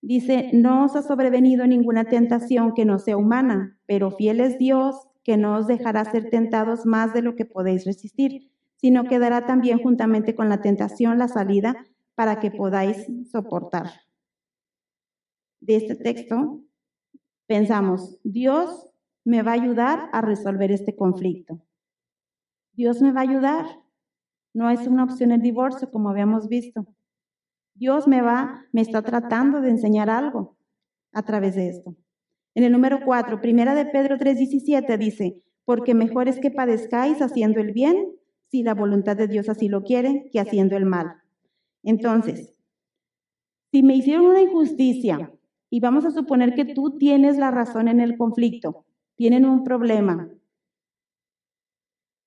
Dice, 0.03 0.51
no 0.55 0.87
os 0.87 0.96
ha 0.96 1.03
sobrevenido 1.03 1.66
ninguna 1.66 2.05
tentación 2.05 2.73
que 2.73 2.87
no 2.87 2.99
sea 2.99 3.16
humana, 3.16 3.79
pero 3.87 4.11
fiel 4.11 4.40
es 4.40 4.59
Dios 4.59 5.10
que 5.22 5.37
no 5.37 5.56
os 5.56 5.66
dejará 5.66 6.04
ser 6.04 6.30
tentados 6.30 6.87
más 6.87 7.12
de 7.12 7.22
lo 7.22 7.37
que 7.37 7.44
podéis 7.44 7.85
resistir, 7.85 8.50
sino 8.76 9.04
que 9.04 9.18
dará 9.18 9.46
también 9.46 9.78
juntamente 9.78 10.35
con 10.35 10.48
la 10.48 10.62
tentación 10.62 11.18
la 11.18 11.28
salida 11.28 11.87
para 12.14 12.40
que 12.40 12.50
podáis 12.50 13.06
soportar. 13.30 13.90
De 15.61 15.76
este 15.76 15.94
texto 15.94 16.62
pensamos, 17.46 18.18
Dios 18.24 18.90
me 19.24 19.42
va 19.42 19.52
a 19.52 19.54
ayudar 19.54 20.09
a 20.12 20.22
resolver 20.22 20.72
este 20.72 20.96
conflicto. 20.96 21.61
Dios 22.72 23.02
me 23.02 23.12
va 23.12 23.20
a 23.20 23.24
ayudar. 23.24 23.66
No 24.54 24.70
es 24.70 24.87
una 24.87 25.04
opción 25.04 25.33
el 25.33 25.42
divorcio, 25.42 25.90
como 25.90 26.09
habíamos 26.09 26.48
visto. 26.48 26.87
Dios 27.74 28.09
me 28.09 28.22
va, 28.22 28.64
me 28.72 28.80
está 28.80 29.02
tratando 29.02 29.61
de 29.61 29.70
enseñar 29.70 30.11
algo 30.11 30.56
a 31.12 31.22
través 31.22 31.54
de 31.56 31.68
esto. 31.68 31.94
En 32.54 32.64
el 32.64 32.72
número 32.72 33.00
4, 33.04 33.40
primera 33.40 33.74
de 33.74 33.86
Pedro 33.86 34.16
3:17 34.18 34.98
dice, 34.98 35.42
porque 35.64 35.94
mejor 35.94 36.28
es 36.28 36.40
que 36.40 36.50
padezcáis 36.50 37.22
haciendo 37.22 37.60
el 37.60 37.72
bien, 37.72 38.12
si 38.48 38.62
la 38.62 38.74
voluntad 38.74 39.16
de 39.16 39.28
Dios 39.28 39.48
así 39.48 39.68
lo 39.68 39.82
quiere, 39.82 40.28
que 40.32 40.40
haciendo 40.40 40.76
el 40.76 40.84
mal. 40.84 41.22
Entonces, 41.82 42.54
si 43.72 43.82
me 43.82 43.94
hicieron 43.94 44.26
una 44.26 44.42
injusticia 44.42 45.32
y 45.70 45.80
vamos 45.80 46.04
a 46.04 46.10
suponer 46.10 46.54
que 46.54 46.64
tú 46.64 46.98
tienes 46.98 47.38
la 47.38 47.50
razón 47.50 47.88
en 47.88 48.00
el 48.00 48.16
conflicto, 48.16 48.84
tienen 49.16 49.44
un 49.44 49.62
problema, 49.64 50.28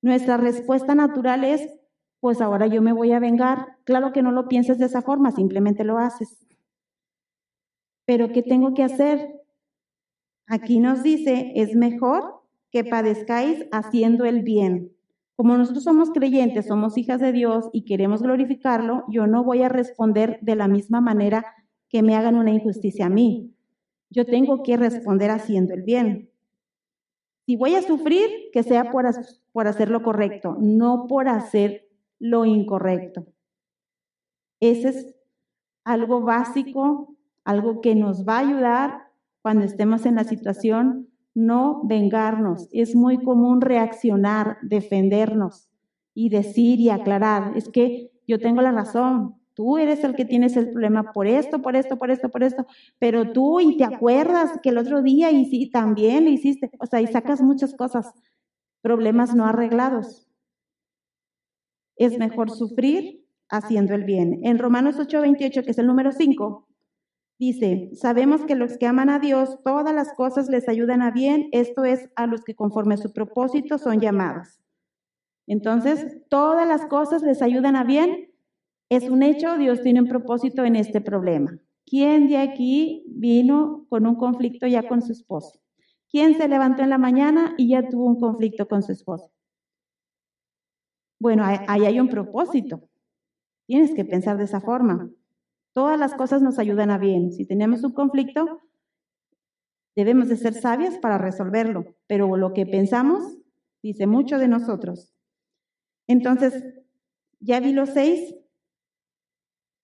nuestra 0.01 0.38
respuesta 0.38 0.95
natural 0.95 1.43
es 1.43 1.69
pues 2.23 2.39
ahora 2.39 2.67
yo 2.67 2.81
me 2.81 2.93
voy 2.93 3.12
a 3.12 3.19
vengar. 3.19 3.79
Claro 3.83 4.13
que 4.13 4.21
no 4.21 4.31
lo 4.31 4.47
pienses 4.47 4.77
de 4.77 4.86
esa 4.86 5.01
forma, 5.01 5.31
simplemente 5.31 5.83
lo 5.83 5.97
haces. 5.97 6.47
Pero 8.05 8.31
¿qué 8.31 8.41
tengo 8.41 8.73
que 8.73 8.83
hacer? 8.83 9.42
Aquí 10.47 10.79
nos 10.79 11.03
dice, 11.03 11.51
es 11.56 11.75
mejor 11.75 12.41
que 12.71 12.84
padezcáis 12.84 13.65
haciendo 13.71 14.25
el 14.25 14.41
bien. 14.41 14.91
Como 15.36 15.58
nosotros 15.58 15.84
somos 15.84 16.12
creyentes, 16.12 16.67
somos 16.67 16.97
hijas 16.97 17.19
de 17.21 17.32
Dios 17.32 17.69
y 17.71 17.86
queremos 17.86 18.21
glorificarlo, 18.21 19.03
yo 19.10 19.25
no 19.25 19.43
voy 19.43 19.63
a 19.63 19.69
responder 19.69 20.39
de 20.41 20.56
la 20.56 20.67
misma 20.67 21.01
manera 21.01 21.45
que 21.89 22.03
me 22.03 22.15
hagan 22.15 22.36
una 22.36 22.51
injusticia 22.51 23.08
a 23.08 23.10
mí. 23.10 23.53
Yo 24.10 24.25
tengo 24.25 24.63
que 24.63 24.77
responder 24.77 25.32
haciendo 25.32 25.73
el 25.73 25.84
bien. 25.84 26.29
Si 27.45 27.56
voy 27.56 27.75
a 27.75 27.82
sufrir, 27.82 28.29
que 28.51 28.63
sea 28.63 28.91
por, 28.91 29.06
por 29.51 29.67
hacer 29.67 29.89
lo 29.89 30.03
correcto, 30.03 30.56
no 30.60 31.08
por 31.08 31.27
hacer 31.27 31.88
lo 32.19 32.45
incorrecto. 32.45 33.25
Ese 34.60 34.89
es 34.89 35.15
algo 35.84 36.21
básico, 36.21 37.15
algo 37.43 37.82
que 37.82 37.95
nos 37.95 38.25
va 38.25 38.38
a 38.38 38.47
ayudar 38.47 39.12
cuando 39.43 39.65
estemos 39.65 40.06
en 40.06 40.15
la 40.15 40.23
situación, 40.23 41.10
no 41.36 41.82
vengarnos. 41.84 42.69
Es 42.71 42.95
muy 42.95 43.21
común 43.21 43.60
reaccionar, 43.60 44.58
defendernos 44.62 45.69
y 46.15 46.29
decir 46.29 46.79
y 46.79 46.89
aclarar, 46.89 47.51
es 47.58 47.67
que 47.69 48.10
yo 48.25 48.39
tengo 48.39 48.62
la 48.62 48.71
razón, 48.71 49.36
tú 49.53 49.77
eres 49.77 50.03
el 50.06 50.15
que 50.15 50.23
tienes 50.23 50.56
el 50.56 50.69
problema 50.69 51.12
por 51.12 51.27
esto, 51.27 51.62
por 51.62 51.75
esto, 51.75 51.97
por 51.97 52.10
esto, 52.10 52.29
por 52.29 52.41
esto, 52.41 52.65
pero 52.99 53.34
tú 53.34 53.60
y 53.60 53.75
te 53.75 53.84
acuerdas 53.84 54.60
que 54.63 54.69
el 54.69 54.77
otro 54.77 55.01
día 55.01 55.29
y 55.32 55.45
sí, 55.45 55.69
también 55.69 56.23
lo 56.23 56.29
hiciste, 56.29 56.71
o 56.79 56.86
sea, 56.86 57.01
y 57.01 57.08
sacas 57.08 57.41
muchas 57.41 57.75
cosas, 57.75 58.13
problemas 58.82 59.36
no 59.36 59.45
arreglados. 59.45 60.25
Es 61.97 62.17
mejor 62.17 62.49
sufrir 62.49 63.25
haciendo 63.49 63.93
el 63.93 64.06
bien. 64.06 64.39
En 64.43 64.58
Romanos 64.58 64.97
8:28, 64.99 65.63
que 65.63 65.71
es 65.71 65.77
el 65.77 65.88
número 65.88 66.13
5, 66.13 66.67
dice, 67.39 67.91
sabemos 67.96 68.46
que 68.46 68.56
los 68.56 68.78
que 68.78 68.88
aman 68.88 69.10
a 69.10 69.19
Dios, 69.19 69.60
todas 69.63 69.93
las 69.93 70.13
cosas 70.13 70.50
les 70.50 70.67
ayudan 70.67 71.02
a 71.02 71.12
bien, 71.12 71.50
esto 71.52 71.86
es 71.86 72.10
a 72.15 72.28
los 72.28 72.43
que 72.43 72.56
conforme 72.56 72.96
a 72.96 72.98
su 72.98 73.12
propósito 73.13 73.78
son 73.78 74.00
llamados. 74.00 74.60
Entonces, 75.48 76.22
todas 76.30 76.67
las 76.67 76.86
cosas 76.86 77.22
les 77.22 77.41
ayudan 77.41 77.76
a 77.76 77.84
bien. 77.84 78.32
Es 78.89 79.10
un 79.10 79.24
hecho, 79.24 79.58
Dios 79.58 79.82
tiene 79.82 80.02
un 80.02 80.08
propósito 80.08 80.63
en 80.63 80.76
este 80.76 81.02
problema. 81.02 81.58
¿Quién 81.86 82.28
de 82.28 82.38
aquí 82.38 83.04
vino 83.08 83.86
con 83.89 84.08
un 84.08 84.15
conflicto 84.15 84.67
ya 84.67 84.88
con 84.88 85.02
su 85.02 85.12
esposo? 85.12 85.60
¿Quién 86.10 86.38
se 86.38 86.48
levantó 86.48 86.84
en 86.84 86.89
la 86.89 86.98
mañana 86.98 87.56
y 87.58 87.69
ya 87.69 87.89
tuvo 87.89 88.06
un 88.06 88.19
conflicto 88.19 88.67
con 88.67 88.84
su 88.84 88.91
esposo? 88.91 89.32
Bueno, 91.19 91.43
ahí 91.46 91.86
hay 91.86 92.00
un 92.00 92.10
propósito. 92.10 92.82
Tienes 93.65 93.93
que 93.96 94.06
pensar 94.06 94.38
de 94.38 94.43
esa 94.43 94.62
forma. 94.62 95.10
Todas 95.73 95.99
las 95.99 96.13
cosas 96.13 96.41
nos 96.41 96.59
ayudan 96.59 96.91
a 96.91 96.97
bien. 96.97 97.31
Si 97.31 97.45
tenemos 97.45 97.83
un 97.83 97.93
conflicto, 97.93 98.62
debemos 99.95 100.29
de 100.29 100.38
ser 100.38 100.53
sabias 100.53 100.97
para 100.97 101.17
resolverlo, 101.17 101.95
pero 102.07 102.38
lo 102.38 102.53
que 102.53 102.65
pensamos 102.65 103.38
dice 103.81 104.07
mucho 104.07 104.38
de 104.38 104.47
nosotros. 104.47 105.13
Entonces, 106.07 106.63
ya 107.39 107.59
vi 107.59 107.73
los 107.73 107.89
seis 107.89 108.36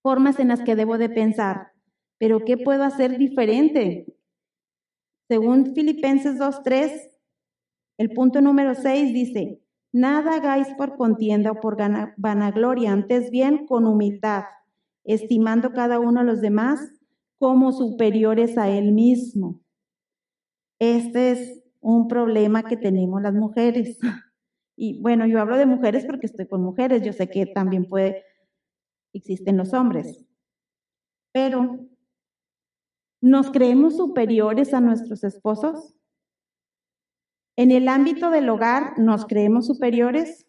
formas 0.02 0.39
en 0.39 0.47
las 0.47 0.62
que 0.62 0.75
debo 0.75 0.97
de 0.97 1.10
pensar, 1.10 1.73
pero 2.17 2.45
¿qué 2.45 2.58
puedo 2.58 2.84
hacer 2.84 3.17
diferente? 3.17 4.15
Según 5.28 5.73
Filipenses 5.73 6.39
2.3, 6.39 7.10
el 7.97 8.12
punto 8.12 8.41
número 8.41 8.75
6 8.75 9.13
dice, 9.13 9.62
Nada 9.91 10.36
hagáis 10.36 10.67
por 10.75 10.97
contienda 10.97 11.52
o 11.52 11.60
por 11.60 11.78
vanagloria, 12.17 12.91
antes 12.91 13.32
bien 13.32 13.65
con 13.65 13.88
humildad, 13.88 14.43
estimando 15.13 15.72
cada 15.74 16.00
uno 16.00 16.19
a 16.19 16.24
los 16.24 16.39
demás 16.39 16.80
como 17.39 17.72
superiores 17.72 18.58
a 18.58 18.69
él 18.69 18.91
mismo. 18.91 19.60
Este 20.80 21.32
es 21.32 21.63
un 21.80 22.08
problema 22.08 22.63
que 22.63 22.78
tenemos 22.78 23.22
las 23.22 23.34
mujeres. 23.34 23.98
Y 24.82 25.02
bueno, 25.02 25.28
yo 25.28 25.41
hablo 25.41 25.58
de 25.58 25.65
mujeres 25.65 26.06
porque 26.06 26.28
estoy 26.28 26.48
con 26.48 26.63
mujeres, 26.63 27.02
yo 27.02 27.12
sé 27.12 27.30
que 27.30 27.45
también 27.45 27.86
puede, 27.89 28.24
existen 29.13 29.58
los 29.58 29.74
hombres. 29.74 30.26
Pero, 31.34 31.86
¿nos 33.19 33.52
creemos 33.52 33.98
superiores 33.98 34.74
a 34.74 34.80
nuestros 34.80 35.26
esposos? 35.26 35.98
En 37.58 37.72
el 37.72 37.89
ámbito 37.89 38.30
del 38.30 38.48
hogar, 38.48 38.98
¿nos 38.98 39.26
creemos 39.26 39.67
superiores? 39.67 40.48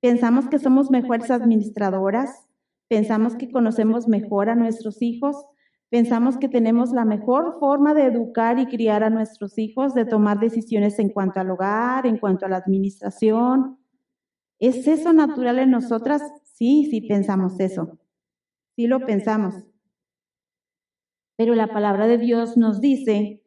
¿Pensamos 0.00 0.48
que 0.48 0.58
somos 0.58 0.90
mejores 0.90 1.30
administradoras? 1.30 2.48
¿Pensamos 2.92 3.36
que 3.36 3.50
conocemos 3.50 4.06
mejor 4.06 4.50
a 4.50 4.54
nuestros 4.54 5.00
hijos? 5.00 5.46
¿Pensamos 5.88 6.36
que 6.36 6.50
tenemos 6.50 6.92
la 6.92 7.06
mejor 7.06 7.56
forma 7.58 7.94
de 7.94 8.04
educar 8.04 8.58
y 8.58 8.66
criar 8.66 9.02
a 9.02 9.08
nuestros 9.08 9.56
hijos, 9.56 9.94
de 9.94 10.04
tomar 10.04 10.38
decisiones 10.40 10.98
en 10.98 11.08
cuanto 11.08 11.40
al 11.40 11.50
hogar, 11.50 12.06
en 12.06 12.18
cuanto 12.18 12.44
a 12.44 12.50
la 12.50 12.58
administración? 12.58 13.78
¿Es 14.58 14.86
eso 14.86 15.14
natural 15.14 15.58
en 15.58 15.70
nosotras? 15.70 16.20
Sí, 16.44 16.86
sí 16.90 17.00
pensamos 17.00 17.58
eso. 17.60 17.98
Sí 18.76 18.86
lo 18.86 19.06
pensamos. 19.06 19.54
Pero 21.38 21.54
la 21.54 21.68
palabra 21.68 22.06
de 22.06 22.18
Dios 22.18 22.58
nos 22.58 22.82
dice 22.82 23.42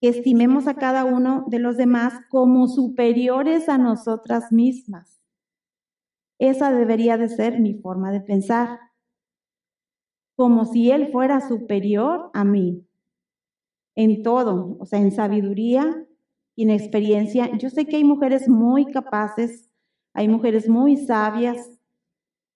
que 0.00 0.08
estimemos 0.08 0.68
a 0.68 0.74
cada 0.74 1.04
uno 1.04 1.46
de 1.48 1.58
los 1.58 1.76
demás 1.76 2.14
como 2.28 2.68
superiores 2.68 3.68
a 3.68 3.76
nosotras 3.76 4.52
mismas. 4.52 5.19
Esa 6.40 6.72
debería 6.72 7.18
de 7.18 7.28
ser 7.28 7.60
mi 7.60 7.74
forma 7.74 8.10
de 8.10 8.22
pensar. 8.22 8.80
como 10.36 10.64
si 10.64 10.90
Él 10.90 11.12
fuera 11.12 11.46
superior 11.46 12.30
a 12.32 12.44
mí 12.44 12.86
en 13.94 14.22
todo, 14.22 14.78
o 14.80 14.86
sea, 14.86 14.98
en 14.98 15.12
sabiduría 15.12 16.06
y 16.56 16.62
en 16.62 16.70
experiencia. 16.70 17.50
Yo 17.58 17.68
sé 17.68 17.84
que 17.84 17.96
hay 17.96 18.04
mujeres 18.04 18.48
muy 18.48 18.86
capaces, 18.86 19.70
hay 20.14 20.28
mujeres 20.28 20.66
muy 20.66 20.96
sabias, 20.96 21.78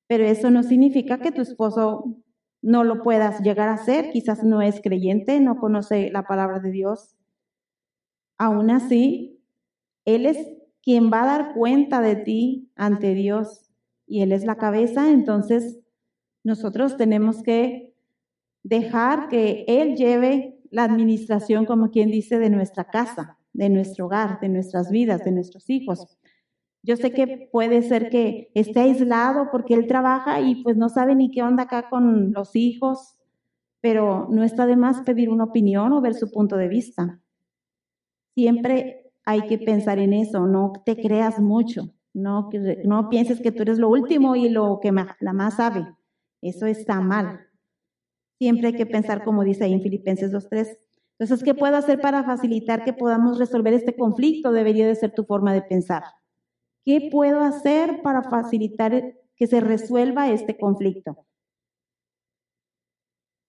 pero 0.06 0.24
eso 0.24 0.50
no 0.50 0.62
significa 0.62 1.18
que 1.18 1.30
tu 1.30 1.42
esposo 1.42 2.16
no 2.62 2.84
lo 2.84 3.02
puedas 3.02 3.42
llegar 3.42 3.68
a 3.68 3.76
ser. 3.76 4.10
Quizás 4.10 4.42
no 4.44 4.62
es 4.62 4.80
creyente, 4.80 5.38
no 5.40 5.58
conoce 5.58 6.10
la 6.10 6.22
palabra 6.22 6.60
de 6.60 6.70
Dios. 6.70 7.14
Aún 8.38 8.70
así, 8.70 9.42
Él 10.04 10.26
es 10.26 10.38
quien 10.82 11.10
va 11.12 11.22
a 11.22 11.26
dar 11.26 11.54
cuenta 11.54 12.00
de 12.00 12.16
ti 12.16 12.70
ante 12.76 13.14
Dios 13.14 13.63
y 14.06 14.22
Él 14.22 14.32
es 14.32 14.44
la 14.44 14.56
cabeza, 14.56 15.10
entonces 15.10 15.80
nosotros. 16.42 16.96
tenemos 16.96 17.42
que 17.42 17.94
dejar 18.62 19.28
que 19.28 19.64
Él 19.66 19.96
lleve 19.96 20.60
la 20.70 20.84
administración, 20.84 21.66
como 21.66 21.90
quien 21.90 22.10
dice, 22.10 22.38
de 22.38 22.50
nuestra 22.50 22.84
casa, 22.84 23.38
de 23.52 23.68
nuestro 23.68 24.06
hogar, 24.06 24.40
de 24.40 24.48
nuestras 24.48 24.90
vidas, 24.90 25.24
de 25.24 25.32
nuestros 25.32 25.70
hijos. 25.70 26.18
Yo 26.82 26.96
sé 26.96 27.12
que 27.12 27.48
puede 27.50 27.80
ser 27.80 28.10
que 28.10 28.50
esté 28.54 28.80
aislado 28.80 29.48
porque 29.50 29.72
él 29.72 29.86
trabaja 29.86 30.42
y 30.42 30.62
pues 30.62 30.76
no 30.76 30.90
sabe 30.90 31.14
ni 31.14 31.30
qué 31.30 31.42
onda 31.42 31.62
acá 31.62 31.88
con 31.88 32.32
los 32.32 32.54
hijos, 32.54 33.16
pero 33.80 34.28
no 34.30 34.44
está 34.44 34.66
de 34.66 34.76
más 34.76 35.00
pedir 35.00 35.30
una 35.30 35.44
opinión 35.44 35.92
o 35.92 36.02
ver 36.02 36.14
su 36.14 36.30
punto 36.30 36.56
de 36.58 36.68
vista. 36.68 37.20
Siempre 38.34 39.12
hay 39.24 39.46
que 39.46 39.56
pensar 39.56 39.98
en 39.98 40.12
eso, 40.12 40.46
no 40.46 40.72
te 40.84 40.96
creas 40.96 41.38
mucho, 41.40 41.94
no, 42.14 42.48
no 42.84 43.08
pienses 43.10 43.40
que 43.40 43.52
tú 43.52 43.62
eres 43.62 43.78
lo 43.78 43.88
último 43.88 44.36
y 44.36 44.48
lo 44.48 44.78
que 44.80 44.92
la 45.20 45.32
más 45.32 45.56
sabe. 45.56 45.86
Eso 46.40 46.66
está 46.66 47.00
mal. 47.00 47.48
Siempre 48.38 48.68
hay 48.68 48.74
que 48.74 48.86
pensar 48.86 49.24
como 49.24 49.44
dice 49.44 49.64
ahí 49.64 49.72
en 49.72 49.82
Filipenses 49.82 50.32
2.3. 50.32 50.78
Entonces, 51.18 51.44
¿qué 51.44 51.54
puedo 51.54 51.76
hacer 51.76 52.00
para 52.00 52.24
facilitar 52.24 52.84
que 52.84 52.92
podamos 52.92 53.38
resolver 53.38 53.72
este 53.72 53.96
conflicto? 53.96 54.52
Debería 54.52 54.86
de 54.86 54.94
ser 54.94 55.12
tu 55.12 55.24
forma 55.24 55.52
de 55.52 55.62
pensar. 55.62 56.02
¿Qué 56.84 57.08
puedo 57.10 57.40
hacer 57.40 58.02
para 58.02 58.22
facilitar 58.22 59.14
que 59.36 59.46
se 59.46 59.60
resuelva 59.60 60.30
este 60.30 60.56
conflicto? 60.56 61.26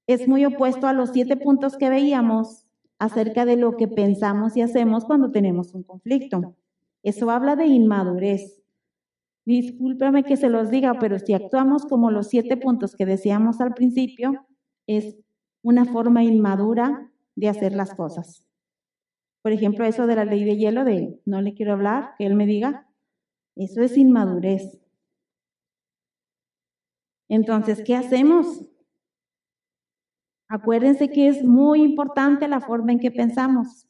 Es 0.07 0.27
muy 0.27 0.45
opuesto 0.45 0.87
a 0.87 0.93
los 0.93 1.09
siete 1.09 1.35
puntos 1.35 1.77
que 1.77 1.89
veíamos 1.89 2.67
acerca 2.99 3.45
de 3.45 3.57
lo 3.57 3.75
que 3.75 3.87
pensamos 3.87 4.55
y 4.55 4.61
hacemos 4.61 5.05
cuando 5.05 5.31
tenemos 5.31 5.73
un 5.73 5.83
conflicto. 5.83 6.55
Eso 7.05 7.29
habla 7.29 7.55
de 7.55 7.67
inmadurez. 7.67 8.63
Discúlpame 9.45 10.23
que 10.23 10.37
se 10.37 10.49
los 10.49 10.71
diga, 10.71 10.97
pero 10.99 11.19
si 11.19 11.35
actuamos 11.35 11.85
como 11.85 12.09
los 12.09 12.29
siete 12.29 12.57
puntos 12.57 12.95
que 12.95 13.05
decíamos 13.05 13.61
al 13.61 13.75
principio, 13.75 14.47
es 14.87 15.15
una 15.61 15.85
forma 15.85 16.23
inmadura 16.23 17.11
de 17.35 17.47
hacer 17.47 17.75
las 17.75 17.93
cosas. 17.93 18.47
Por 19.43 19.51
ejemplo, 19.51 19.85
eso 19.85 20.07
de 20.07 20.15
la 20.15 20.25
ley 20.25 20.43
de 20.43 20.57
hielo, 20.57 20.83
de 20.83 21.21
no 21.25 21.41
le 21.41 21.53
quiero 21.53 21.73
hablar, 21.73 22.15
que 22.17 22.25
él 22.25 22.33
me 22.33 22.47
diga, 22.47 22.87
eso 23.55 23.83
es 23.83 23.95
inmadurez. 23.97 24.81
Entonces, 27.29 27.83
¿qué 27.85 27.95
hacemos? 27.95 28.65
Acuérdense 30.47 31.11
que 31.11 31.27
es 31.27 31.43
muy 31.43 31.83
importante 31.83 32.47
la 32.47 32.61
forma 32.61 32.93
en 32.93 32.99
que 32.99 33.11
pensamos. 33.11 33.87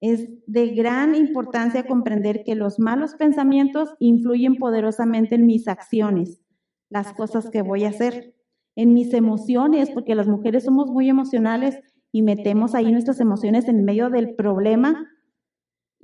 Es 0.00 0.28
de 0.46 0.68
gran 0.68 1.14
importancia 1.14 1.86
comprender 1.86 2.44
que 2.44 2.54
los 2.54 2.78
malos 2.78 3.14
pensamientos 3.14 3.94
influyen 3.98 4.56
poderosamente 4.56 5.34
en 5.36 5.46
mis 5.46 5.68
acciones, 5.68 6.42
las 6.90 7.12
cosas 7.14 7.50
que 7.50 7.62
voy 7.62 7.84
a 7.84 7.90
hacer, 7.90 8.34
en 8.76 8.92
mis 8.92 9.14
emociones, 9.14 9.90
porque 9.90 10.14
las 10.14 10.26
mujeres 10.26 10.64
somos 10.64 10.90
muy 10.90 11.08
emocionales 11.08 11.78
y 12.12 12.22
metemos 12.22 12.74
ahí 12.74 12.92
nuestras 12.92 13.20
emociones 13.20 13.68
en 13.68 13.84
medio 13.84 14.10
del 14.10 14.34
problema 14.34 15.08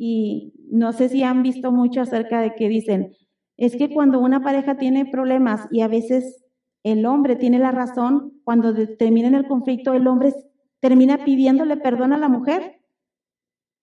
y 0.03 0.55
no 0.71 0.95
sé 0.95 1.11
si 1.11 1.23
han 1.23 1.43
visto 1.43 1.73
mucho 1.73 2.01
acerca 2.01 2.41
de 2.41 2.55
que 2.55 2.71
dicen, 2.71 3.13
es 3.59 3.77
que 3.77 3.93
cuando 3.93 4.19
una 4.19 4.43
pareja 4.43 4.79
tiene 4.79 5.05
problemas 5.05 5.69
y 5.71 5.83
a 5.83 5.89
veces 5.89 6.43
el 6.83 7.05
hombre 7.05 7.37
tiene 7.37 7.59
la 7.59 7.71
razón, 7.71 8.41
cuando 8.45 8.75
termina 8.97 9.29
el 9.37 9.47
conflicto, 9.47 9.93
el 9.93 10.07
hombre 10.07 10.33
termina 10.81 11.23
pidiéndole 11.23 11.77
perdón 11.77 12.15
a 12.15 12.19
la 12.19 12.31
mujer. 12.31 12.80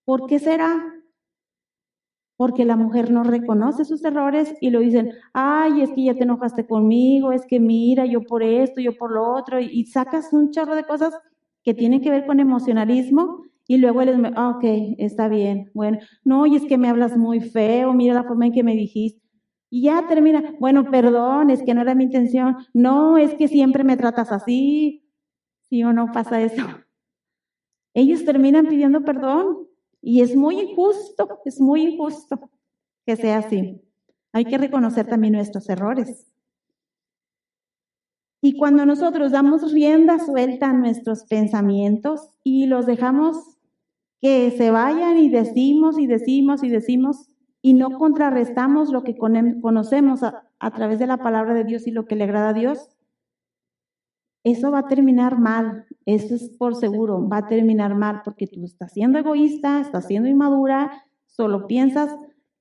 ¿Por 0.07 0.25
qué 0.25 0.39
será? 0.39 0.71
Porque 2.37 2.63
la 2.63 2.77
mujer 2.77 3.11
no 3.11 3.25
reconoce 3.25 3.83
sus 3.83 4.05
errores 4.05 4.55
y 4.61 4.69
lo 4.69 4.79
dicen, 4.79 5.11
ay, 5.33 5.81
es 5.81 5.91
que 5.91 6.05
ya 6.05 6.13
te 6.13 6.23
enojaste 6.23 6.65
conmigo, 6.65 7.33
es 7.33 7.45
que 7.45 7.59
mira, 7.59 8.05
yo 8.05 8.21
por 8.21 8.41
esto, 8.41 8.79
yo 8.79 8.95
por 8.95 9.11
lo 9.11 9.35
otro, 9.35 9.59
y 9.59 9.83
sacas 9.87 10.31
un 10.31 10.51
chorro 10.51 10.75
de 10.75 10.85
cosas 10.85 11.13
que 11.61 11.73
tienen 11.73 11.99
que 11.99 12.09
ver 12.09 12.25
con 12.25 12.39
emocionalismo 12.39 13.43
y 13.67 13.79
luego 13.79 14.01
él 14.01 14.07
es, 14.09 14.31
ah, 14.37 14.51
ok, 14.55 14.63
está 14.97 15.27
bien, 15.27 15.71
bueno, 15.73 15.97
no, 16.23 16.45
y 16.45 16.55
es 16.55 16.63
que 16.63 16.77
me 16.77 16.87
hablas 16.87 17.17
muy 17.17 17.41
feo, 17.41 17.91
mira 17.91 18.13
la 18.13 18.23
forma 18.23 18.45
en 18.45 18.53
que 18.53 18.63
me 18.63 18.75
dijiste. 18.75 19.21
Y 19.69 19.81
ya 19.81 20.07
termina, 20.07 20.53
bueno, 20.61 20.89
perdón, 20.89 21.49
es 21.49 21.63
que 21.63 21.73
no 21.73 21.81
era 21.81 21.95
mi 21.95 22.05
intención, 22.05 22.55
no, 22.73 23.17
es 23.17 23.33
que 23.33 23.49
siempre 23.49 23.83
me 23.83 23.97
tratas 23.97 24.31
así, 24.31 25.03
¿sí 25.69 25.83
o 25.83 25.91
no 25.91 26.13
pasa 26.13 26.39
eso? 26.41 26.63
Ellos 27.93 28.23
terminan 28.23 28.67
pidiendo 28.67 29.03
perdón 29.03 29.66
y 30.01 30.21
es 30.21 30.35
muy 30.35 30.59
injusto, 30.59 31.39
es 31.45 31.59
muy 31.59 31.81
injusto 31.81 32.49
que 33.05 33.15
sea 33.15 33.39
así. 33.39 33.81
Hay 34.33 34.45
que 34.45 34.57
reconocer 34.57 35.07
también 35.07 35.33
nuestros 35.33 35.69
errores. 35.69 36.31
Y 38.41 38.57
cuando 38.57 38.85
nosotros 38.85 39.31
damos 39.31 39.73
rienda 39.73 40.19
suelta 40.19 40.69
a 40.69 40.73
nuestros 40.73 41.23
pensamientos 41.23 42.29
y 42.43 42.67
los 42.67 42.85
dejamos 42.85 43.57
que 44.21 44.51
se 44.51 44.71
vayan 44.71 45.17
y 45.17 45.29
decimos 45.29 45.97
y 45.97 46.07
decimos 46.07 46.63
y 46.63 46.69
decimos 46.69 47.29
y 47.61 47.73
no 47.73 47.97
contrarrestamos 47.97 48.89
lo 48.89 49.03
que 49.03 49.17
conocemos 49.17 50.21
a, 50.23 50.71
través 50.71 50.99
de 50.99 51.07
la 51.07 51.17
palabra 51.17 51.53
de 51.53 51.63
Dios 51.63 51.87
y 51.87 51.91
lo 51.91 52.05
que 52.05 52.15
le 52.15 52.23
agrada 52.23 52.49
a 52.49 52.53
Dios, 52.53 52.89
eso 54.51 54.71
va 54.71 54.79
a 54.79 54.87
terminar 54.87 55.39
mal, 55.39 55.85
eso 56.05 56.35
es 56.35 56.49
por 56.57 56.75
seguro, 56.75 57.27
va 57.27 57.37
a 57.37 57.47
terminar 57.47 57.95
mal 57.95 58.21
porque 58.23 58.47
tú 58.47 58.63
estás 58.63 58.93
siendo 58.93 59.19
egoísta, 59.19 59.79
estás 59.79 60.07
siendo 60.07 60.29
inmadura, 60.29 61.03
solo 61.25 61.67
piensas 61.67 62.15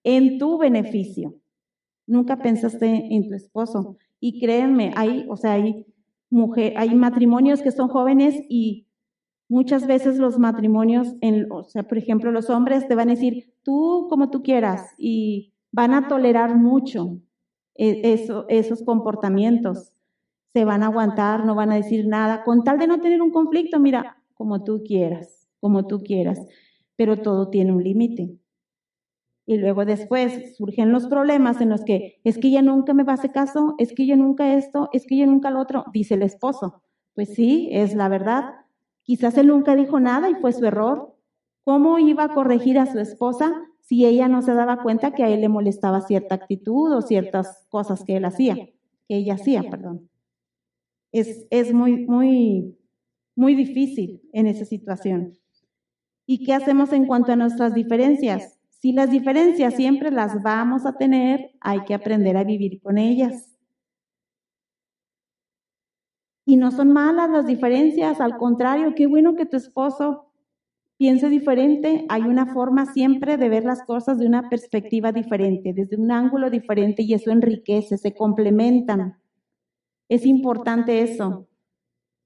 en 0.05 0.39
tu 0.39 0.59
beneficio. 0.59 1.35
Nunca 2.07 2.37
pensaste 2.37 3.15
en 3.15 3.29
tu 3.29 3.35
esposo. 3.35 3.97
Y 4.21 4.41
créanme, 4.41 4.93
hay, 4.97 5.27
o 5.29 5.37
sea, 5.37 5.53
hay 5.53 5.87
mujer, 6.31 6.75
hay 6.77 6.95
matrimonios 6.95 7.63
que 7.63 7.73
son 7.73 7.89
jóvenes 7.89 8.41
y 8.49 8.87
Muchas 9.49 9.87
veces 9.87 10.19
los 10.19 10.39
matrimonios, 10.41 11.15
o 11.51 11.63
sea, 11.63 11.85
por 11.85 11.99
ejemplo, 11.99 12.33
los 12.33 12.51
hombres 12.51 12.89
te 12.89 12.97
van 12.97 13.11
a 13.11 13.15
decir, 13.15 13.55
tú 13.63 14.09
como 14.11 14.29
tú 14.29 14.43
quieras, 14.43 14.91
y 14.99 15.53
van 15.71 15.95
a 15.95 16.09
tolerar 16.09 16.57
mucho 16.57 17.21
e, 17.77 18.13
eso, 18.13 18.47
esos 18.49 18.83
comportamientos. 18.83 19.93
Se 20.57 20.65
van 20.65 20.83
a 20.83 20.87
aguantar, 20.87 21.45
no 21.45 21.55
van 21.55 21.71
a 21.71 21.75
decir 21.75 22.07
nada, 22.07 22.43
con 22.43 22.65
tal 22.65 22.79
de 22.79 22.87
no 22.87 22.99
tener 22.99 23.21
un 23.21 23.31
conflicto, 23.31 23.79
mira, 23.79 24.17
como 24.33 24.65
tú 24.65 24.83
quieras, 24.83 25.47
como 25.61 25.87
tú 25.87 26.03
quieras, 26.03 26.41
pero 26.97 27.19
todo 27.19 27.51
tiene 27.51 27.73
un 27.73 27.85
límite. 27.85 28.39
Y 29.45 29.59
luego 29.59 29.85
después 29.85 30.57
surgen 30.57 30.93
los 30.93 31.09
problemas 31.09 31.61
en 31.61 31.69
los 31.69 31.85
que 31.85 32.21
es 32.25 32.39
que 32.39 32.49
ella 32.49 32.63
nunca 32.63 32.95
me 32.95 33.05
va 33.05 33.13
a 33.13 33.17
hacer 33.17 33.33
caso, 33.33 33.75
es 33.77 33.93
que 33.93 34.05
ella 34.05 34.17
nunca 34.17 34.55
esto, 34.55 34.89
es 34.95 35.07
que 35.07 35.17
ella 35.17 35.27
nunca 35.27 35.51
lo 35.51 35.61
otro, 35.61 35.85
dice 35.93 36.15
el 36.15 36.23
esposo. 36.23 36.83
Pues 37.15 37.35
sí, 37.35 37.69
es 37.71 37.95
la 37.95 38.09
verdad, 38.09 38.55
Quizás 39.07 39.39
él 39.39 39.47
nunca 39.47 39.77
dijo 39.77 40.01
nada 40.01 40.31
y 40.31 40.35
fue 40.35 40.53
su 40.53 40.65
error. 40.65 41.15
¿Cómo 41.63 42.01
iba 42.01 42.25
a 42.25 42.35
corregir 42.35 42.77
a 42.77 42.87
su 42.87 42.99
esposa 42.99 43.53
si 43.81 44.05
ella 44.05 44.27
no 44.27 44.43
se 44.43 44.53
daba 44.53 44.83
cuenta 44.83 45.13
que 45.13 45.23
a 45.23 45.29
él 45.29 45.43
le 45.43 45.49
molestaba 45.49 46.01
cierta 46.01 46.35
actitud 46.35 46.93
o 46.93 47.03
ciertas 47.03 47.67
cosas 47.69 48.03
que 48.03 48.17
él 48.17 48.25
hacía, 48.25 48.57
que 48.57 49.17
ella 49.17 49.35
hacía, 49.35 49.63
perdón? 49.71 50.09
Es, 51.19 51.47
es 51.51 51.73
muy, 51.73 52.07
muy, 52.07 52.77
muy 53.35 53.55
difícil 53.55 54.23
en 54.33 54.47
esa 54.47 54.65
situación. 54.65 55.39
¿Y 56.27 56.45
qué 56.45 56.55
hacemos 56.55 56.93
en 56.93 57.07
cuanto 57.07 57.33
a 57.33 57.37
nuestras 57.37 57.73
diferencias? 57.75 58.59
Si 58.69 58.93
las 58.93 59.11
diferencias 59.11 59.75
siempre 59.75 60.11
las 60.11 60.43
vamos 60.43 60.85
a 60.87 60.97
tener, 60.97 61.53
hay 61.61 61.85
que 61.85 61.95
aprender 61.95 62.37
a 62.37 62.45
vivir 62.45 62.81
con 62.81 62.99
ellas. 62.99 63.57
Y 66.45 66.57
no 66.57 66.71
son 66.71 66.93
malas 66.93 67.31
las 67.31 67.47
diferencias, 67.47 68.21
al 68.21 68.37
contrario, 68.37 68.95
qué 68.95 69.07
bueno 69.07 69.35
que 69.35 69.47
tu 69.47 69.57
esposo 69.57 70.31
piense 70.97 71.29
diferente. 71.29 72.07
Hay 72.09 72.23
una 72.23 72.47
forma 72.55 72.87
siempre 72.87 73.37
de 73.37 73.49
ver 73.49 73.65
las 73.65 73.83
cosas 73.83 74.19
de 74.19 74.27
una 74.27 74.49
perspectiva 74.49 75.11
diferente, 75.13 75.73
desde 75.73 75.97
un 75.97 76.13
ángulo 76.13 76.51
diferente 76.51 77.03
y 77.03 77.15
eso 77.15 77.31
enriquece, 77.31 77.99
se 77.99 78.15
complementan. 78.15 79.19
Es 80.09 80.27
importante 80.27 81.03
eso. 81.03 81.49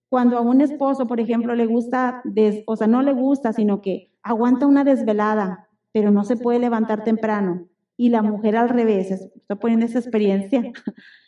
Cuando 0.08 0.38
a 0.38 0.40
un 0.40 0.60
esposo, 0.60 1.06
por 1.06 1.20
ejemplo, 1.20 1.54
le 1.54 1.66
gusta, 1.66 2.22
o 2.66 2.76
sea, 2.76 2.86
no 2.86 3.02
le 3.02 3.12
gusta, 3.12 3.52
sino 3.52 3.80
que 3.80 4.10
aguanta 4.22 4.66
una 4.66 4.84
desvelada, 4.84 5.68
pero 5.92 6.10
no 6.10 6.24
se 6.24 6.36
puede 6.36 6.58
levantar 6.58 7.04
temprano. 7.04 7.68
Y 7.96 8.08
la 8.08 8.22
mujer 8.22 8.56
al 8.56 8.68
revés, 8.68 9.10
estoy 9.10 9.56
poniendo 9.56 9.86
esa 9.86 9.98
experiencia, 9.98 10.72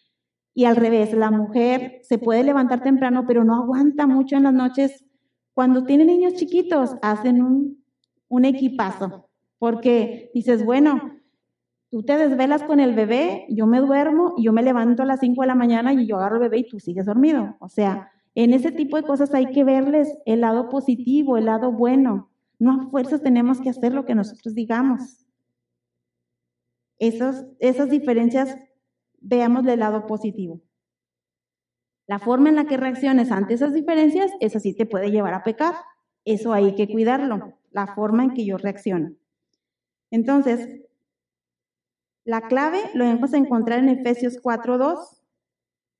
Y 0.54 0.66
al 0.66 0.76
revés, 0.76 1.14
la 1.14 1.30
mujer 1.30 2.00
se 2.02 2.18
puede 2.18 2.44
levantar 2.44 2.82
temprano, 2.82 3.24
pero 3.26 3.44
no 3.44 3.56
aguanta 3.56 4.06
mucho 4.06 4.36
en 4.36 4.42
las 4.42 4.52
noches. 4.52 5.04
Cuando 5.54 5.84
tiene 5.84 6.04
niños 6.04 6.34
chiquitos, 6.34 6.96
hacen 7.00 7.42
un, 7.42 7.82
un 8.28 8.44
equipazo, 8.44 9.30
porque 9.58 10.30
dices, 10.34 10.64
bueno, 10.64 11.16
tú 11.92 12.02
te 12.02 12.16
desvelas 12.16 12.62
con 12.62 12.80
el 12.80 12.94
bebé, 12.94 13.44
yo 13.50 13.66
me 13.66 13.78
duermo, 13.78 14.32
y 14.38 14.44
yo 14.44 14.52
me 14.54 14.62
levanto 14.62 15.02
a 15.02 15.06
las 15.06 15.20
5 15.20 15.42
de 15.42 15.46
la 15.46 15.54
mañana 15.54 15.92
y 15.92 16.06
yo 16.06 16.16
agarro 16.16 16.36
el 16.36 16.40
bebé 16.40 16.60
y 16.60 16.66
tú 16.66 16.80
sigues 16.80 17.04
dormido. 17.04 17.54
O 17.60 17.68
sea, 17.68 18.10
en 18.34 18.54
ese 18.54 18.72
tipo 18.72 18.96
de 18.96 19.02
cosas 19.02 19.34
hay 19.34 19.52
que 19.52 19.62
verles 19.62 20.08
el 20.24 20.40
lado 20.40 20.70
positivo, 20.70 21.36
el 21.36 21.44
lado 21.44 21.70
bueno. 21.70 22.30
No 22.58 22.72
a 22.72 22.90
fuerzas 22.90 23.20
tenemos 23.20 23.60
que 23.60 23.68
hacer 23.68 23.92
lo 23.92 24.06
que 24.06 24.14
nosotros 24.14 24.54
digamos. 24.54 25.26
Esas, 26.98 27.44
esas 27.60 27.90
diferencias, 27.90 28.56
veamos 29.20 29.64
del 29.64 29.80
lado 29.80 30.06
positivo. 30.06 30.62
La 32.06 32.18
forma 32.18 32.48
en 32.48 32.56
la 32.56 32.64
que 32.64 32.78
reacciones 32.78 33.30
ante 33.30 33.52
esas 33.52 33.74
diferencias, 33.74 34.32
eso 34.40 34.60
sí 34.60 34.74
te 34.74 34.86
puede 34.86 35.10
llevar 35.10 35.34
a 35.34 35.42
pecar. 35.42 35.74
Eso 36.24 36.54
hay 36.54 36.74
que 36.74 36.88
cuidarlo, 36.88 37.58
la 37.70 37.94
forma 37.94 38.24
en 38.24 38.32
que 38.32 38.46
yo 38.46 38.56
reacciono. 38.56 39.10
Entonces, 40.10 40.82
la 42.24 42.42
clave 42.42 42.78
lo 42.94 43.04
vamos 43.04 43.34
a 43.34 43.38
encontrar 43.38 43.80
en 43.80 43.88
Efesios 43.88 44.40
4.2. 44.42 45.22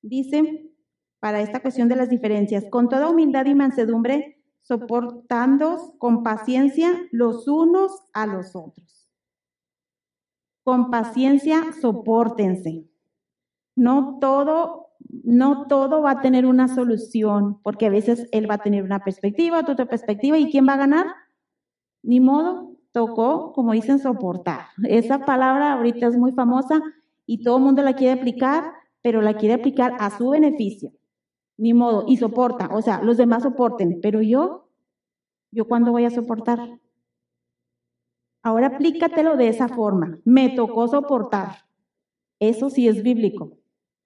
Dice, 0.03 0.71
para 1.21 1.41
esta 1.41 1.61
cuestión 1.61 1.89
de 1.89 1.97
las 1.97 2.11
diferencias, 2.11 2.65
con 2.71 2.89
toda 2.89 3.09
humildad 3.09 3.47
y 3.47 3.55
mansedumbre, 3.55 4.43
soportando 4.61 5.95
con 5.99 6.23
paciencia 6.23 6.91
los 7.11 7.49
unos 7.49 7.93
a 8.13 8.27
los 8.27 8.55
otros. 8.55 9.09
Con 10.65 10.91
paciencia, 10.91 11.73
soportense. 11.81 12.89
No 13.75 14.19
todo, 14.21 14.91
no 15.25 15.67
todo 15.67 16.03
va 16.03 16.13
a 16.13 16.21
tener 16.21 16.47
una 16.47 16.69
solución, 16.69 17.61
porque 17.63 17.87
a 17.87 17.91
veces 17.91 18.29
él 18.31 18.49
va 18.49 18.55
a 18.55 18.63
tener 18.63 18.85
una 18.85 19.03
perspectiva, 19.03 19.61
otra 19.61 19.87
perspectiva, 19.87 20.39
¿y 20.39 20.51
quién 20.51 20.69
va 20.69 20.75
a 20.75 20.79
ganar? 20.79 21.07
Ni 22.03 22.21
modo, 22.21 22.72
tocó, 22.93 23.53
como 23.53 23.73
dicen, 23.73 23.99
soportar. 23.99 24.67
Esa 24.85 25.25
palabra 25.25 25.73
ahorita 25.73 26.07
es 26.09 26.17
muy 26.17 26.33
famosa 26.33 26.83
y 27.27 27.43
todo 27.43 27.57
el 27.57 27.65
mundo 27.65 27.83
la 27.83 27.95
quiere 27.95 28.21
aplicar, 28.21 28.73
pero 29.03 29.23
la 29.23 29.35
quiere 29.35 29.55
aplicar 29.55 29.97
a 29.99 30.11
su 30.17 30.31
beneficio. 30.31 30.93
ni 31.59 31.75
modo, 31.75 32.05
y 32.09 32.17
soporta, 32.17 32.71
o 32.73 32.83
sea, 32.83 33.03
los 33.03 33.17
demás 33.19 33.45
soporten, 33.45 34.01
pero 34.03 34.21
yo, 34.23 34.69
¿yo 35.53 35.69
cuándo 35.69 35.93
voy 35.93 36.05
a 36.05 36.11
soportar? 36.11 36.81
Ahora 38.43 38.69
aplícatelo 38.69 39.37
de 39.37 39.49
esa 39.49 39.69
forma, 39.69 40.19
me 40.25 40.51
tocó 40.51 40.89
soportar, 40.89 41.67
eso 42.41 42.71
sí 42.71 42.89
es 42.89 43.03
bíblico, 43.03 43.59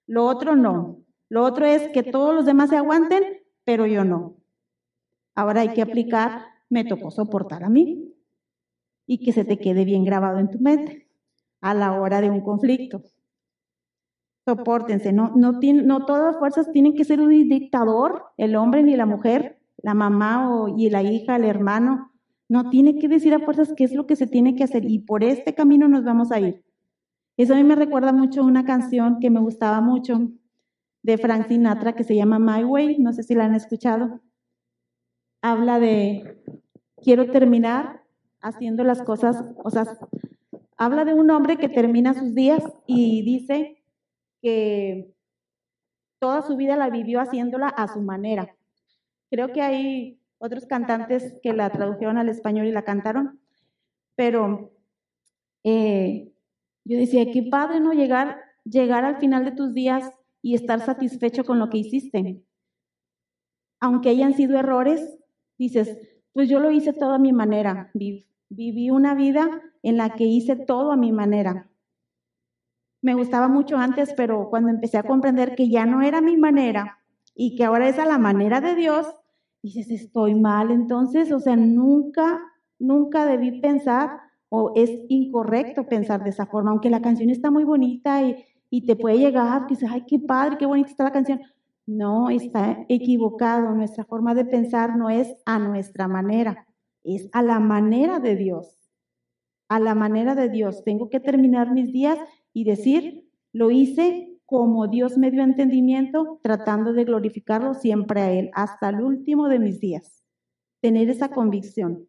lo 0.05 0.25
otro 0.25 0.55
no, 0.55 0.99
lo 1.29 1.43
otro 1.43 1.65
es 1.65 1.89
que 1.89 2.03
todos 2.03 2.35
los 2.35 2.45
demás 2.45 2.69
se 2.69 2.77
aguanten, 2.77 3.23
pero 3.63 3.85
yo 3.87 4.03
no. 4.03 4.35
Ahora 5.33 5.61
hay 5.61 5.73
que 5.73 5.81
aplicar, 5.81 6.45
me 6.69 6.83
tocó 6.83 7.11
soportar. 7.11 7.63
a 7.63 7.69
mí, 7.69 8.13
y 9.07 9.23
que 9.25 9.31
se 9.31 9.45
te 9.45 9.57
quede 9.57 9.85
bien 9.85 10.03
grabado 10.05 10.37
en 10.37 10.51
tu 10.51 10.59
mente 10.59 11.07
a 11.61 11.73
la 11.73 11.99
hora 11.99 12.21
de 12.21 12.29
un 12.29 12.41
conflicto 12.41 13.01
soportense, 14.47 15.11
no, 15.11 15.33
no, 15.35 15.59
no 15.61 16.05
todas 16.05 16.37
fuerzas 16.37 16.71
tienen 16.71 16.95
que 16.95 17.03
ser 17.03 17.19
un 17.19 17.29
dictador, 17.49 18.27
el 18.37 18.55
hombre 18.55 18.81
ni 18.81 18.95
la 18.95 19.05
mujer, 19.05 19.59
la 19.75 19.93
mamá 19.93 20.49
o, 20.49 20.69
y 20.69 20.89
la 20.89 21.03
hija, 21.03 21.35
el 21.35 21.43
hermano, 21.43 22.13
no 22.47 22.69
tiene 22.69 22.97
que 22.97 23.09
decir 23.09 23.33
a 23.33 23.39
fuerzas 23.39 23.73
qué 23.75 23.83
es 23.83 23.93
lo 23.93 24.07
que 24.07 24.15
se 24.15 24.25
tiene 24.25 24.55
que 24.55 24.63
hacer 24.63 24.85
y 24.85 24.99
por 24.99 25.25
este 25.25 25.53
camino 25.53 25.89
nos 25.89 26.05
vamos 26.05 26.31
a 26.31 26.39
ir. 26.39 26.63
Eso 27.35 27.53
a 27.53 27.57
mí 27.57 27.65
me 27.65 27.75
recuerda 27.75 28.13
mucho 28.13 28.41
una 28.41 28.63
canción 28.63 29.19
que 29.19 29.29
me 29.29 29.41
gustaba 29.41 29.81
mucho 29.81 30.31
de 31.03 31.17
Frank 31.17 31.49
Sinatra 31.49 31.93
que 31.93 32.05
se 32.05 32.15
llama 32.15 32.39
My 32.39 32.63
Way, 32.63 32.99
no 32.99 33.11
sé 33.11 33.23
si 33.23 33.35
la 33.35 33.43
han 33.43 33.53
escuchado. 33.53 34.21
Habla 35.41 35.77
de 35.81 36.41
quiero 37.03 37.29
terminar 37.31 38.01
haciendo 38.41 38.83
las 38.83 39.01
cosas, 39.01 39.43
o 39.63 39.69
sea, 39.69 39.85
habla 40.77 41.05
de 41.05 41.13
un 41.13 41.29
hombre 41.31 41.57
que 41.57 41.69
termina 41.69 42.13
sus 42.13 42.35
días 42.35 42.63
y 42.85 43.23
dice 43.23 43.83
que 44.41 45.13
toda 46.19 46.41
su 46.41 46.55
vida 46.55 46.75
la 46.75 46.89
vivió 46.89 47.19
haciéndola 47.19 47.67
a 47.67 47.87
su 47.87 48.01
manera. 48.01 48.55
Creo 49.29 49.51
que 49.51 49.61
hay 49.61 50.19
otros 50.37 50.65
cantantes 50.65 51.39
que 51.41 51.53
la 51.53 51.69
tradujeron 51.69 52.17
al 52.17 52.29
español 52.29 52.67
y 52.67 52.71
la 52.71 52.83
cantaron, 52.83 53.39
pero 54.15 54.71
eh, 55.63 56.31
yo 56.85 56.97
decía, 56.97 57.29
qué 57.31 57.43
padre, 57.43 57.79
¿no? 57.79 57.93
Llegar, 57.93 58.39
llegar 58.63 59.03
al 59.03 59.17
final 59.17 59.45
de 59.45 59.51
tus 59.51 59.73
días 59.73 60.11
y 60.41 60.55
estar 60.55 60.79
satisfecho 60.79 61.43
con 61.43 61.59
lo 61.59 61.69
que 61.69 61.79
hiciste. 61.79 62.41
Aunque 63.79 64.09
hayan 64.09 64.33
sido 64.33 64.57
errores, 64.57 65.17
dices, 65.57 66.16
pues 66.37 66.49
yo 66.49 66.59
lo 66.59 66.71
hice 66.71 66.93
todo 66.93 67.13
a 67.13 67.19
mi 67.19 67.33
manera. 67.33 67.91
Viví 68.49 68.89
una 68.89 69.13
vida 69.13 69.49
en 69.83 69.97
la 69.97 70.11
que 70.11 70.23
hice 70.23 70.55
todo 70.55 70.91
a 70.91 70.97
mi 70.97 71.11
manera 71.11 71.69
me 73.01 73.13
gustaba 73.13 73.47
mucho 73.47 73.77
antes, 73.77 74.13
pero 74.15 74.49
cuando 74.49 74.69
empecé 74.69 74.97
a 74.97 75.03
comprender 75.03 75.55
que 75.55 75.69
ya 75.69 75.85
no 75.85 76.01
era 76.01 76.21
mi 76.21 76.37
manera 76.37 76.99
y 77.35 77.55
que 77.55 77.63
ahora 77.63 77.87
es 77.87 77.99
a 77.99 78.05
la 78.05 78.17
manera 78.17 78.59
de 78.59 78.75
Dios, 78.75 79.07
dices, 79.61 79.89
estoy 79.91 80.35
mal. 80.35 80.71
Entonces, 80.71 81.31
o 81.31 81.39
sea, 81.39 81.55
nunca, 81.55 82.41
nunca 82.79 83.25
debí 83.25 83.61
pensar 83.61 84.19
o 84.49 84.73
es 84.75 84.91
incorrecto 85.09 85.87
pensar 85.87 86.23
de 86.23 86.31
esa 86.31 86.47
forma, 86.47 86.71
aunque 86.71 86.89
la 86.89 87.01
canción 87.01 87.29
está 87.29 87.51
muy 87.51 87.63
bonita 87.63 88.21
y, 88.23 88.45
te 88.85 88.97
puede 88.97 89.19
llegar, 89.19 89.67
que 89.67 89.75
dices, 89.75 89.89
ay, 89.91 90.03
qué 90.05 90.19
padre, 90.19 90.57
qué 90.57 90.65
bonita 90.65 90.89
está 90.89 91.05
la 91.05 91.11
canción. 91.11 91.39
No, 91.87 92.29
está 92.29 92.85
equivocado. 92.89 93.71
Nuestra 93.71 94.03
forma 94.03 94.35
de 94.35 94.45
pensar 94.45 94.97
no 94.97 95.09
es 95.09 95.33
a 95.45 95.57
nuestra 95.57 96.07
manera, 96.07 96.67
es 97.03 97.29
a 97.31 97.41
la 97.41 97.59
manera 97.59 98.19
de 98.19 98.35
Dios. 98.35 98.75
A 99.69 99.79
la 99.79 99.95
manera 99.95 100.35
de 100.35 100.49
Dios. 100.49 100.83
Tengo 100.83 101.09
que 101.09 101.21
terminar 101.21 101.71
mis 101.71 101.91
días 101.91 102.19
y 102.53 102.65
decir, 102.65 103.29
lo 103.53 103.71
hice 103.71 104.37
como 104.45 104.87
Dios 104.87 105.17
me 105.17 105.31
dio 105.31 105.43
entendimiento, 105.43 106.39
tratando 106.41 106.93
de 106.93 107.03
glorificarlo 107.03 107.73
siempre 107.73 108.21
a 108.21 108.31
Él, 108.31 108.49
hasta 108.53 108.89
el 108.89 109.01
último 109.01 109.49
de 109.49 109.59
mis 109.59 109.79
días. 109.79 110.23
Tener 110.81 111.09
esa 111.09 111.29
convicción. 111.29 112.07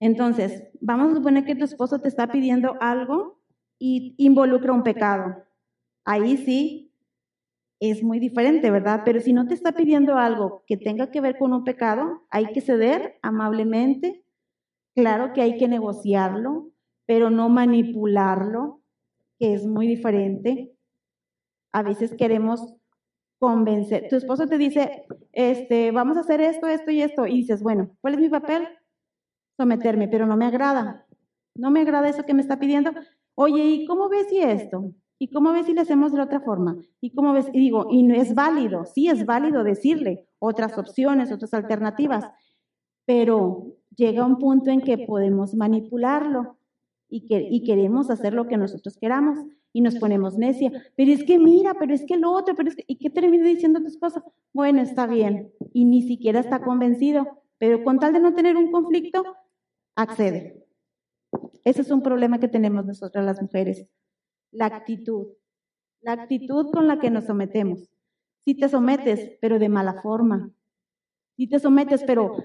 Entonces, 0.00 0.68
vamos 0.80 1.12
a 1.12 1.16
suponer 1.16 1.44
que 1.44 1.56
tu 1.56 1.64
esposo 1.64 2.00
te 2.00 2.08
está 2.08 2.28
pidiendo 2.28 2.76
algo 2.80 3.40
y 3.78 4.14
involucra 4.16 4.72
un 4.72 4.82
pecado. 4.82 5.44
Ahí 6.04 6.36
sí 6.38 6.87
es 7.80 8.02
muy 8.02 8.18
diferente, 8.18 8.70
¿verdad? 8.70 9.02
Pero 9.04 9.20
si 9.20 9.32
no 9.32 9.46
te 9.46 9.54
está 9.54 9.72
pidiendo 9.72 10.16
algo 10.16 10.64
que 10.66 10.76
tenga 10.76 11.10
que 11.10 11.20
ver 11.20 11.38
con 11.38 11.52
un 11.52 11.64
pecado, 11.64 12.26
hay 12.30 12.46
que 12.52 12.60
ceder 12.60 13.18
amablemente. 13.22 14.24
Claro 14.94 15.32
que 15.32 15.42
hay 15.42 15.58
que 15.58 15.68
negociarlo, 15.68 16.70
pero 17.06 17.30
no 17.30 17.48
manipularlo, 17.48 18.82
que 19.38 19.54
es 19.54 19.66
muy 19.66 19.86
diferente. 19.86 20.72
A 21.72 21.82
veces 21.82 22.14
queremos 22.14 22.74
convencer. 23.38 24.08
Tu 24.08 24.16
esposo 24.16 24.46
te 24.48 24.58
dice, 24.58 25.06
este, 25.32 25.92
vamos 25.92 26.16
a 26.16 26.20
hacer 26.20 26.40
esto, 26.40 26.66
esto 26.66 26.90
y 26.90 27.02
esto, 27.02 27.26
y 27.26 27.36
dices, 27.36 27.62
bueno, 27.62 27.96
¿cuál 28.00 28.14
es 28.14 28.20
mi 28.20 28.28
papel? 28.28 28.68
Someterme, 29.56 30.08
pero 30.08 30.26
no 30.26 30.36
me 30.36 30.46
agrada. 30.46 31.06
No 31.54 31.70
me 31.70 31.80
agrada 31.82 32.08
eso 32.08 32.24
que 32.24 32.34
me 32.34 32.42
está 32.42 32.58
pidiendo. 32.58 32.92
Oye, 33.34 33.64
¿y 33.64 33.86
cómo 33.86 34.08
ves 34.08 34.28
si 34.28 34.38
esto? 34.38 34.92
¿Y 35.18 35.30
cómo 35.30 35.52
ves 35.52 35.66
si 35.66 35.74
le 35.74 35.80
hacemos 35.80 36.12
de 36.12 36.20
otra 36.20 36.40
forma? 36.40 36.76
¿Y 37.00 37.10
cómo 37.10 37.32
ves? 37.32 37.50
Digo, 37.52 37.88
y 37.90 38.02
no 38.04 38.14
es 38.14 38.34
válido, 38.34 38.84
sí 38.84 39.08
es 39.08 39.26
válido 39.26 39.64
decirle 39.64 40.26
otras 40.38 40.78
opciones, 40.78 41.32
otras 41.32 41.54
alternativas, 41.54 42.30
pero 43.04 43.74
llega 43.96 44.24
un 44.24 44.38
punto 44.38 44.70
en 44.70 44.80
que 44.80 44.98
podemos 44.98 45.54
manipularlo 45.54 46.58
y, 47.08 47.26
que, 47.26 47.48
y 47.50 47.64
queremos 47.64 48.10
hacer 48.10 48.32
lo 48.32 48.46
que 48.46 48.56
nosotros 48.56 48.96
queramos 48.96 49.38
y 49.72 49.80
nos 49.80 49.96
ponemos 49.96 50.38
necia. 50.38 50.70
Pero 50.96 51.12
es 51.12 51.24
que 51.24 51.38
mira, 51.38 51.74
pero 51.74 51.94
es 51.94 52.04
que 52.04 52.16
lo 52.16 52.32
otro, 52.32 52.54
pero 52.54 52.68
es 52.68 52.76
que, 52.76 52.84
¿y 52.86 52.96
qué 52.96 53.10
termina 53.10 53.46
diciendo 53.46 53.80
tu 53.80 53.86
esposa? 53.86 54.22
Bueno, 54.52 54.80
está 54.82 55.06
bien. 55.06 55.52
Y 55.72 55.84
ni 55.84 56.02
siquiera 56.02 56.40
está 56.40 56.60
convencido, 56.60 57.42
pero 57.58 57.82
con 57.82 57.98
tal 57.98 58.12
de 58.12 58.20
no 58.20 58.34
tener 58.34 58.56
un 58.56 58.70
conflicto, 58.70 59.24
accede. 59.96 60.64
Ese 61.64 61.82
es 61.82 61.90
un 61.90 62.02
problema 62.02 62.38
que 62.38 62.48
tenemos 62.48 62.86
nosotras 62.86 63.24
las 63.24 63.42
mujeres. 63.42 63.86
La 64.50 64.66
actitud. 64.66 65.28
La 66.00 66.12
actitud 66.12 66.70
con 66.72 66.86
la 66.86 66.98
que 66.98 67.10
nos 67.10 67.24
sometemos. 67.24 67.88
Si 68.44 68.54
te 68.54 68.68
sometes, 68.68 69.38
pero 69.40 69.58
de 69.58 69.68
mala 69.68 70.00
forma. 70.02 70.50
Si 71.36 71.48
te 71.48 71.58
sometes, 71.58 72.02
pero 72.04 72.36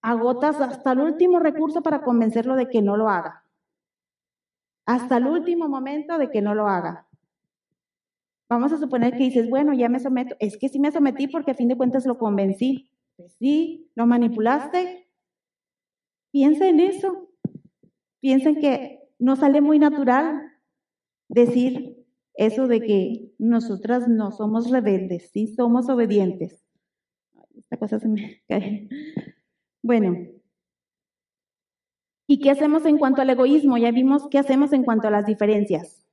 agotas 0.00 0.60
hasta 0.60 0.92
el 0.92 1.00
último 1.00 1.38
recurso 1.38 1.82
para 1.82 2.02
convencerlo 2.02 2.56
de 2.56 2.68
que 2.68 2.82
no 2.82 2.96
lo 2.96 3.08
haga 3.08 3.44
hasta 4.86 5.16
el 5.16 5.26
último 5.26 5.68
momento 5.68 6.18
de 6.18 6.30
que 6.30 6.42
no 6.42 6.54
lo 6.54 6.68
haga. 6.68 7.06
Vamos 8.48 8.72
a 8.72 8.78
suponer 8.78 9.12
que 9.12 9.24
dices, 9.24 9.48
bueno, 9.48 9.72
ya 9.72 9.88
me 9.88 9.98
someto. 9.98 10.36
Es 10.38 10.58
que 10.58 10.68
sí 10.68 10.78
me 10.78 10.92
sometí 10.92 11.28
porque 11.28 11.52
a 11.52 11.54
fin 11.54 11.68
de 11.68 11.76
cuentas 11.76 12.06
lo 12.06 12.18
convencí. 12.18 12.90
Sí, 13.38 13.90
lo 13.94 14.06
manipulaste. 14.06 15.08
Piensa 16.30 16.68
en 16.68 16.80
eso. 16.80 17.28
Piensa 18.20 18.50
en 18.50 18.60
que 18.60 19.08
no 19.18 19.36
sale 19.36 19.60
muy 19.60 19.78
natural 19.78 20.52
decir, 21.28 22.04
eso 22.34 22.66
de 22.66 22.80
que 22.80 23.32
nosotras 23.38 24.08
no 24.08 24.32
somos 24.32 24.70
rebeldes, 24.70 25.30
sí 25.30 25.46
somos 25.46 25.88
obedientes. 25.88 26.64
Esta 27.56 27.76
cosa 27.76 28.00
se 28.00 28.08
me 28.08 28.42
cae. 28.48 28.88
Bueno, 29.82 30.16
¿y 32.26 32.40
qué 32.40 32.50
hacemos 32.50 32.86
en 32.86 32.98
cuanto 32.98 33.22
al 33.22 33.30
egoísmo? 33.30 33.76
Ya 33.76 33.92
vimos 33.92 34.28
qué 34.30 34.38
hacemos 34.38 34.72
en 34.72 34.82
cuanto 34.82 35.08
a 35.08 35.10
las 35.10 35.26
diferencias. 35.26 36.06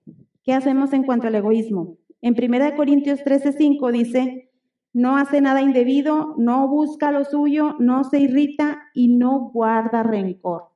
¿Qué 0.43 0.53
hacemos 0.53 0.93
en 0.93 1.03
cuanto 1.03 1.27
al 1.27 1.35
egoísmo? 1.35 1.97
En 2.21 2.35
1 2.35 2.75
Corintios 2.75 3.23
13:5 3.23 3.91
dice, 3.91 4.51
no 4.93 5.15
hace 5.15 5.39
nada 5.41 5.61
indebido, 5.61 6.35
no 6.37 6.67
busca 6.67 7.11
lo 7.11 7.23
suyo, 7.23 7.75
no 7.79 8.03
se 8.03 8.19
irrita 8.19 8.79
y 8.93 9.07
no 9.07 9.51
guarda 9.53 10.03
rencor. 10.03 10.71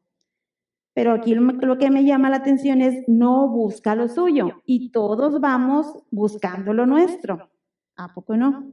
Pero 0.95 1.11
aquí 1.11 1.35
lo 1.35 1.77
que 1.77 1.91
me 1.91 2.05
llama 2.05 2.29
la 2.29 2.37
atención 2.37 2.81
es 2.81 3.03
no 3.07 3.49
busca 3.49 3.95
lo 3.95 4.07
suyo 4.07 4.61
y 4.65 4.91
todos 4.91 5.41
vamos 5.41 5.87
buscando 6.09 6.73
lo 6.73 6.85
nuestro. 6.85 7.51
¿A 7.97 8.13
poco 8.13 8.37
no? 8.37 8.71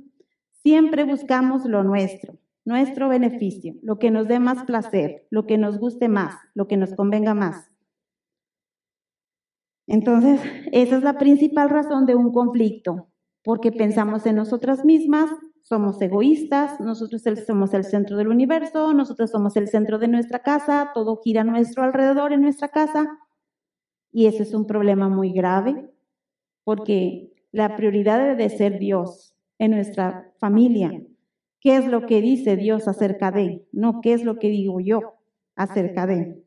Siempre 0.63 1.03
buscamos 1.03 1.65
lo 1.65 1.83
nuestro, 1.83 2.39
nuestro 2.65 3.09
beneficio, 3.09 3.75
lo 3.83 3.99
que 3.99 4.13
nos 4.13 4.29
dé 4.29 4.39
más 4.39 4.63
placer, 4.63 5.27
lo 5.31 5.47
que 5.47 5.59
nos 5.59 5.79
guste 5.79 6.09
más, 6.09 6.37
lo 6.55 6.69
que 6.69 6.77
nos 6.77 6.95
convenga 6.95 7.35
más. 7.35 7.69
Entonces, 9.89 10.41
esa 10.71 10.97
es 10.99 11.03
la 11.03 11.19
principal 11.19 11.71
razón 11.71 12.07
de 12.07 12.15
un 12.15 12.33
conflicto, 12.33 13.09
porque 13.43 13.73
pensamos 13.73 14.27
en 14.27 14.37
nosotras 14.37 14.85
mismas, 14.85 15.29
somos 15.63 16.01
egoístas, 16.03 16.81
nosotros 16.81 17.23
somos 17.47 17.73
el 17.75 17.85
centro 17.85 18.17
del 18.17 18.29
universo, 18.29 18.93
nosotros 18.93 19.31
somos 19.31 19.57
el 19.57 19.69
centro 19.69 19.99
de 19.99 20.09
nuestra 20.09 20.41
casa, 20.41 20.91
todo 20.93 21.21
gira 21.23 21.43
a 21.43 21.45
nuestro 21.45 21.83
alrededor 21.83 22.33
en 22.33 22.43
nuestra 22.43 22.69
casa, 22.69 23.19
y 24.13 24.27
ese 24.27 24.43
es 24.43 24.55
un 24.55 24.67
problema 24.67 25.09
muy 25.09 25.33
grave, 25.33 25.91
porque 26.65 27.33
la 27.53 27.77
prioridad 27.77 28.19
debe 28.19 28.37
de 28.37 28.51
ser 28.51 28.79
Dios 28.79 29.35
en 29.59 29.73
nuestra 29.73 30.33
familia. 30.39 31.03
¿Qué 31.61 31.77
es 31.77 31.87
lo 31.87 32.07
que 32.07 32.21
dice 32.21 32.57
Dios 32.57 32.89
acerca 32.89 33.31
de? 33.31 33.67
No, 33.73 34.01
¿qué 34.01 34.15
es 34.15 34.25
lo 34.25 34.39
que 34.39 34.49
digo 34.49 34.81
yo 34.81 35.15
acerca 35.55 36.07
de? 36.07 36.43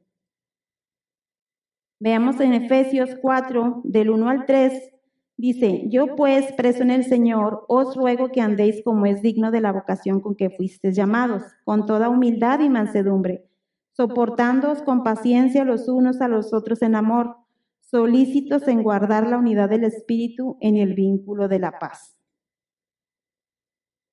Veamos 1.99 2.39
en 2.41 2.53
Efesios 2.53 3.15
4, 3.21 3.81
del 3.85 4.09
1 4.09 4.29
al 4.29 4.45
3, 4.45 4.94
dice, 5.37 5.87
yo 5.89 6.15
pues, 6.15 6.51
preso 6.53 6.83
en 6.83 6.91
el 6.91 7.03
Señor, 7.03 7.65
os 7.67 7.95
ruego 7.95 8.31
que 8.31 8.41
andéis 8.41 8.83
como 8.83 9.05
es 9.05 9.21
digno 9.21 9.51
de 9.51 9.61
la 9.61 9.71
vocación 9.71 10.21
con 10.21 10.35
que 10.35 10.49
fuisteis 10.49 10.95
llamados, 10.95 11.43
con 11.63 11.85
toda 11.85 12.09
humildad 12.09 12.59
y 12.61 12.69
mansedumbre, 12.69 13.49
soportándoos 13.91 14.81
con 14.81 15.03
paciencia 15.03 15.63
los 15.63 15.87
unos 15.87 16.21
a 16.21 16.27
los 16.27 16.53
otros 16.53 16.81
en 16.81 16.95
amor, 16.95 17.37
solícitos 17.79 18.67
en 18.67 18.83
guardar 18.83 19.27
la 19.27 19.37
unidad 19.37 19.69
del 19.69 19.83
Espíritu 19.83 20.57
en 20.59 20.77
el 20.77 20.93
vínculo 20.93 21.47
de 21.47 21.59
la 21.59 21.79
paz. 21.79 22.17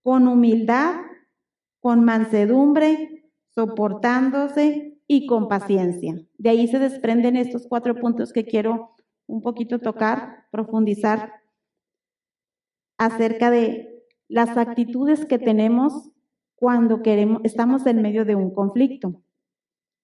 Con 0.03 0.29
humildad, 0.29 0.95
con 1.81 2.05
mansedumbre, 2.05 3.31
soportándose 3.55 5.01
y 5.07 5.27
con 5.27 5.49
paciencia. 5.49 6.17
De 6.39 6.51
ahí 6.51 6.69
se 6.69 6.79
desprenden 6.79 7.37
estos 7.37 7.67
cuatro 7.67 7.95
puntos 7.95 8.33
que 8.33 8.45
quiero 8.45 8.97
un 9.33 9.41
poquito 9.41 9.79
tocar, 9.79 10.47
profundizar 10.51 11.33
acerca 12.99 13.51
de 13.51 14.05
las 14.29 14.59
actitudes 14.59 15.25
que 15.25 15.39
tenemos 15.39 16.11
cuando 16.55 17.03
queremos, 17.03 17.41
estamos 17.43 17.87
en 17.87 18.03
medio 18.03 18.27
de 18.27 18.35
un 18.35 18.53
conflicto. 18.53 19.23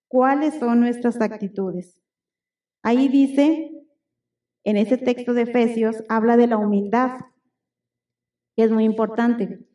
¿Cuáles 0.09 0.55
son 0.59 0.81
nuestras 0.81 1.21
actitudes? 1.21 2.01
Ahí 2.83 3.09
dice, 3.09 3.71
en 4.65 4.79
ese 4.79 4.97
texto 4.97 5.35
de 5.35 5.43
Efesios, 5.43 6.03
habla 6.09 6.39
de 6.39 6.47
la 6.47 6.57
humildad, 6.57 7.21
que 8.57 8.65
es 8.65 8.71
muy 8.71 8.85
importante. 8.85 9.69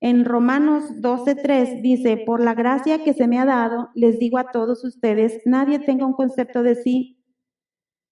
En 0.00 0.24
Romanos 0.24 1.00
12:3 1.00 1.80
dice, 1.80 2.24
por 2.26 2.42
la 2.42 2.54
gracia 2.54 3.04
que 3.04 3.14
se 3.14 3.28
me 3.28 3.38
ha 3.38 3.44
dado, 3.44 3.90
les 3.94 4.18
digo 4.18 4.38
a 4.38 4.50
todos 4.50 4.84
ustedes, 4.84 5.40
nadie 5.46 5.78
tenga 5.78 6.06
un 6.06 6.14
concepto 6.14 6.64
de 6.64 6.74
sí 6.74 7.19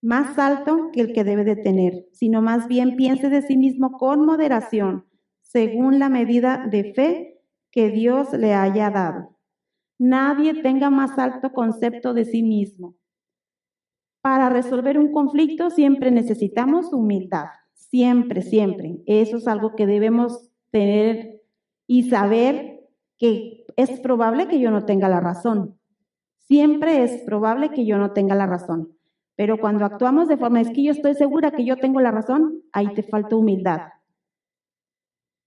más 0.01 0.39
alto 0.39 0.91
que 0.93 1.01
el 1.01 1.13
que 1.13 1.25
debe 1.25 1.45
de 1.45 1.57
tener, 1.57 2.07
sino 2.13 2.43
más 2.43 2.69
bien 2.69 2.97
piense 2.97 3.29
de 3.29 3.43
sí 3.43 3.57
mismo 3.57 3.93
con 3.93 4.25
moderación, 4.25 5.07
según 5.43 5.99
la 5.99 6.09
medida 6.09 6.67
de 6.71 6.93
fe 6.95 7.41
que 7.71 7.91
Dios 7.91 8.33
le 8.33 8.55
haya 8.55 8.91
dado. 8.91 9.37
Nadie 9.99 10.63
tenga 10.63 10.91
más 10.91 11.19
alto 11.19 11.53
concepto 11.53 12.15
de 12.15 12.25
sí 12.25 12.43
mismo. 12.43 12.95
Para 14.21 14.49
resolver 14.49 14.99
un 14.99 15.13
conflicto 15.13 15.71
siempre 15.71 16.11
necesitamos 16.11 16.93
humildad, 16.93 17.47
siempre, 17.75 18.43
siempre. 18.43 18.99
Eso 19.07 19.39
es 19.39 19.49
algo 19.49 19.75
que 19.75 19.87
debemos 19.87 20.51
tener 20.71 21.43
y 21.87 22.11
saber 22.11 22.87
que 23.17 23.65
es 23.77 24.01
probable 24.01 24.47
que 24.49 24.61
yo 24.61 24.71
no 24.71 24.85
tenga 24.85 25.09
la 25.09 25.21
razón. 25.21 25.79
Siempre 26.37 27.03
es 27.03 27.23
probable 27.23 27.71
que 27.71 27.85
yo 27.85 27.99
no 27.99 28.13
tenga 28.13 28.35
la 28.35 28.47
razón. 28.47 28.98
Pero 29.39 29.57
cuando 29.57 29.85
actuamos 29.85 30.27
de 30.27 30.37
forma, 30.37 30.61
es 30.61 30.69
que 30.71 30.83
yo 30.83 30.91
estoy 30.91 31.15
segura 31.15 31.53
que 31.53 31.65
yo 31.65 31.77
tengo 31.77 32.01
la 32.01 32.11
razón, 32.11 32.65
ahí 32.73 32.93
te 32.93 33.05
falta 33.05 33.37
humildad. 33.37 33.83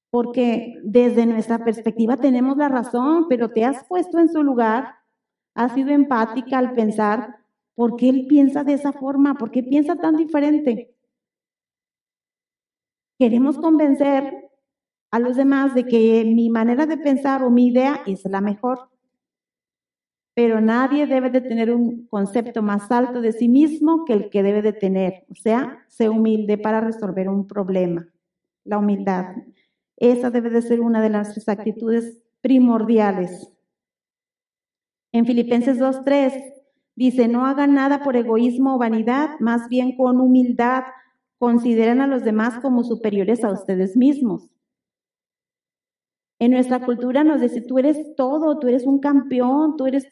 Porque 0.09 0.75
desde 0.81 1.25
nuestra 1.25 1.65
perspectiva 1.65 2.15
tenemos 2.15 2.55
la 2.55 2.69
razón, 2.69 3.25
pero 3.27 3.49
te 3.49 3.65
has 3.65 3.83
puesto 3.89 4.17
en 4.19 4.29
su 4.29 4.43
lugar, 4.43 4.95
has 5.55 5.73
sido 5.73 5.89
empática 5.89 6.57
al 6.57 6.73
pensar, 6.73 7.39
¿por 7.75 7.97
qué 7.97 8.07
él 8.07 8.27
piensa 8.29 8.63
de 8.63 8.75
esa 8.75 8.93
forma? 8.93 9.35
¿Por 9.35 9.51
qué 9.51 9.61
piensa 9.61 9.97
tan 9.97 10.15
diferente? 10.15 10.95
Queremos 13.19 13.57
convencer 13.57 14.51
a 15.11 15.19
los 15.19 15.35
demás 15.35 15.75
de 15.75 15.85
que 15.85 16.23
mi 16.23 16.49
manera 16.49 16.85
de 16.85 16.95
pensar 16.95 17.43
o 17.43 17.49
mi 17.49 17.67
idea 17.67 18.03
es 18.07 18.23
la 18.23 18.39
mejor. 18.39 18.90
Pero 20.33 20.61
nadie 20.61 21.07
debe 21.07 21.29
de 21.29 21.41
tener 21.41 21.71
un 21.71 22.07
concepto 22.07 22.61
más 22.61 22.89
alto 22.91 23.21
de 23.21 23.33
sí 23.33 23.49
mismo 23.49 24.05
que 24.05 24.13
el 24.13 24.29
que 24.29 24.43
debe 24.43 24.61
de 24.61 24.73
tener. 24.73 25.25
O 25.29 25.35
sea, 25.35 25.85
sé 25.89 26.09
humilde 26.09 26.57
para 26.57 26.79
resolver 26.79 27.27
un 27.27 27.47
problema. 27.47 28.07
La 28.63 28.77
humildad. 28.77 29.35
Esa 29.97 30.29
debe 30.31 30.49
de 30.49 30.61
ser 30.61 30.79
una 30.79 31.01
de 31.01 31.09
nuestras 31.09 31.49
actitudes 31.49 32.21
primordiales. 32.41 33.51
En 35.11 35.25
Filipenses 35.25 35.79
2.3 35.79 36.53
dice, 36.95 37.27
no 37.27 37.45
hagan 37.45 37.73
nada 37.73 38.01
por 38.01 38.15
egoísmo 38.15 38.75
o 38.75 38.77
vanidad, 38.77 39.39
más 39.39 39.67
bien 39.67 39.97
con 39.97 40.21
humildad 40.21 40.83
consideren 41.37 42.01
a 42.01 42.07
los 42.07 42.23
demás 42.23 42.59
como 42.61 42.83
superiores 42.83 43.43
a 43.43 43.51
ustedes 43.51 43.97
mismos. 43.97 44.49
En 46.39 46.51
nuestra 46.51 46.85
cultura 46.85 47.23
nos 47.23 47.41
dice, 47.41 47.61
tú 47.61 47.79
eres 47.79 48.15
todo, 48.15 48.59
tú 48.59 48.67
eres 48.67 48.85
un 48.85 48.99
campeón, 48.99 49.75
tú 49.75 49.85
eres 49.85 50.07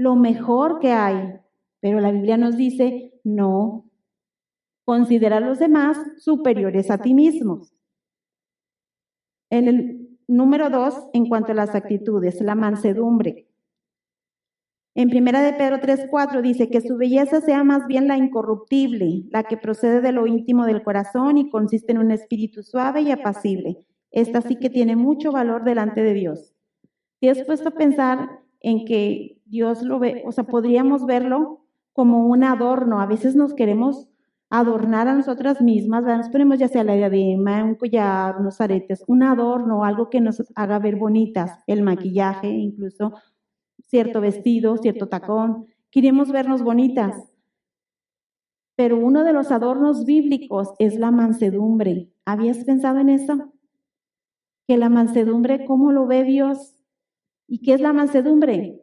lo 0.00 0.16
mejor 0.16 0.78
que 0.78 0.92
hay. 0.92 1.34
Pero 1.80 2.00
la 2.00 2.10
Biblia 2.10 2.36
nos 2.36 2.56
dice, 2.56 3.12
no, 3.24 3.90
considera 4.84 5.38
a 5.38 5.40
los 5.40 5.58
demás 5.58 5.98
superiores 6.18 6.90
a 6.90 6.98
ti 6.98 7.14
mismos. 7.14 7.72
En 9.50 9.68
el 9.68 10.18
número 10.28 10.70
dos, 10.70 10.94
en 11.12 11.28
cuanto 11.28 11.52
a 11.52 11.54
las 11.54 11.74
actitudes, 11.74 12.40
la 12.40 12.54
mansedumbre. 12.54 13.48
En 14.94 15.08
primera 15.08 15.42
de 15.42 15.52
Pedro 15.52 15.78
3:4 15.80 16.42
dice 16.42 16.68
que 16.68 16.80
su 16.80 16.96
belleza 16.96 17.40
sea 17.40 17.64
más 17.64 17.86
bien 17.86 18.08
la 18.08 18.16
incorruptible, 18.16 19.24
la 19.30 19.44
que 19.44 19.56
procede 19.56 20.00
de 20.00 20.12
lo 20.12 20.26
íntimo 20.26 20.66
del 20.66 20.82
corazón 20.82 21.38
y 21.38 21.50
consiste 21.50 21.92
en 21.92 21.98
un 21.98 22.10
espíritu 22.10 22.62
suave 22.62 23.02
y 23.02 23.10
apacible 23.10 23.84
esta 24.10 24.40
sí 24.42 24.56
que 24.56 24.70
tiene 24.70 24.96
mucho 24.96 25.32
valor 25.32 25.64
delante 25.64 26.02
de 26.02 26.14
Dios. 26.14 26.54
Si 27.20 27.28
has 27.28 27.42
puesto 27.44 27.68
a 27.68 27.72
pensar 27.72 28.40
en 28.60 28.84
que 28.84 29.39
Dios 29.50 29.82
lo 29.82 29.98
ve, 29.98 30.22
o 30.24 30.32
sea, 30.32 30.44
podríamos 30.44 31.04
verlo 31.04 31.66
como 31.92 32.26
un 32.26 32.44
adorno. 32.44 33.00
A 33.00 33.06
veces 33.06 33.36
nos 33.36 33.52
queremos 33.54 34.08
adornar 34.48 35.08
a 35.08 35.14
nosotras 35.14 35.60
mismas, 35.60 36.04
nos 36.04 36.28
ponemos 36.28 36.58
ya 36.58 36.68
sea 36.68 36.84
la 36.84 36.94
diadema, 36.94 37.64
un 37.64 37.74
collar, 37.74 38.36
unos 38.38 38.60
aretes, 38.60 39.04
un 39.06 39.22
adorno, 39.22 39.84
algo 39.84 40.08
que 40.10 40.20
nos 40.20 40.42
haga 40.54 40.78
ver 40.78 40.96
bonitas, 40.96 41.62
el 41.66 41.82
maquillaje, 41.82 42.48
incluso 42.48 43.12
cierto 43.86 44.20
vestido, 44.20 44.76
cierto 44.78 45.08
tacón. 45.08 45.66
Queremos 45.90 46.32
vernos 46.32 46.62
bonitas. 46.62 47.14
Pero 48.76 48.98
uno 48.98 49.24
de 49.24 49.32
los 49.32 49.52
adornos 49.52 50.06
bíblicos 50.06 50.70
es 50.78 50.98
la 50.98 51.10
mansedumbre. 51.10 52.10
¿Habías 52.24 52.64
pensado 52.64 52.98
en 52.98 53.10
eso? 53.10 53.52
que 54.70 54.76
la 54.76 54.88
mansedumbre, 54.88 55.64
¿cómo 55.66 55.90
lo 55.90 56.06
ve 56.06 56.22
Dios? 56.22 56.76
¿Y 57.48 57.60
qué 57.60 57.74
es 57.74 57.80
la 57.80 57.92
mansedumbre? 57.92 58.80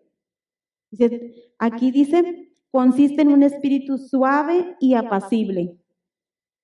Aquí 1.60 1.92
dice, 1.92 2.54
consiste 2.72 3.22
en 3.22 3.30
un 3.30 3.44
espíritu 3.44 3.98
suave 3.98 4.76
y 4.80 4.96
apacible. 4.96 5.78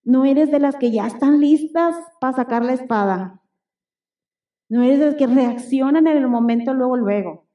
No 0.04 0.26
eres 0.26 0.52
de 0.52 0.60
las 0.60 0.76
que 0.76 0.92
ya 0.92 1.08
están 1.08 1.40
listas 1.40 1.96
para 2.20 2.36
sacar 2.36 2.66
la 2.66 2.74
espada. 2.74 3.42
No 4.70 4.84
eres 4.84 5.00
de 5.00 5.06
las 5.06 5.16
que 5.16 5.28
reaccionan 5.28 6.08
en 6.08 6.18
el 6.18 6.28
momento 6.28 6.74
luego, 6.74 6.98
luego. 6.98 7.48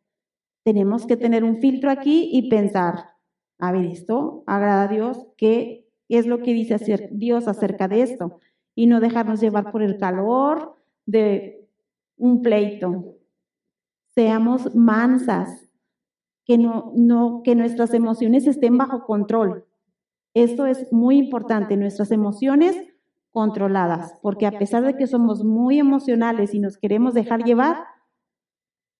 Tenemos 0.64 1.07
que 1.07 1.16
tener 1.16 1.45
un 1.45 1.61
filtro 1.61 1.91
aquí 1.91 2.31
y 2.33 2.49
pensar, 2.49 3.11
a 3.59 3.73
ver, 3.73 3.87
esto 3.87 4.45
agrada 4.47 4.85
a 4.85 4.89
Dios, 4.89 5.27
¿qué 5.37 5.89
es 6.09 6.27
lo 6.27 6.39
que 6.39 6.53
dice 6.53 7.09
Dios 7.12 7.49
acerca 7.49 7.89
de 7.89 8.03
esto 8.03 8.41
y 8.75 8.87
no 8.87 9.01
dejarnos 9.01 9.41
llevar 9.41 9.71
por 9.71 9.83
el 9.83 9.99
calor 9.99 10.77
de 11.05 11.69
un 12.16 12.43
pleito. 12.43 13.16
Seamos 14.14 14.75
mansas, 14.75 15.68
que, 16.49 16.57
no, 16.57 16.92
no, 16.96 17.42
que 17.44 17.55
nuestras 17.55 17.92
emociones 17.92 18.46
estén 18.46 18.78
bajo 18.78 19.05
control. 19.05 19.66
Esto 20.32 20.64
es 20.64 20.90
muy 20.90 21.18
importante, 21.18 21.76
nuestras 21.76 22.11
emociones 22.11 22.74
controladas, 23.30 24.14
porque 24.22 24.46
a 24.46 24.59
pesar 24.59 24.82
de 24.82 24.96
que 24.96 25.07
somos 25.07 25.44
muy 25.44 25.78
emocionales 25.78 26.55
y 26.55 26.59
nos 26.59 26.78
queremos 26.78 27.12
dejar 27.12 27.44
llevar, 27.44 27.76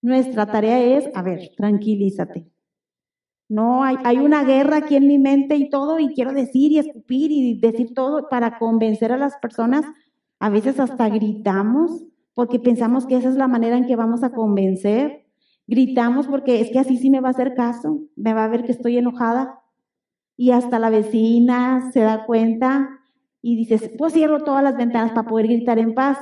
nuestra 0.03 0.44
tarea 0.44 0.99
es, 0.99 1.11
a 1.14 1.22
ver, 1.22 1.51
tranquilízate. 1.57 2.53
No, 3.49 3.82
hay, 3.82 3.96
hay 4.05 4.18
una 4.18 4.44
guerra 4.44 4.76
aquí 4.76 4.96
en 4.96 5.09
mi 5.09 5.18
mente 5.18 5.57
y 5.57 5.70
todo, 5.70 5.99
y 5.99 6.12
quiero 6.12 6.34
decir 6.34 6.70
y 6.70 6.78
escupir 6.78 7.30
y 7.32 7.59
decir 7.59 7.94
todo 7.94 8.28
para 8.28 8.59
convencer 8.59 9.11
a 9.11 9.16
las 9.16 9.38
personas. 9.38 9.86
A 10.38 10.51
veces 10.51 10.78
hasta 10.78 11.09
gritamos 11.09 12.05
porque 12.34 12.59
pensamos 12.59 13.07
que 13.07 13.16
esa 13.16 13.30
es 13.30 13.36
la 13.36 13.49
manera 13.49 13.78
en 13.78 13.86
que 13.86 13.96
vamos 13.96 14.22
a 14.22 14.32
convencer. 14.32 15.28
Gritamos 15.69 16.27
porque 16.27 16.62
es 16.62 16.71
que 16.71 16.79
así 16.79 16.97
sí 16.97 17.11
me 17.11 17.21
va 17.21 17.29
a 17.29 17.33
hacer 17.33 17.55
caso, 17.55 18.01
me 18.16 18.33
va 18.33 18.45
a 18.45 18.49
ver 18.49 18.64
que 18.64 18.73
estoy 18.73 18.97
enojada. 18.97 19.61
Y 20.35 20.51
hasta 20.53 20.79
la 20.79 20.89
vecina 20.89 21.91
se 21.93 22.01
da 22.01 22.25
cuenta 22.25 23.01
y 23.43 23.55
dices, 23.55 23.91
pues 23.99 24.14
cierro 24.14 24.43
todas 24.45 24.64
las 24.64 24.79
ventanas 24.79 25.12
para 25.12 25.29
poder 25.29 25.47
gritar 25.47 25.79
en 25.79 25.95
paz. 25.95 26.19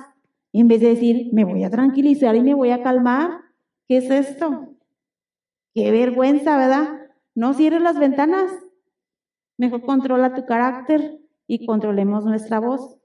en 0.52 0.68
vez 0.68 0.80
de 0.80 0.88
decir, 0.88 1.30
me 1.32 1.44
voy 1.44 1.62
a 1.62 1.70
tranquilizar 1.70 2.34
y 2.34 2.42
me 2.42 2.54
voy 2.54 2.70
a 2.70 2.82
calmar, 2.82 3.42
¿qué 3.86 3.98
es 3.98 4.10
esto? 4.10 4.74
Qué 5.74 5.92
vergüenza, 5.92 6.56
¿verdad? 6.56 6.88
No 7.34 7.54
cierres 7.54 7.82
las 7.82 7.98
ventanas. 7.98 8.50
Mejor 9.58 9.82
controla 9.82 10.34
tu 10.34 10.44
carácter 10.44 11.20
y 11.46 11.66
controlemos 11.66 12.24
nuestra 12.24 12.58
voz. 12.58 12.96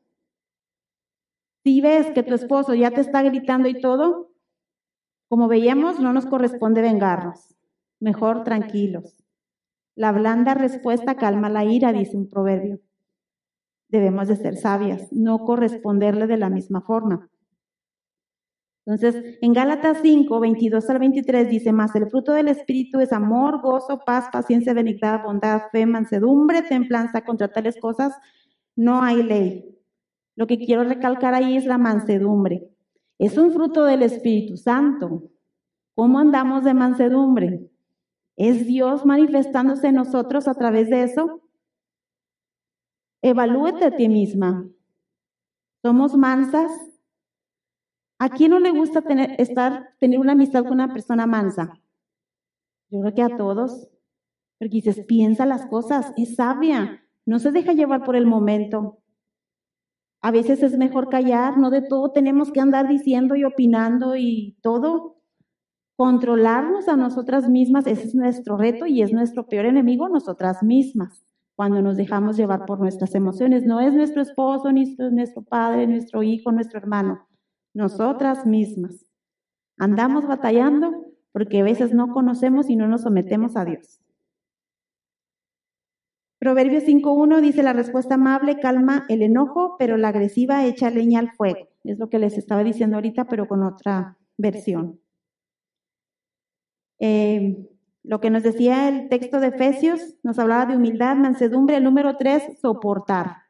Si 1.64 1.82
ves 1.82 2.08
que 2.12 2.24
tu 2.24 2.34
esposo 2.34 2.74
ya 2.74 2.90
te 2.90 3.02
está 3.02 3.22
gritando 3.22 3.68
y 3.68 3.80
todo, 3.80 4.31
como 5.32 5.48
veíamos, 5.48 6.02
no 6.02 6.12
nos 6.12 6.26
corresponde 6.26 6.82
vengarnos. 6.82 7.56
Mejor 8.02 8.44
tranquilos. 8.44 9.24
La 9.96 10.12
blanda 10.12 10.54
respuesta 10.54 11.16
calma 11.16 11.50
la 11.50 11.64
ira, 11.64 11.94
dice 11.94 12.18
un 12.18 12.28
proverbio 12.28 12.82
debemos 13.92 14.30
de 14.30 14.38
ser 14.38 14.56
sabias, 14.56 15.12
no 15.12 15.40
corresponderle 15.40 16.26
de 16.26 16.38
la 16.38 16.50
misma 16.50 16.82
forma. 16.82 17.30
Entonces, 18.86 19.38
en 19.42 19.54
Gálatas 19.54 20.00
5, 20.02 20.40
22 20.40 20.90
al 20.90 21.00
23 21.00 21.50
dice 21.50 21.72
más, 21.72 21.94
el 21.96 22.10
fruto 22.10 22.32
del 22.32 22.48
Espíritu 22.48 23.00
es 23.00 23.14
amor, 23.14 23.62
gozo, 23.62 24.00
paz, 24.04 24.30
paciencia, 24.32 24.74
benignidad, 24.74 25.24
bondad, 25.24 25.64
fe, 25.72 25.86
mansedumbre, 25.86 26.64
templanza, 26.64 27.22
contra 27.22 27.50
tales 27.50 27.78
cosas 27.80 28.14
no 28.76 29.04
hay 29.04 29.22
ley. 29.22 29.78
Lo 30.36 30.48
que 30.48 30.58
quiero 30.58 30.84
recalcar 30.84 31.36
ahí 31.36 31.58
es 31.58 31.66
la 31.66 31.78
mansedumbre. 31.78 32.71
Es 33.22 33.38
un 33.38 33.54
fruto 33.54 33.84
del 33.84 34.02
Espíritu 34.02 34.58
Santo. 34.58 35.30
¿Cómo 35.94 36.18
andamos 36.18 36.64
de 36.64 36.74
mansedumbre? 36.74 37.70
¿Es 38.36 38.66
Dios 38.66 39.06
manifestándose 39.06 39.90
en 39.90 39.96
nosotros 39.96 40.48
a 40.48 40.56
través 40.56 40.90
de 40.90 41.04
eso? 41.04 41.44
Evalúete 43.22 43.86
a 43.86 43.96
ti 43.96 44.10
misma. 44.10 44.68
¿Somos 45.84 46.18
mansas? 46.18 46.72
¿A 48.18 48.30
quién 48.30 48.50
no 48.50 48.60
le 48.60 48.72
gusta 48.72 49.04
tener, 49.04 49.40
estar, 49.40 49.96
tener 50.00 50.18
una 50.18 50.32
amistad 50.32 50.64
con 50.64 50.74
una 50.74 50.92
persona 50.92 51.28
mansa? 51.28 51.80
Yo 52.90 53.02
creo 53.02 53.14
que 53.14 53.22
a 53.22 53.38
todos. 53.38 53.88
Porque 54.58 54.78
dices, 54.78 55.06
piensa 55.06 55.46
las 55.46 55.68
cosas, 55.68 56.12
es 56.18 56.38
sabia, 56.38 57.06
no 57.28 57.38
se 57.38 57.52
deja 57.52 57.74
llevar 57.74 58.04
por 58.04 58.16
el 58.16 58.26
momento. 58.26 59.01
A 60.22 60.32
veces 60.32 60.62
es 60.62 60.78
mejor 60.78 61.10
callar, 61.10 61.58
no 61.58 61.72
de 61.72 61.82
todo 61.82 62.12
tenemos 62.12 62.52
que 62.52 62.60
andar 62.60 62.88
diciendo 62.88 63.36
y 63.36 63.44
opinando 63.44 64.16
y 64.16 64.58
todo. 64.62 65.18
Controlarnos 65.96 66.88
a 66.88 66.96
nosotras 66.96 67.50
mismas, 67.50 67.88
ese 67.88 68.08
es 68.08 68.16
nuestro 68.16 68.58
reto 68.58 68.86
y 68.86 69.02
es 69.02 69.12
nuestro 69.12 69.48
peor 69.48 69.66
enemigo, 69.66 70.10
nosotras 70.10 70.64
mismas 70.64 71.24
cuando 71.56 71.82
nos 71.82 71.96
dejamos 71.96 72.38
llevar 72.38 72.66
por 72.66 72.80
nuestras 72.80 73.14
emociones. 73.14 73.66
No 73.66 73.80
es 73.80 73.94
nuestro 73.94 74.22
esposo, 74.22 74.72
ni 74.72 74.96
nuestro 75.12 75.44
padre, 75.44 75.86
nuestro 75.86 76.24
hijo, 76.24 76.52
nuestro 76.52 76.80
hermano, 76.80 77.28
nosotras 77.74 78.46
mismas. 78.46 79.06
Andamos 79.78 80.28
batallando 80.28 81.06
porque 81.32 81.62
a 81.62 81.64
veces 81.64 81.94
no 81.94 82.14
conocemos 82.14 82.70
y 82.70 82.76
no 82.76 82.88
nos 82.88 83.02
sometemos 83.02 83.56
a 83.56 83.66
Dios. 83.66 84.00
Proverbios 86.42 86.86
5.1 86.86 87.40
dice, 87.40 87.62
la 87.62 87.72
respuesta 87.72 88.16
amable 88.16 88.60
calma 88.60 89.06
el 89.10 89.22
enojo, 89.22 89.76
pero 89.78 89.96
la 89.96 90.08
agresiva 90.08 90.66
echa 90.66 90.90
leña 90.90 91.20
al 91.20 91.32
fuego. 91.34 91.70
Es 91.84 92.00
lo 92.00 92.10
que 92.10 92.18
les 92.18 92.36
estaba 92.36 92.64
diciendo 92.64 92.96
ahorita, 92.98 93.26
pero 93.26 93.48
con 93.48 93.62
otra 93.62 94.18
versión. 94.38 95.00
Eh, 96.98 97.70
lo 98.02 98.20
que 98.20 98.32
nos 98.32 98.42
decía 98.42 98.90
el 98.90 99.08
texto 99.08 99.40
de 99.40 99.50
Efesios, 99.50 100.16
nos 100.24 100.40
hablaba 100.40 100.66
de 100.66 100.78
humildad, 100.78 101.16
mansedumbre. 101.16 101.78
El 101.78 101.84
número 101.84 102.18
tres, 102.18 102.42
soportar. 102.60 103.44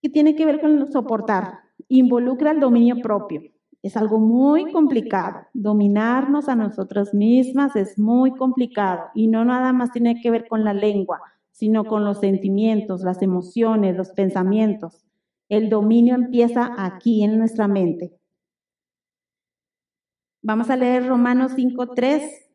¿Qué 0.00 0.08
tiene 0.08 0.34
que 0.34 0.46
ver 0.46 0.62
con 0.62 0.90
soportar? 0.90 1.58
Involucra 1.88 2.52
el 2.52 2.60
dominio 2.60 3.02
propio. 3.02 3.51
Es 3.82 3.96
algo 3.96 4.20
muy 4.20 4.70
complicado. 4.70 5.40
Dominarnos 5.54 6.48
a 6.48 6.54
nosotras 6.54 7.12
mismas 7.12 7.74
es 7.74 7.98
muy 7.98 8.30
complicado 8.30 9.06
y 9.12 9.26
no 9.26 9.44
nada 9.44 9.72
más 9.72 9.90
tiene 9.90 10.20
que 10.20 10.30
ver 10.30 10.46
con 10.46 10.62
la 10.64 10.72
lengua, 10.72 11.20
sino 11.50 11.84
con 11.84 12.04
los 12.04 12.20
sentimientos, 12.20 13.02
las 13.02 13.22
emociones, 13.22 13.96
los 13.96 14.10
pensamientos. 14.10 15.04
El 15.48 15.68
dominio 15.68 16.14
empieza 16.14 16.72
aquí 16.78 17.24
en 17.24 17.38
nuestra 17.38 17.66
mente. 17.66 18.16
Vamos 20.42 20.70
a 20.70 20.76
leer 20.76 21.08
Romanos 21.08 21.52
5, 21.56 21.88
3. 21.88 22.50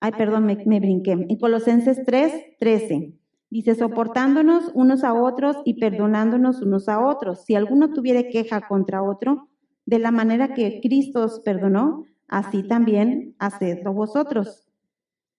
Ay, 0.00 0.12
perdón, 0.12 0.44
me, 0.44 0.56
me 0.66 0.80
brinqué. 0.80 1.12
En 1.12 1.36
Colosenses 1.38 2.04
3, 2.04 2.58
13. 2.60 3.18
Dice, 3.50 3.74
soportándonos 3.74 4.70
unos 4.74 5.02
a 5.02 5.14
otros 5.14 5.56
y 5.64 5.80
perdonándonos 5.80 6.60
unos 6.60 6.88
a 6.90 7.04
otros. 7.04 7.44
Si 7.44 7.54
alguno 7.54 7.92
tuviera 7.92 8.22
queja 8.28 8.60
contra 8.68 9.02
otro, 9.02 9.47
de 9.88 9.98
la 9.98 10.10
manera 10.10 10.52
que 10.52 10.80
Cristo 10.82 11.24
os 11.24 11.40
perdonó, 11.40 12.04
así 12.26 12.62
también 12.62 13.34
hacedlo 13.38 13.94
vosotros. 13.94 14.68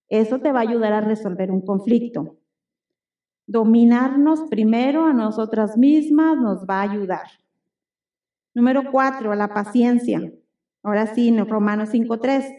Eso 0.08 0.40
te 0.40 0.52
va 0.52 0.62
a 0.62 0.64
ayudar 0.64 0.92
a 0.92 1.02
resolver 1.02 1.52
un 1.52 1.62
conflicto. 1.62 2.40
Dominarnos 3.46 4.50
primero 4.50 5.06
a 5.06 5.14
nosotras 5.14 5.78
mismas 5.78 6.36
nos 6.38 6.66
va 6.66 6.80
a 6.80 6.90
ayudar. 6.92 7.28
Número 8.56 8.92
cuatro, 8.92 9.36
la 9.36 9.50
paciencia. 9.50 10.34
Ahora 10.82 11.06
sí, 11.14 11.28
en 11.28 11.48
Romanos 11.48 11.94
5.3 11.94 12.52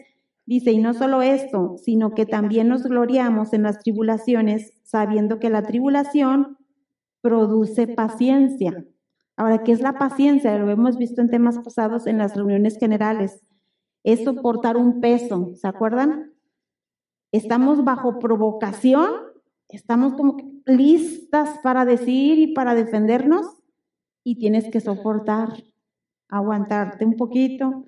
dice, 0.45 0.71
y 0.71 0.77
no 0.77 0.93
solo 0.93 1.21
esto, 1.21 1.75
sino 1.77 2.13
que 2.13 2.25
también 2.25 2.69
nos 2.69 2.83
gloriamos 2.83 3.51
en 3.51 3.63
las 3.63 3.79
tribulaciones, 3.79 4.71
sabiendo 4.83 5.39
que 5.39 5.49
la 5.49 5.63
tribulación 5.63 6.57
produce 7.19 7.85
paciencia. 7.85 8.85
Ahora, 9.41 9.63
¿qué 9.63 9.71
es 9.71 9.81
la 9.81 9.97
paciencia? 9.97 10.55
Lo 10.59 10.69
hemos 10.69 10.99
visto 10.99 11.19
en 11.19 11.31
temas 11.31 11.57
pasados 11.57 12.05
en 12.05 12.19
las 12.19 12.35
reuniones 12.35 12.77
generales. 12.77 13.43
Es 14.03 14.23
soportar 14.23 14.77
un 14.77 15.01
peso, 15.01 15.55
¿se 15.55 15.67
acuerdan? 15.67 16.35
Estamos 17.31 17.83
bajo 17.83 18.19
provocación, 18.19 19.09
estamos 19.67 20.13
como 20.13 20.37
listas 20.67 21.57
para 21.63 21.85
decir 21.85 22.37
y 22.37 22.53
para 22.53 22.75
defendernos 22.75 23.63
y 24.23 24.37
tienes 24.37 24.69
que 24.69 24.79
soportar, 24.79 25.49
aguantarte 26.29 27.03
un 27.03 27.17
poquito, 27.17 27.85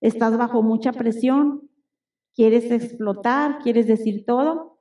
estás 0.00 0.36
bajo 0.36 0.64
mucha 0.64 0.92
presión, 0.92 1.70
quieres 2.34 2.72
explotar, 2.72 3.60
quieres 3.62 3.86
decir 3.86 4.24
todo, 4.26 4.80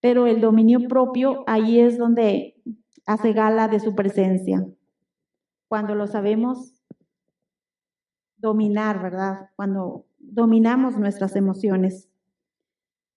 pero 0.00 0.28
el 0.28 0.40
dominio 0.40 0.86
propio 0.86 1.42
ahí 1.48 1.80
es 1.80 1.98
donde 1.98 2.54
hace 3.04 3.32
gala 3.32 3.66
de 3.66 3.80
su 3.80 3.96
presencia. 3.96 4.64
Cuando 5.68 5.94
lo 5.94 6.06
sabemos 6.06 6.82
dominar, 8.36 9.02
¿verdad? 9.02 9.50
Cuando 9.56 10.06
dominamos 10.18 10.98
nuestras 10.98 11.36
emociones. 11.36 12.08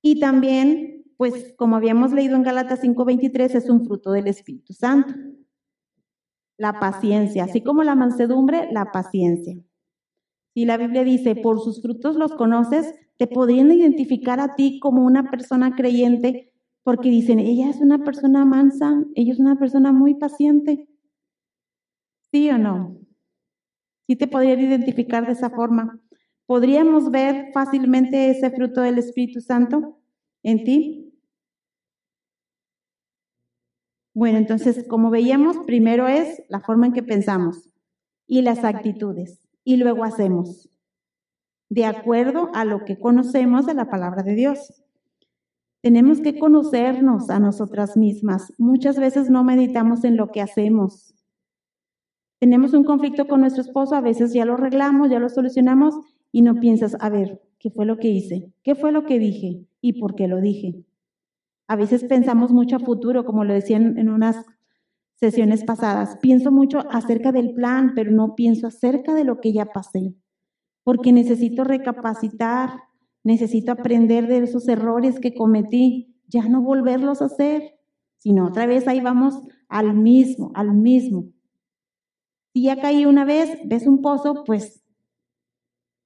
Y 0.02 0.20
también, 0.20 1.06
pues 1.18 1.54
como 1.58 1.76
habíamos 1.76 2.14
leído 2.14 2.36
en 2.36 2.44
Galatas 2.44 2.80
5:23, 2.82 3.56
es 3.56 3.70
un 3.70 3.86
fruto 3.86 4.12
del 4.12 4.28
Espíritu 4.28 4.74
Santo. 4.74 5.14
La 6.58 6.80
paciencia, 6.80 7.46
así 7.46 7.62
como 7.62 7.84
la 7.84 7.96
mansedumbre, 7.96 8.70
la 8.72 8.92
paciencia. 8.92 9.58
Si 10.54 10.66
la 10.66 10.78
Biblia 10.78 11.04
dice, 11.04 11.36
por 11.36 11.62
sus 11.62 11.82
frutos 11.82 12.16
los 12.18 12.34
conoces, 12.34 12.94
te 13.18 13.28
podrían 13.28 13.72
identificar 13.72 14.40
a 14.40 14.56
ti 14.56 14.80
como 14.80 15.06
una 15.06 15.30
persona 15.30 15.76
creyente 15.76 16.52
porque 16.84 17.10
dicen, 17.10 17.40
ella 17.40 17.70
es 17.70 17.82
una 17.82 18.04
persona 18.04 18.46
mansa, 18.46 19.06
ella 19.16 19.34
es 19.34 19.40
una 19.40 19.58
persona 19.60 19.94
muy 19.94 20.16
paciente. 20.16 20.89
¿Sí 22.32 22.50
o 22.50 22.58
no? 22.58 22.98
Sí 24.08 24.16
te 24.16 24.28
podrían 24.28 24.60
identificar 24.60 25.26
de 25.26 25.34
esa 25.34 25.50
forma. 25.50 26.00
¿Podríamos 26.46 27.12
ver 27.12 27.52
fácilmente 27.54 28.32
ese 28.32 28.52
fruto 28.52 28.82
del 28.82 28.98
Espíritu 28.98 29.42
Santo 29.42 30.00
en 30.44 30.64
ti? 30.64 31.14
Bueno, 34.14 34.38
entonces, 34.38 34.86
como 34.88 35.12
veíamos, 35.12 35.58
primero 35.66 36.08
es 36.08 36.42
la 36.50 36.60
forma 36.60 36.88
en 36.88 36.94
que 36.94 37.04
pensamos 37.04 37.70
y 38.28 38.42
las 38.42 38.64
actitudes, 38.64 39.48
y 39.64 39.78
luego 39.78 40.04
hacemos, 40.04 40.70
de 41.70 41.86
acuerdo 41.86 42.50
a 42.54 42.66
lo 42.66 42.86
que 42.86 43.00
conocemos 43.00 43.66
de 43.66 43.76
la 43.76 43.90
palabra 43.90 44.24
de 44.24 44.36
Dios. 44.36 44.84
Tenemos 45.82 46.20
que 46.20 46.38
conocernos 46.38 47.30
a 47.30 47.40
nosotras 47.40 47.96
mismas. 47.96 48.52
Muchas 48.58 49.00
veces 49.00 49.30
no 49.30 49.44
meditamos 49.44 50.04
en 50.04 50.18
lo 50.18 50.32
que 50.32 50.42
hacemos. 50.42 51.14
Tenemos 52.40 52.74
un 52.74 52.86
conflicto 52.86 53.28
con 53.28 53.42
nuestro 53.42 53.62
esposo, 53.62 53.96
a 53.96 54.02
veces 54.02 54.34
ya 54.34 54.46
lo 54.46 54.54
arreglamos, 54.54 55.10
ya 55.10 55.20
lo 55.20 55.28
solucionamos 55.28 55.96
y 56.32 56.42
no 56.42 56.56
piensas, 56.60 56.96
a 57.00 57.10
ver, 57.10 57.42
¿qué 57.60 57.70
fue 57.70 57.86
lo 57.86 57.98
que 57.98 58.08
hice? 58.08 58.54
¿Qué 58.64 58.76
fue 58.76 58.94
lo 58.94 59.06
que 59.06 59.20
dije? 59.20 59.66
¿Y 59.82 60.00
por 60.00 60.16
qué 60.16 60.28
lo 60.28 60.40
dije? 60.40 60.86
A 61.68 61.76
veces 61.76 62.06
pensamos 62.06 62.52
mucho 62.52 62.78
a 62.78 62.80
futuro, 62.80 63.26
como 63.26 63.44
lo 63.44 63.54
decían 63.54 63.98
en 63.98 64.10
unas 64.10 64.46
sesiones 65.16 65.66
pasadas. 65.66 66.18
Pienso 66.22 66.52
mucho 66.52 66.80
acerca 66.90 67.32
del 67.32 67.54
plan, 67.54 67.92
pero 67.94 68.12
no 68.12 68.36
pienso 68.36 68.68
acerca 68.68 69.14
de 69.14 69.26
lo 69.26 69.42
que 69.42 69.52
ya 69.52 69.66
pasé, 69.66 70.16
porque 70.84 71.12
necesito 71.12 71.66
recapacitar, 71.66 72.72
necesito 73.24 73.74
aprender 73.74 74.28
de 74.28 74.38
esos 74.38 74.68
errores 74.70 75.20
que 75.20 75.34
cometí, 75.34 76.16
ya 76.28 76.48
no 76.48 76.62
volverlos 76.62 77.22
a 77.22 77.26
hacer, 77.26 77.76
sino 78.18 78.48
otra 78.48 78.66
vez 78.66 78.88
ahí 78.88 79.02
vamos 79.02 79.36
al 79.68 79.94
mismo, 79.94 80.52
al 80.56 80.74
mismo. 80.74 81.26
Si 82.60 82.64
ya 82.64 82.76
caí 82.76 83.06
una 83.06 83.24
vez, 83.24 83.58
ves 83.64 83.88
un 83.88 84.02
pozo, 84.02 84.44
pues 84.44 84.84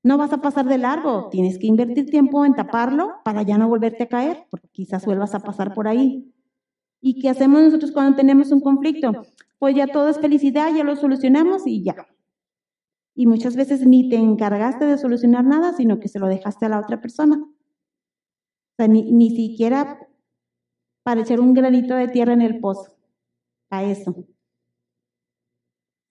no 0.03 0.19
vas 0.19 0.33
a 0.33 0.37
pasar 0.37 0.67
de 0.67 0.77
largo. 0.77 1.29
Tienes 1.29 1.57
que 1.57 1.65
invertir 1.65 2.11
tiempo 2.11 2.45
en 2.45 2.53
taparlo 2.53 3.15
para 3.25 3.41
ya 3.41 3.57
no 3.57 3.67
volverte 3.67 4.03
a 4.03 4.07
caer, 4.07 4.45
porque 4.51 4.67
quizás 4.67 5.03
vuelvas 5.03 5.33
a 5.33 5.39
pasar 5.39 5.73
por 5.73 5.87
ahí. 5.87 6.31
¿Y 7.01 7.19
qué 7.19 7.29
hacemos 7.29 7.63
nosotros 7.63 7.91
cuando 7.91 8.15
tenemos 8.15 8.51
un 8.51 8.59
conflicto? 8.61 9.23
Pues 9.57 9.73
ya 9.73 9.87
todo 9.87 10.09
es 10.09 10.19
felicidad, 10.19 10.71
ya 10.75 10.83
lo 10.83 10.95
solucionamos 10.95 11.65
y 11.65 11.83
ya. 11.83 11.95
Y 13.15 13.25
muchas 13.25 13.55
veces 13.55 13.87
ni 13.87 14.07
te 14.07 14.17
encargaste 14.17 14.85
de 14.85 14.99
solucionar 14.99 15.45
nada, 15.45 15.73
sino 15.73 15.99
que 15.99 16.07
se 16.07 16.19
lo 16.19 16.27
dejaste 16.27 16.67
a 16.67 16.69
la 16.69 16.81
otra 16.81 17.01
persona. 17.01 17.37
O 17.37 18.75
sea, 18.77 18.87
ni, 18.87 19.11
ni 19.11 19.31
siquiera 19.31 20.07
para 21.01 21.21
echar 21.21 21.39
un 21.39 21.55
granito 21.55 21.95
de 21.95 22.09
tierra 22.09 22.33
en 22.33 22.43
el 22.43 22.59
pozo. 22.59 22.95
A 23.71 23.83
eso. 23.83 24.27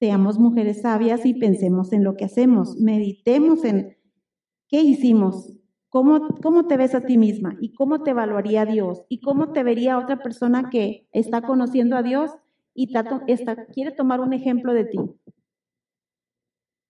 Seamos 0.02 0.40
mujeres 0.40 0.82
sabias 0.82 1.24
y 1.24 1.32
pensemos 1.32 1.92
en 1.92 2.02
lo 2.02 2.16
que 2.16 2.24
hacemos. 2.24 2.76
Meditemos 2.76 3.64
en 3.64 3.96
qué 4.66 4.80
hicimos, 4.80 5.52
cómo, 5.90 6.26
cómo 6.42 6.66
te 6.66 6.76
ves 6.76 6.96
a 6.96 7.02
ti 7.02 7.16
misma 7.16 7.56
y 7.60 7.72
cómo 7.74 8.02
te 8.02 8.10
evaluaría 8.10 8.66
Dios 8.66 9.04
y 9.08 9.20
cómo 9.20 9.52
te 9.52 9.62
vería 9.62 9.96
otra 9.98 10.20
persona 10.20 10.70
que 10.70 11.06
está 11.12 11.42
conociendo 11.42 11.96
a 11.96 12.02
Dios 12.02 12.32
y 12.74 12.92
está, 13.28 13.66
quiere 13.66 13.92
tomar 13.92 14.20
un 14.20 14.32
ejemplo 14.32 14.74
de 14.74 14.86
ti. 14.86 14.98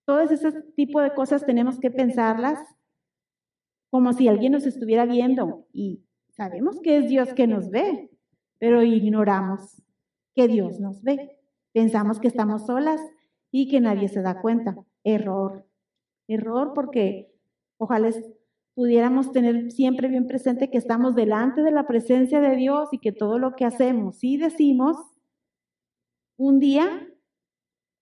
Todo 0.07 0.21
ese 0.21 0.63
tipo 0.75 1.03
de 1.03 1.13
cosas 1.13 1.45
tenemos 1.45 1.79
que 1.79 1.91
pensarlas 1.91 2.61
como 3.91 4.15
si 4.15 4.27
alguien 4.27 4.53
nos 4.53 4.65
estuviera 4.65 5.05
viendo 5.05 5.67
y 5.71 6.03
sabemos 6.31 6.81
que 6.81 6.97
es 6.97 7.11
Dios 7.11 7.35
que 7.35 7.47
nos 7.47 7.69
ve, 7.69 8.11
pero 8.59 8.83
ignoramos 8.83 9.83
que 10.35 10.49
Dios 10.49 10.81
nos 10.81 11.03
ve. 11.03 11.42
Pensamos 11.73 12.21
que 12.21 12.29
estamos 12.29 12.67
solas 12.67 13.01
y 13.51 13.69
que 13.69 13.81
nadie 13.81 14.09
se 14.09 14.23
da 14.23 14.41
cuenta. 14.41 14.77
Error. 15.05 15.67
Error 16.29 16.73
porque 16.75 17.33
ojalá 17.79 18.11
pudiéramos 18.75 19.33
tener 19.33 19.71
siempre 19.71 20.09
bien 20.09 20.27
presente 20.27 20.71
que 20.71 20.79
estamos 20.79 21.15
delante 21.15 21.63
de 21.63 21.71
la 21.71 21.87
presencia 21.87 22.41
de 22.41 22.57
Dios 22.57 22.89
y 22.93 22.99
que 22.99 23.13
todo 23.13 23.39
lo 23.39 23.55
que 23.55 23.65
hacemos 23.65 24.23
y 24.23 24.39
decimos, 24.39 24.97
un 26.39 26.59
día 26.59 27.07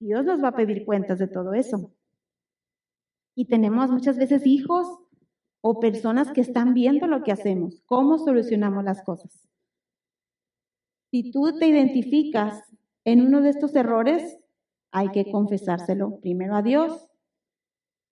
Dios 0.00 0.24
nos 0.24 0.42
va 0.42 0.48
a 0.48 0.56
pedir 0.56 0.84
cuentas 0.84 1.18
de 1.18 1.28
todo 1.28 1.52
eso. 1.52 1.92
Y 3.36 3.46
tenemos 3.46 3.90
muchas 3.90 4.16
veces 4.16 4.46
hijos 4.46 4.86
o 5.60 5.78
personas 5.78 6.32
que 6.32 6.40
están 6.40 6.72
viendo 6.72 7.06
lo 7.06 7.22
que 7.22 7.32
hacemos, 7.32 7.82
cómo 7.86 8.18
solucionamos 8.18 8.82
las 8.84 9.02
cosas. 9.02 9.46
Si 11.10 11.30
tú 11.30 11.58
te 11.58 11.66
identificas 11.66 12.62
en 13.04 13.22
uno 13.22 13.40
de 13.40 13.50
estos 13.50 13.74
errores, 13.74 14.38
hay 14.90 15.08
que 15.10 15.30
confesárselo 15.30 16.20
primero 16.20 16.56
a 16.56 16.62
Dios 16.62 17.08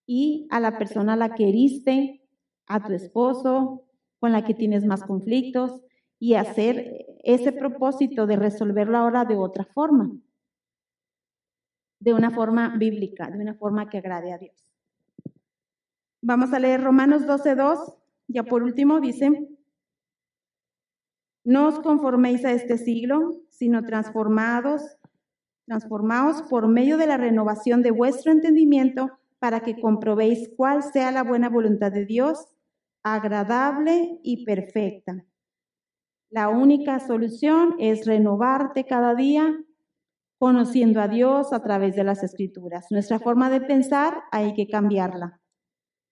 y 0.07 0.47
a 0.51 0.61
la 0.61 0.79
persona 0.79 1.15
a 1.15 1.17
la 1.17 1.35
que 1.35 1.49
heriste, 1.49 2.23
a 2.67 2.85
tu 2.85 2.93
esposo, 2.93 3.85
con 4.21 4.33
la 4.33 4.45
que 4.45 4.55
tienes 4.55 4.85
más 4.85 5.03
conflictos, 5.03 5.83
y 6.19 6.35
hacer 6.35 7.07
ese 7.23 7.53
propósito 7.53 8.27
de 8.27 8.37
resolverlo 8.37 8.99
ahora 8.99 9.25
de 9.25 9.37
otra 9.37 9.65
forma, 9.65 10.11
de 12.01 12.15
una 12.15 12.31
forma 12.31 12.77
bíblica, 12.77 13.31
de 13.31 13.39
una 13.39 13.55
forma 13.55 13.89
que 13.89 13.99
agrade 13.99 14.33
a 14.33 14.39
Dios. 14.39 14.73
Vamos 16.21 16.53
a 16.53 16.59
leer 16.59 16.83
Romanos 16.83 17.23
12.2, 17.23 17.97
ya 18.29 18.43
por 18.43 18.63
último 18.63 19.01
dice, 19.01 19.49
no 21.49 21.69
os 21.69 21.79
conforméis 21.81 22.45
a 22.45 22.53
este 22.53 22.77
siglo, 22.77 23.41
sino 23.49 23.83
transformados, 23.83 24.83
transformaos 25.65 26.43
por 26.43 26.69
medio 26.69 26.99
de 26.99 27.07
la 27.07 27.17
renovación 27.17 27.81
de 27.83 27.91
vuestro 27.91 28.33
entendimiento 28.33 29.13
para 29.39 29.61
que 29.61 29.81
comprobéis 29.81 30.51
cuál 30.59 30.83
sea 30.83 31.11
la 31.11 31.23
buena 31.23 31.49
voluntad 31.49 31.91
de 31.91 32.05
Dios, 32.05 32.55
agradable 33.03 34.21
y 34.23 34.45
perfecta. 34.45 35.25
La 36.29 36.51
única 36.51 37.01
solución 37.01 37.77
es 37.79 38.05
renovarte 38.05 38.85
cada 38.85 39.15
día 39.15 39.57
conociendo 40.39 41.01
a 41.01 41.09
Dios 41.09 41.55
a 41.55 41.63
través 41.63 41.97
de 41.97 42.05
las 42.05 42.23
escrituras. 42.23 42.89
Nuestra 42.91 43.21
forma 43.21 43.49
de 43.49 43.63
pensar 43.63 44.25
hay 44.33 44.53
que 44.53 44.69
cambiarla 44.69 45.41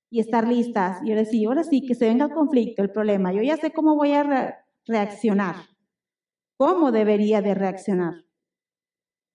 y 0.08 0.20
estar 0.20 0.48
listas 0.48 1.02
y 1.04 1.10
ahora 1.10 1.26
sí, 1.26 1.44
ahora 1.44 1.62
sí, 1.62 1.84
que 1.84 1.94
se 1.94 2.06
venga 2.06 2.24
el 2.24 2.32
conflicto, 2.32 2.82
el 2.82 2.90
problema. 2.90 3.34
Yo 3.34 3.42
ya 3.42 3.58
sé 3.58 3.70
cómo 3.70 3.96
voy 3.96 4.12
a 4.12 4.64
reaccionar. 4.86 5.56
¿Cómo 6.56 6.92
debería 6.92 7.42
de 7.42 7.54
reaccionar? 7.54 8.24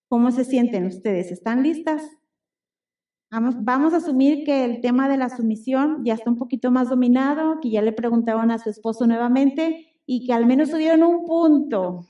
¿Cómo 0.10 0.32
se 0.32 0.43
sienten 0.43 0.86
ustedes? 0.86 1.32
¿Están 1.32 1.64
listas? 1.64 2.04
Vamos, 3.30 3.56
vamos, 3.60 3.93
a 3.93 3.97
asumir 3.97 4.43
que 4.43 4.66
el 4.66 4.82
tema 4.82 5.08
de 5.08 5.18
la 5.18 5.30
sumisión 5.30 6.04
ya 6.04 6.16
está 6.16 6.30
un 6.30 6.38
poquito 6.38 6.70
más 6.70 6.89
dominado, 6.89 7.60
que 7.62 7.70
ya 7.70 7.82
le 7.82 7.93
preguntaban 7.93 8.52
a 8.52 8.58
su 8.58 8.70
esposo 8.70 9.08
nuevamente 9.08 9.91
y 10.06 10.26
que 10.26 10.34
al 10.34 10.45
menos 10.45 10.72
tuvieron 10.72 11.04
un 11.04 11.26
punto. 11.26 12.06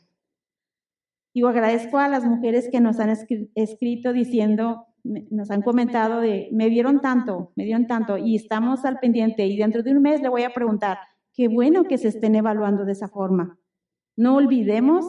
Yo 1.33 1.47
agradezco 1.47 1.97
a 1.97 2.07
las 2.07 2.25
mujeres 2.25 2.69
que 2.71 2.81
nos 2.81 2.99
han 2.99 3.15
escrito 3.55 4.13
diciendo, 4.13 4.87
nos 5.03 5.51
han 5.51 5.61
comentado 5.61 6.21
de, 6.21 6.49
me 6.51 6.69
dieron 6.69 7.01
tanto, 7.01 7.51
me 7.55 7.65
dieron 7.65 7.87
tanto 7.87 8.17
y 8.17 8.35
estamos 8.35 8.83
al 8.83 8.99
pendiente 8.99 9.45
y 9.45 9.57
dentro 9.57 9.83
de 9.83 9.91
un 9.91 10.01
mes 10.01 10.21
le 10.21 10.29
voy 10.29 10.43
a 10.43 10.53
preguntar, 10.53 10.97
Qué 11.33 11.47
bueno 11.47 11.85
que 11.85 11.97
se 11.97 12.09
estén 12.09 12.35
evaluando 12.35 12.85
de 12.85 12.91
esa 12.91 13.07
forma. 13.07 13.57
No 14.15 14.35
olvidemos 14.35 15.05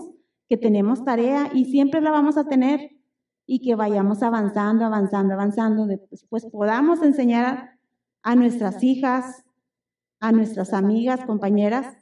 que 0.49 0.57
tenemos 0.57 1.05
tarea 1.05 1.51
y 1.53 1.65
siempre 1.67 2.01
la 2.01 2.11
vamos 2.11 2.37
a 2.37 2.45
tener 2.45 2.93
y 3.47 3.61
que 3.61 3.75
vayamos 3.75 4.23
avanzando, 4.23 4.85
avanzando, 4.85 5.35
avanzando, 5.35 5.87
pues 6.29 6.47
podamos 6.47 7.03
enseñar 7.03 7.79
a 8.23 8.37
nuestras 8.37 8.83
hijas, 8.85 9.45
a 10.21 10.31
nuestras 10.31 10.73
amigas, 10.73 11.25
compañeras, 11.25 11.97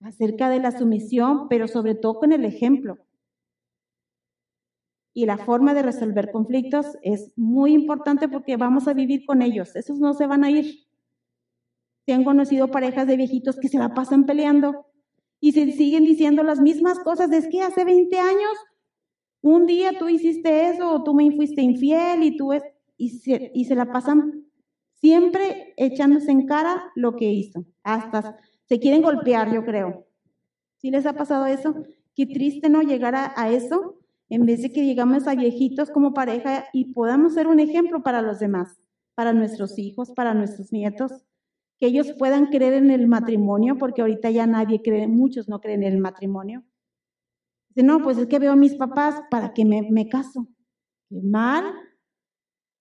acerca 0.00 0.48
de 0.48 0.60
la 0.60 0.72
sumisión, 0.72 1.48
pero 1.48 1.68
sobre 1.68 1.94
todo 1.94 2.18
con 2.18 2.32
el 2.32 2.44
ejemplo. 2.44 2.98
Y 5.12 5.26
la 5.26 5.38
forma 5.38 5.74
de 5.74 5.82
resolver 5.82 6.30
conflictos 6.30 6.98
es 7.02 7.32
muy 7.36 7.72
importante 7.72 8.28
porque 8.28 8.56
vamos 8.56 8.86
a 8.88 8.94
vivir 8.94 9.24
con 9.26 9.42
ellos. 9.42 9.74
Esos 9.76 9.98
no 9.98 10.14
se 10.14 10.26
van 10.26 10.44
a 10.44 10.50
ir. 10.50 10.85
Se 12.06 12.12
han 12.12 12.22
conocido 12.22 12.68
parejas 12.68 13.08
de 13.08 13.16
viejitos 13.16 13.56
que 13.56 13.68
se 13.68 13.78
la 13.78 13.92
pasan 13.92 14.26
peleando 14.26 14.86
y 15.40 15.52
se 15.52 15.72
siguen 15.72 16.04
diciendo 16.04 16.44
las 16.44 16.60
mismas 16.60 17.00
cosas. 17.00 17.32
Es 17.32 17.48
que 17.48 17.62
hace 17.62 17.84
20 17.84 18.16
años, 18.16 18.52
un 19.42 19.66
día 19.66 19.98
tú 19.98 20.08
hiciste 20.08 20.70
eso 20.70 20.88
o 20.88 21.02
tú 21.02 21.14
me 21.14 21.28
fuiste 21.32 21.62
infiel 21.62 22.22
y 22.22 22.36
tú 22.36 22.52
es, 22.52 22.62
y 22.96 23.10
se, 23.18 23.74
la 23.74 23.90
pasan 23.92 24.46
siempre 24.94 25.74
echándose 25.76 26.30
en 26.30 26.46
cara 26.46 26.92
lo 26.94 27.16
que 27.16 27.26
hizo. 27.26 27.64
Hasta 27.82 28.38
se 28.68 28.78
quieren 28.78 29.02
golpear, 29.02 29.52
yo 29.52 29.64
creo. 29.64 30.06
¿Sí 30.76 30.92
les 30.92 31.06
ha 31.06 31.14
pasado 31.14 31.46
eso? 31.46 31.74
Qué 32.14 32.26
triste 32.26 32.68
no 32.68 32.82
llegar 32.82 33.16
a, 33.16 33.32
a 33.36 33.50
eso 33.50 33.98
en 34.28 34.46
vez 34.46 34.62
de 34.62 34.72
que 34.72 34.84
llegamos 34.84 35.26
a 35.26 35.34
viejitos 35.34 35.90
como 35.90 36.14
pareja 36.14 36.66
y 36.72 36.92
podamos 36.92 37.34
ser 37.34 37.48
un 37.48 37.58
ejemplo 37.58 38.04
para 38.04 38.22
los 38.22 38.38
demás, 38.38 38.78
para 39.16 39.32
nuestros 39.32 39.76
hijos, 39.76 40.12
para 40.12 40.34
nuestros 40.34 40.72
nietos 40.72 41.26
que 41.78 41.86
ellos 41.86 42.12
puedan 42.18 42.46
creer 42.46 42.74
en 42.74 42.90
el 42.90 43.06
matrimonio, 43.06 43.76
porque 43.78 44.00
ahorita 44.00 44.30
ya 44.30 44.46
nadie 44.46 44.80
cree, 44.82 45.06
muchos 45.06 45.48
no 45.48 45.60
creen 45.60 45.82
en 45.82 45.94
el 45.94 46.00
matrimonio. 46.00 46.64
Dice, 47.68 47.86
no, 47.86 48.02
pues 48.02 48.16
es 48.18 48.26
que 48.26 48.38
veo 48.38 48.52
a 48.52 48.56
mis 48.56 48.74
papás 48.74 49.20
para 49.30 49.52
que 49.52 49.64
me, 49.64 49.82
me 49.90 50.08
caso. 50.08 50.48
Qué 51.08 51.20
mal. 51.22 51.64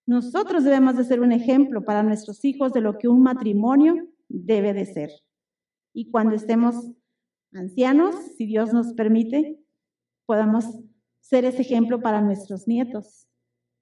Nosotros 0.05 0.63
debemos 0.63 0.95
de 0.95 1.03
ser 1.03 1.19
un 1.19 1.31
ejemplo 1.31 1.83
para 1.83 2.03
nuestros 2.03 2.45
hijos 2.45 2.71
de 2.73 2.81
lo 2.81 2.97
que 2.97 3.07
un 3.07 3.21
matrimonio 3.21 4.07
debe 4.29 4.73
de 4.73 4.85
ser. 4.85 5.09
Y 5.93 6.11
cuando 6.11 6.35
estemos 6.35 6.91
ancianos, 7.53 8.15
si 8.37 8.45
Dios 8.45 8.73
nos 8.73 8.93
permite, 8.93 9.59
podamos 10.25 10.65
ser 11.21 11.45
ese 11.45 11.61
ejemplo 11.61 12.01
para 12.01 12.21
nuestros 12.21 12.67
nietos 12.67 13.27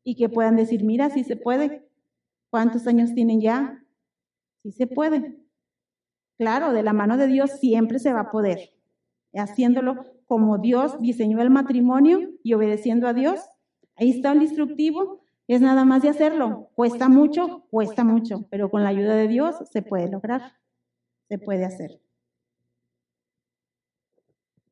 y 0.04 0.16
que 0.16 0.30
puedan 0.30 0.56
decir, 0.56 0.84
mira, 0.84 1.10
si 1.10 1.24
se 1.24 1.36
puede. 1.36 1.88
¿Cuántos 2.50 2.88
años 2.88 3.14
tienen 3.14 3.42
ya? 3.42 3.83
Sí 4.64 4.72
se 4.72 4.88
puede. 4.88 5.38
Claro, 6.38 6.74
de 6.74 6.84
la 6.84 6.94
mano 6.94 7.18
de 7.18 7.28
Dios 7.28 7.52
siempre 7.60 8.00
se 8.00 8.14
va 8.14 8.22
a 8.22 8.32
poder. 8.32 8.72
Haciéndolo 9.34 10.06
como 10.26 10.58
Dios 10.58 11.00
diseñó 11.00 11.42
el 11.42 11.50
matrimonio 11.50 12.32
y 12.44 12.54
obedeciendo 12.54 13.08
a 13.08 13.14
Dios. 13.14 13.40
Ahí 13.96 14.12
está 14.12 14.32
el 14.32 14.42
instructivo. 14.42 15.22
Es 15.48 15.62
nada 15.62 15.86
más 15.86 16.02
de 16.02 16.10
hacerlo. 16.10 16.70
Cuesta 16.76 17.10
mucho, 17.10 17.66
cuesta 17.70 18.04
mucho, 18.04 18.48
pero 18.50 18.72
con 18.72 18.84
la 18.84 18.90
ayuda 18.90 19.16
de 19.16 19.28
Dios 19.28 19.56
se 19.70 19.82
puede 19.82 20.10
lograr. 20.10 20.54
Se 21.28 21.38
puede 21.38 21.66
hacer. 21.66 22.00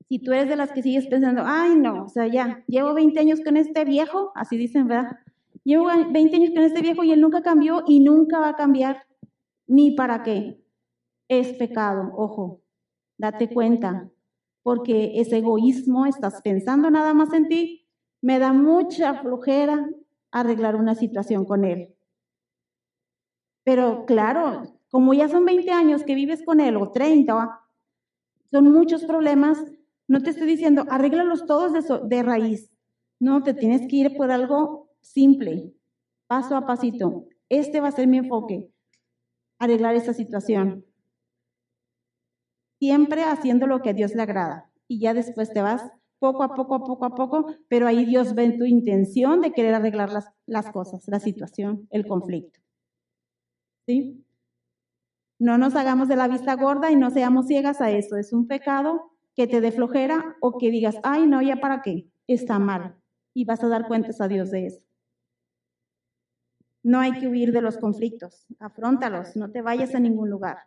Si 0.07 0.19
tú 0.19 0.33
eres 0.33 0.49
de 0.49 0.55
las 0.55 0.71
que 0.71 0.83
sigues 0.83 1.07
pensando, 1.07 1.43
ay 1.45 1.75
no, 1.75 2.03
o 2.03 2.09
sea, 2.09 2.27
ya, 2.27 2.65
llevo 2.67 2.93
20 2.93 3.17
años 3.17 3.39
con 3.39 3.55
este 3.55 3.85
viejo, 3.85 4.33
así 4.35 4.57
dicen, 4.57 4.87
¿verdad? 4.87 5.19
Llevo 5.63 5.85
20 5.85 6.35
años 6.35 6.49
con 6.49 6.63
este 6.63 6.81
viejo 6.81 7.03
y 7.03 7.13
él 7.13 7.21
nunca 7.21 7.41
cambió 7.41 7.83
y 7.87 8.01
nunca 8.01 8.39
va 8.39 8.49
a 8.49 8.55
cambiar. 8.55 9.05
Ni 9.67 9.91
para 9.91 10.23
qué. 10.23 10.63
Es 11.27 11.53
pecado, 11.53 12.11
ojo, 12.15 12.61
date 13.17 13.49
cuenta, 13.53 14.11
porque 14.63 15.19
ese 15.21 15.37
egoísmo, 15.37 16.05
estás 16.05 16.41
pensando 16.41 16.89
nada 16.91 17.13
más 17.13 17.31
en 17.33 17.47
ti, 17.47 17.87
me 18.21 18.37
da 18.37 18.53
mucha 18.53 19.15
flojera 19.21 19.89
arreglar 20.31 20.75
una 20.75 20.95
situación 20.95 21.45
con 21.45 21.65
él. 21.65 21.95
Pero 23.63 24.05
claro, 24.05 24.63
como 24.89 25.13
ya 25.13 25.29
son 25.29 25.45
20 25.45 25.71
años 25.71 26.03
que 26.03 26.15
vives 26.15 26.43
con 26.43 26.59
él 26.59 26.75
o 26.77 26.91
30, 26.91 27.61
son 28.51 28.71
muchos 28.71 29.05
problemas, 29.05 29.63
no 30.07 30.21
te 30.21 30.31
estoy 30.31 30.47
diciendo, 30.47 30.85
arréglalos 30.89 31.45
todos 31.45 31.73
de, 31.73 31.99
de 32.07 32.23
raíz. 32.23 32.71
No, 33.19 33.43
te 33.43 33.53
tienes 33.53 33.87
que 33.87 33.95
ir 33.95 34.17
por 34.17 34.31
algo 34.31 34.89
simple, 34.99 35.73
paso 36.27 36.55
a 36.55 36.65
pasito. 36.65 37.25
Este 37.49 37.79
va 37.79 37.89
a 37.89 37.91
ser 37.91 38.07
mi 38.07 38.17
enfoque, 38.17 38.69
arreglar 39.61 39.95
esta 39.95 40.13
situación. 40.13 40.85
Siempre 42.79 43.23
haciendo 43.23 43.67
lo 43.67 43.81
que 43.81 43.91
a 43.91 43.93
Dios 43.93 44.15
le 44.15 44.23
agrada. 44.23 44.71
Y 44.87 44.99
ya 44.99 45.13
después 45.13 45.53
te 45.53 45.61
vas 45.61 45.83
poco 46.19 46.43
a 46.43 46.55
poco, 46.55 46.75
a 46.75 46.83
poco 46.83 47.05
a 47.05 47.15
poco, 47.15 47.55
pero 47.67 47.87
ahí 47.87 48.05
Dios 48.05 48.33
ve 48.33 48.51
tu 48.57 48.65
intención 48.65 49.39
de 49.39 49.53
querer 49.53 49.75
arreglar 49.75 50.11
las, 50.11 50.31
las 50.47 50.71
cosas, 50.71 51.07
la 51.07 51.19
situación, 51.19 51.87
el 51.91 52.07
conflicto. 52.07 52.59
¿Sí? 53.87 54.25
No 55.39 55.57
nos 55.57 55.75
hagamos 55.75 56.07
de 56.07 56.15
la 56.15 56.27
vista 56.27 56.55
gorda 56.55 56.91
y 56.91 56.95
no 56.95 57.11
seamos 57.11 57.47
ciegas 57.47 57.81
a 57.81 57.91
eso. 57.91 58.17
Es 58.17 58.33
un 58.33 58.47
pecado 58.47 59.11
que 59.35 59.47
te 59.47 59.61
dé 59.61 59.71
flojera 59.71 60.35
o 60.41 60.57
que 60.57 60.71
digas, 60.71 60.97
ay, 61.03 61.27
no, 61.27 61.41
ya 61.41 61.57
para 61.57 61.81
qué. 61.81 62.07
Está 62.27 62.57
mal. 62.59 62.95
Y 63.33 63.45
vas 63.45 63.63
a 63.63 63.67
dar 63.67 63.87
cuentas 63.87 64.21
a 64.21 64.27
Dios 64.27 64.51
de 64.51 64.67
eso. 64.67 64.83
No 66.83 66.99
hay 66.99 67.13
que 67.13 67.27
huir 67.27 67.51
de 67.51 67.61
los 67.61 67.77
conflictos, 67.77 68.47
afrontalos, 68.59 69.35
no 69.35 69.51
te 69.51 69.61
vayas 69.61 69.93
a 69.93 69.99
ningún 69.99 70.29
lugar. 70.29 70.57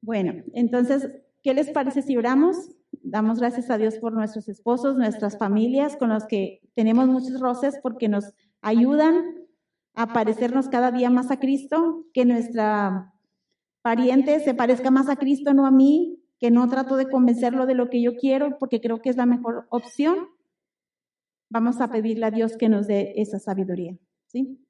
Bueno, 0.00 0.42
entonces, 0.54 1.10
¿qué 1.42 1.52
les 1.54 1.70
parece 1.70 2.02
si 2.02 2.16
oramos? 2.16 2.56
Damos 3.02 3.40
gracias 3.40 3.70
a 3.70 3.78
Dios 3.78 3.98
por 3.98 4.12
nuestros 4.12 4.48
esposos, 4.48 4.96
nuestras 4.96 5.36
familias, 5.36 5.96
con 5.96 6.10
los 6.10 6.26
que 6.26 6.60
tenemos 6.74 7.08
muchos 7.08 7.40
roces 7.40 7.78
porque 7.82 8.08
nos 8.08 8.32
ayudan 8.62 9.46
a 9.94 10.12
parecernos 10.12 10.68
cada 10.68 10.92
día 10.92 11.10
más 11.10 11.30
a 11.30 11.38
Cristo, 11.38 12.06
que 12.14 12.24
nuestra 12.24 13.12
pariente 13.82 14.40
se 14.40 14.54
parezca 14.54 14.90
más 14.90 15.08
a 15.08 15.16
Cristo, 15.16 15.52
no 15.54 15.66
a 15.66 15.70
mí, 15.70 16.22
que 16.38 16.50
no 16.50 16.68
trato 16.68 16.96
de 16.96 17.08
convencerlo 17.08 17.66
de 17.66 17.74
lo 17.74 17.90
que 17.90 18.00
yo 18.00 18.16
quiero 18.16 18.58
porque 18.58 18.80
creo 18.80 19.02
que 19.02 19.10
es 19.10 19.16
la 19.16 19.26
mejor 19.26 19.66
opción. 19.70 20.28
Vamos 21.50 21.80
a 21.80 21.90
pedirle 21.90 22.26
a 22.26 22.30
Dios 22.30 22.56
que 22.56 22.68
nos 22.68 22.86
dé 22.86 23.14
esa 23.16 23.38
sabiduría. 23.38 23.98
¿Sí? 24.28 24.64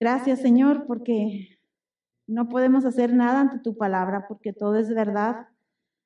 Gracias, 0.00 0.40
Señor, 0.40 0.86
porque 0.86 1.58
no 2.26 2.48
podemos 2.48 2.84
hacer 2.84 3.12
nada 3.14 3.40
ante 3.40 3.58
tu 3.58 3.76
palabra, 3.76 4.26
porque 4.28 4.52
todo 4.52 4.76
es 4.76 4.88
verdad, 4.94 5.48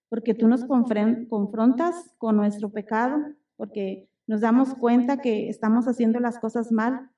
porque 0.08 0.34
tú 0.34 0.48
nos 0.48 0.64
confrontas 0.64 2.14
con 2.18 2.36
nuestro 2.36 2.70
pecado, 2.70 3.18
porque 3.56 4.08
nos 4.26 4.40
damos 4.40 4.74
cuenta 4.74 5.18
que 5.18 5.48
estamos 5.48 5.86
haciendo 5.88 6.20
las 6.20 6.38
cosas 6.38 6.72
mal. 6.72 7.10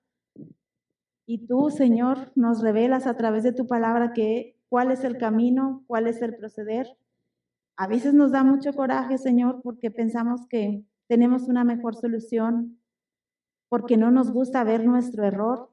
Y 1.27 1.47
tú, 1.47 1.71
Señor, 1.71 2.33
nos 2.35 2.63
revelas 2.63 3.07
a 3.07 3.17
través 3.17 3.45
de 3.45 3.53
tu 3.53 3.67
palabra 3.67 4.13
que 4.13 4.59
cuál 4.69 4.91
es 4.91 5.05
el 5.05 5.17
camino, 5.17 5.85
cuál 5.87 6.07
es 6.07 6.21
el 6.23 6.37
proceder. 6.37 6.97
A 7.77 7.87
veces 7.87 8.15
nos 8.15 8.33
da 8.33 8.43
mucho 8.43 8.73
coraje, 8.73 9.19
Señor, 9.19 9.61
porque 9.63 9.91
pensamos 9.91 10.47
que 10.49 10.85
tenemos 11.07 11.49
una 11.49 11.65
mejor 11.65 11.95
solución, 11.95 12.79
porque 13.75 13.97
no 13.97 14.13
nos 14.13 14.31
gusta 14.31 14.63
ver 14.63 14.87
nuestro 14.87 15.25
error. 15.25 15.69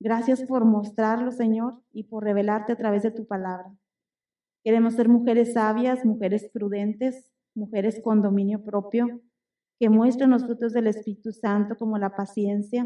Gracias 0.00 0.42
por 0.42 0.64
mostrarlo, 0.64 1.30
Señor, 1.30 1.80
y 1.92 2.02
por 2.02 2.24
revelarte 2.24 2.72
a 2.72 2.76
través 2.76 3.04
de 3.04 3.12
tu 3.12 3.24
palabra. 3.24 3.72
Queremos 4.64 4.94
ser 4.94 5.08
mujeres 5.08 5.52
sabias, 5.52 6.04
mujeres 6.04 6.50
prudentes, 6.52 7.30
mujeres 7.54 8.00
con 8.02 8.20
dominio 8.20 8.64
propio, 8.64 9.20
que 9.78 9.88
muestren 9.88 10.30
los 10.30 10.44
frutos 10.44 10.72
del 10.72 10.88
Espíritu 10.88 11.30
Santo 11.30 11.76
como 11.76 11.98
la 11.98 12.16
paciencia, 12.16 12.84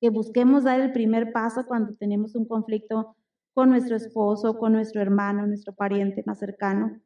que 0.00 0.10
busquemos 0.10 0.64
dar 0.64 0.80
el 0.80 0.90
primer 0.90 1.30
paso 1.30 1.64
cuando 1.64 1.94
tenemos 1.94 2.34
un 2.34 2.48
conflicto 2.48 3.14
con 3.54 3.70
nuestro 3.70 3.94
esposo, 3.94 4.58
con 4.58 4.72
nuestro 4.72 5.00
hermano, 5.00 5.46
nuestro 5.46 5.76
pariente 5.76 6.24
más 6.26 6.40
cercano, 6.40 7.00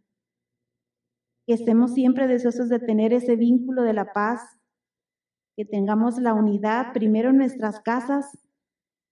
que 1.47 1.53
estemos 1.53 1.93
siempre 1.93 2.27
deseosos 2.27 2.71
de 2.71 2.79
tener 2.79 3.13
ese 3.13 3.37
vínculo 3.37 3.83
de 3.83 3.93
la 3.93 4.15
paz 4.15 4.58
que 5.59 5.65
tengamos 5.65 6.19
la 6.19 6.35
unidad 6.35 6.93
primero 6.93 7.31
en 7.31 7.39
nuestras 7.39 7.81
casas 7.81 8.39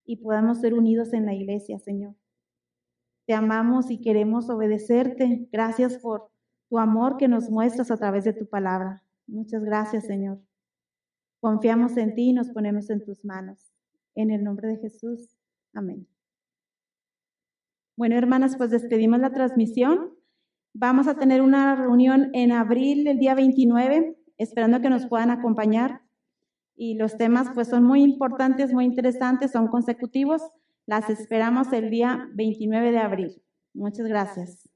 y 0.04 0.18
podamos 0.18 0.60
ser 0.60 0.74
unidos 0.74 1.12
en 1.12 1.26
la 1.26 1.34
iglesia, 1.34 1.80
Señor. 1.80 2.14
Te 3.26 3.34
amamos 3.34 3.90
y 3.90 4.00
queremos 4.00 4.48
obedecerte. 4.48 5.48
Gracias 5.50 5.98
por 5.98 6.30
tu 6.68 6.78
amor 6.78 7.16
que 7.16 7.26
nos 7.26 7.50
muestras 7.50 7.90
a 7.90 7.96
través 7.96 8.22
de 8.22 8.32
tu 8.32 8.48
palabra. 8.48 9.02
Muchas 9.26 9.64
gracias, 9.64 10.06
Señor. 10.06 10.38
Confiamos 11.40 11.96
en 11.96 12.14
ti 12.14 12.28
y 12.28 12.32
nos 12.32 12.50
ponemos 12.50 12.90
en 12.90 13.04
tus 13.04 13.24
manos. 13.24 13.72
En 14.14 14.30
el 14.30 14.44
nombre 14.44 14.68
de 14.68 14.76
Jesús. 14.76 15.36
Amén. 15.74 16.06
Bueno, 17.96 18.14
hermanas, 18.14 18.56
pues 18.56 18.70
despedimos 18.70 19.18
la 19.18 19.32
transmisión. 19.32 20.14
Vamos 20.74 21.08
a 21.08 21.18
tener 21.18 21.42
una 21.42 21.74
reunión 21.74 22.30
en 22.34 22.52
abril, 22.52 23.08
el 23.08 23.18
día 23.18 23.34
29, 23.34 24.16
esperando 24.38 24.80
que 24.80 24.90
nos 24.90 25.08
puedan 25.08 25.32
acompañar 25.32 26.05
y 26.76 26.94
los 26.94 27.16
temas 27.16 27.48
pues 27.54 27.68
son 27.68 27.84
muy 27.84 28.02
importantes, 28.02 28.72
muy 28.72 28.84
interesantes, 28.84 29.50
son 29.52 29.68
consecutivos. 29.68 30.42
Las 30.84 31.10
esperamos 31.10 31.72
el 31.72 31.90
día 31.90 32.28
29 32.34 32.92
de 32.92 32.98
abril. 32.98 33.42
Muchas 33.74 34.06
gracias. 34.06 34.68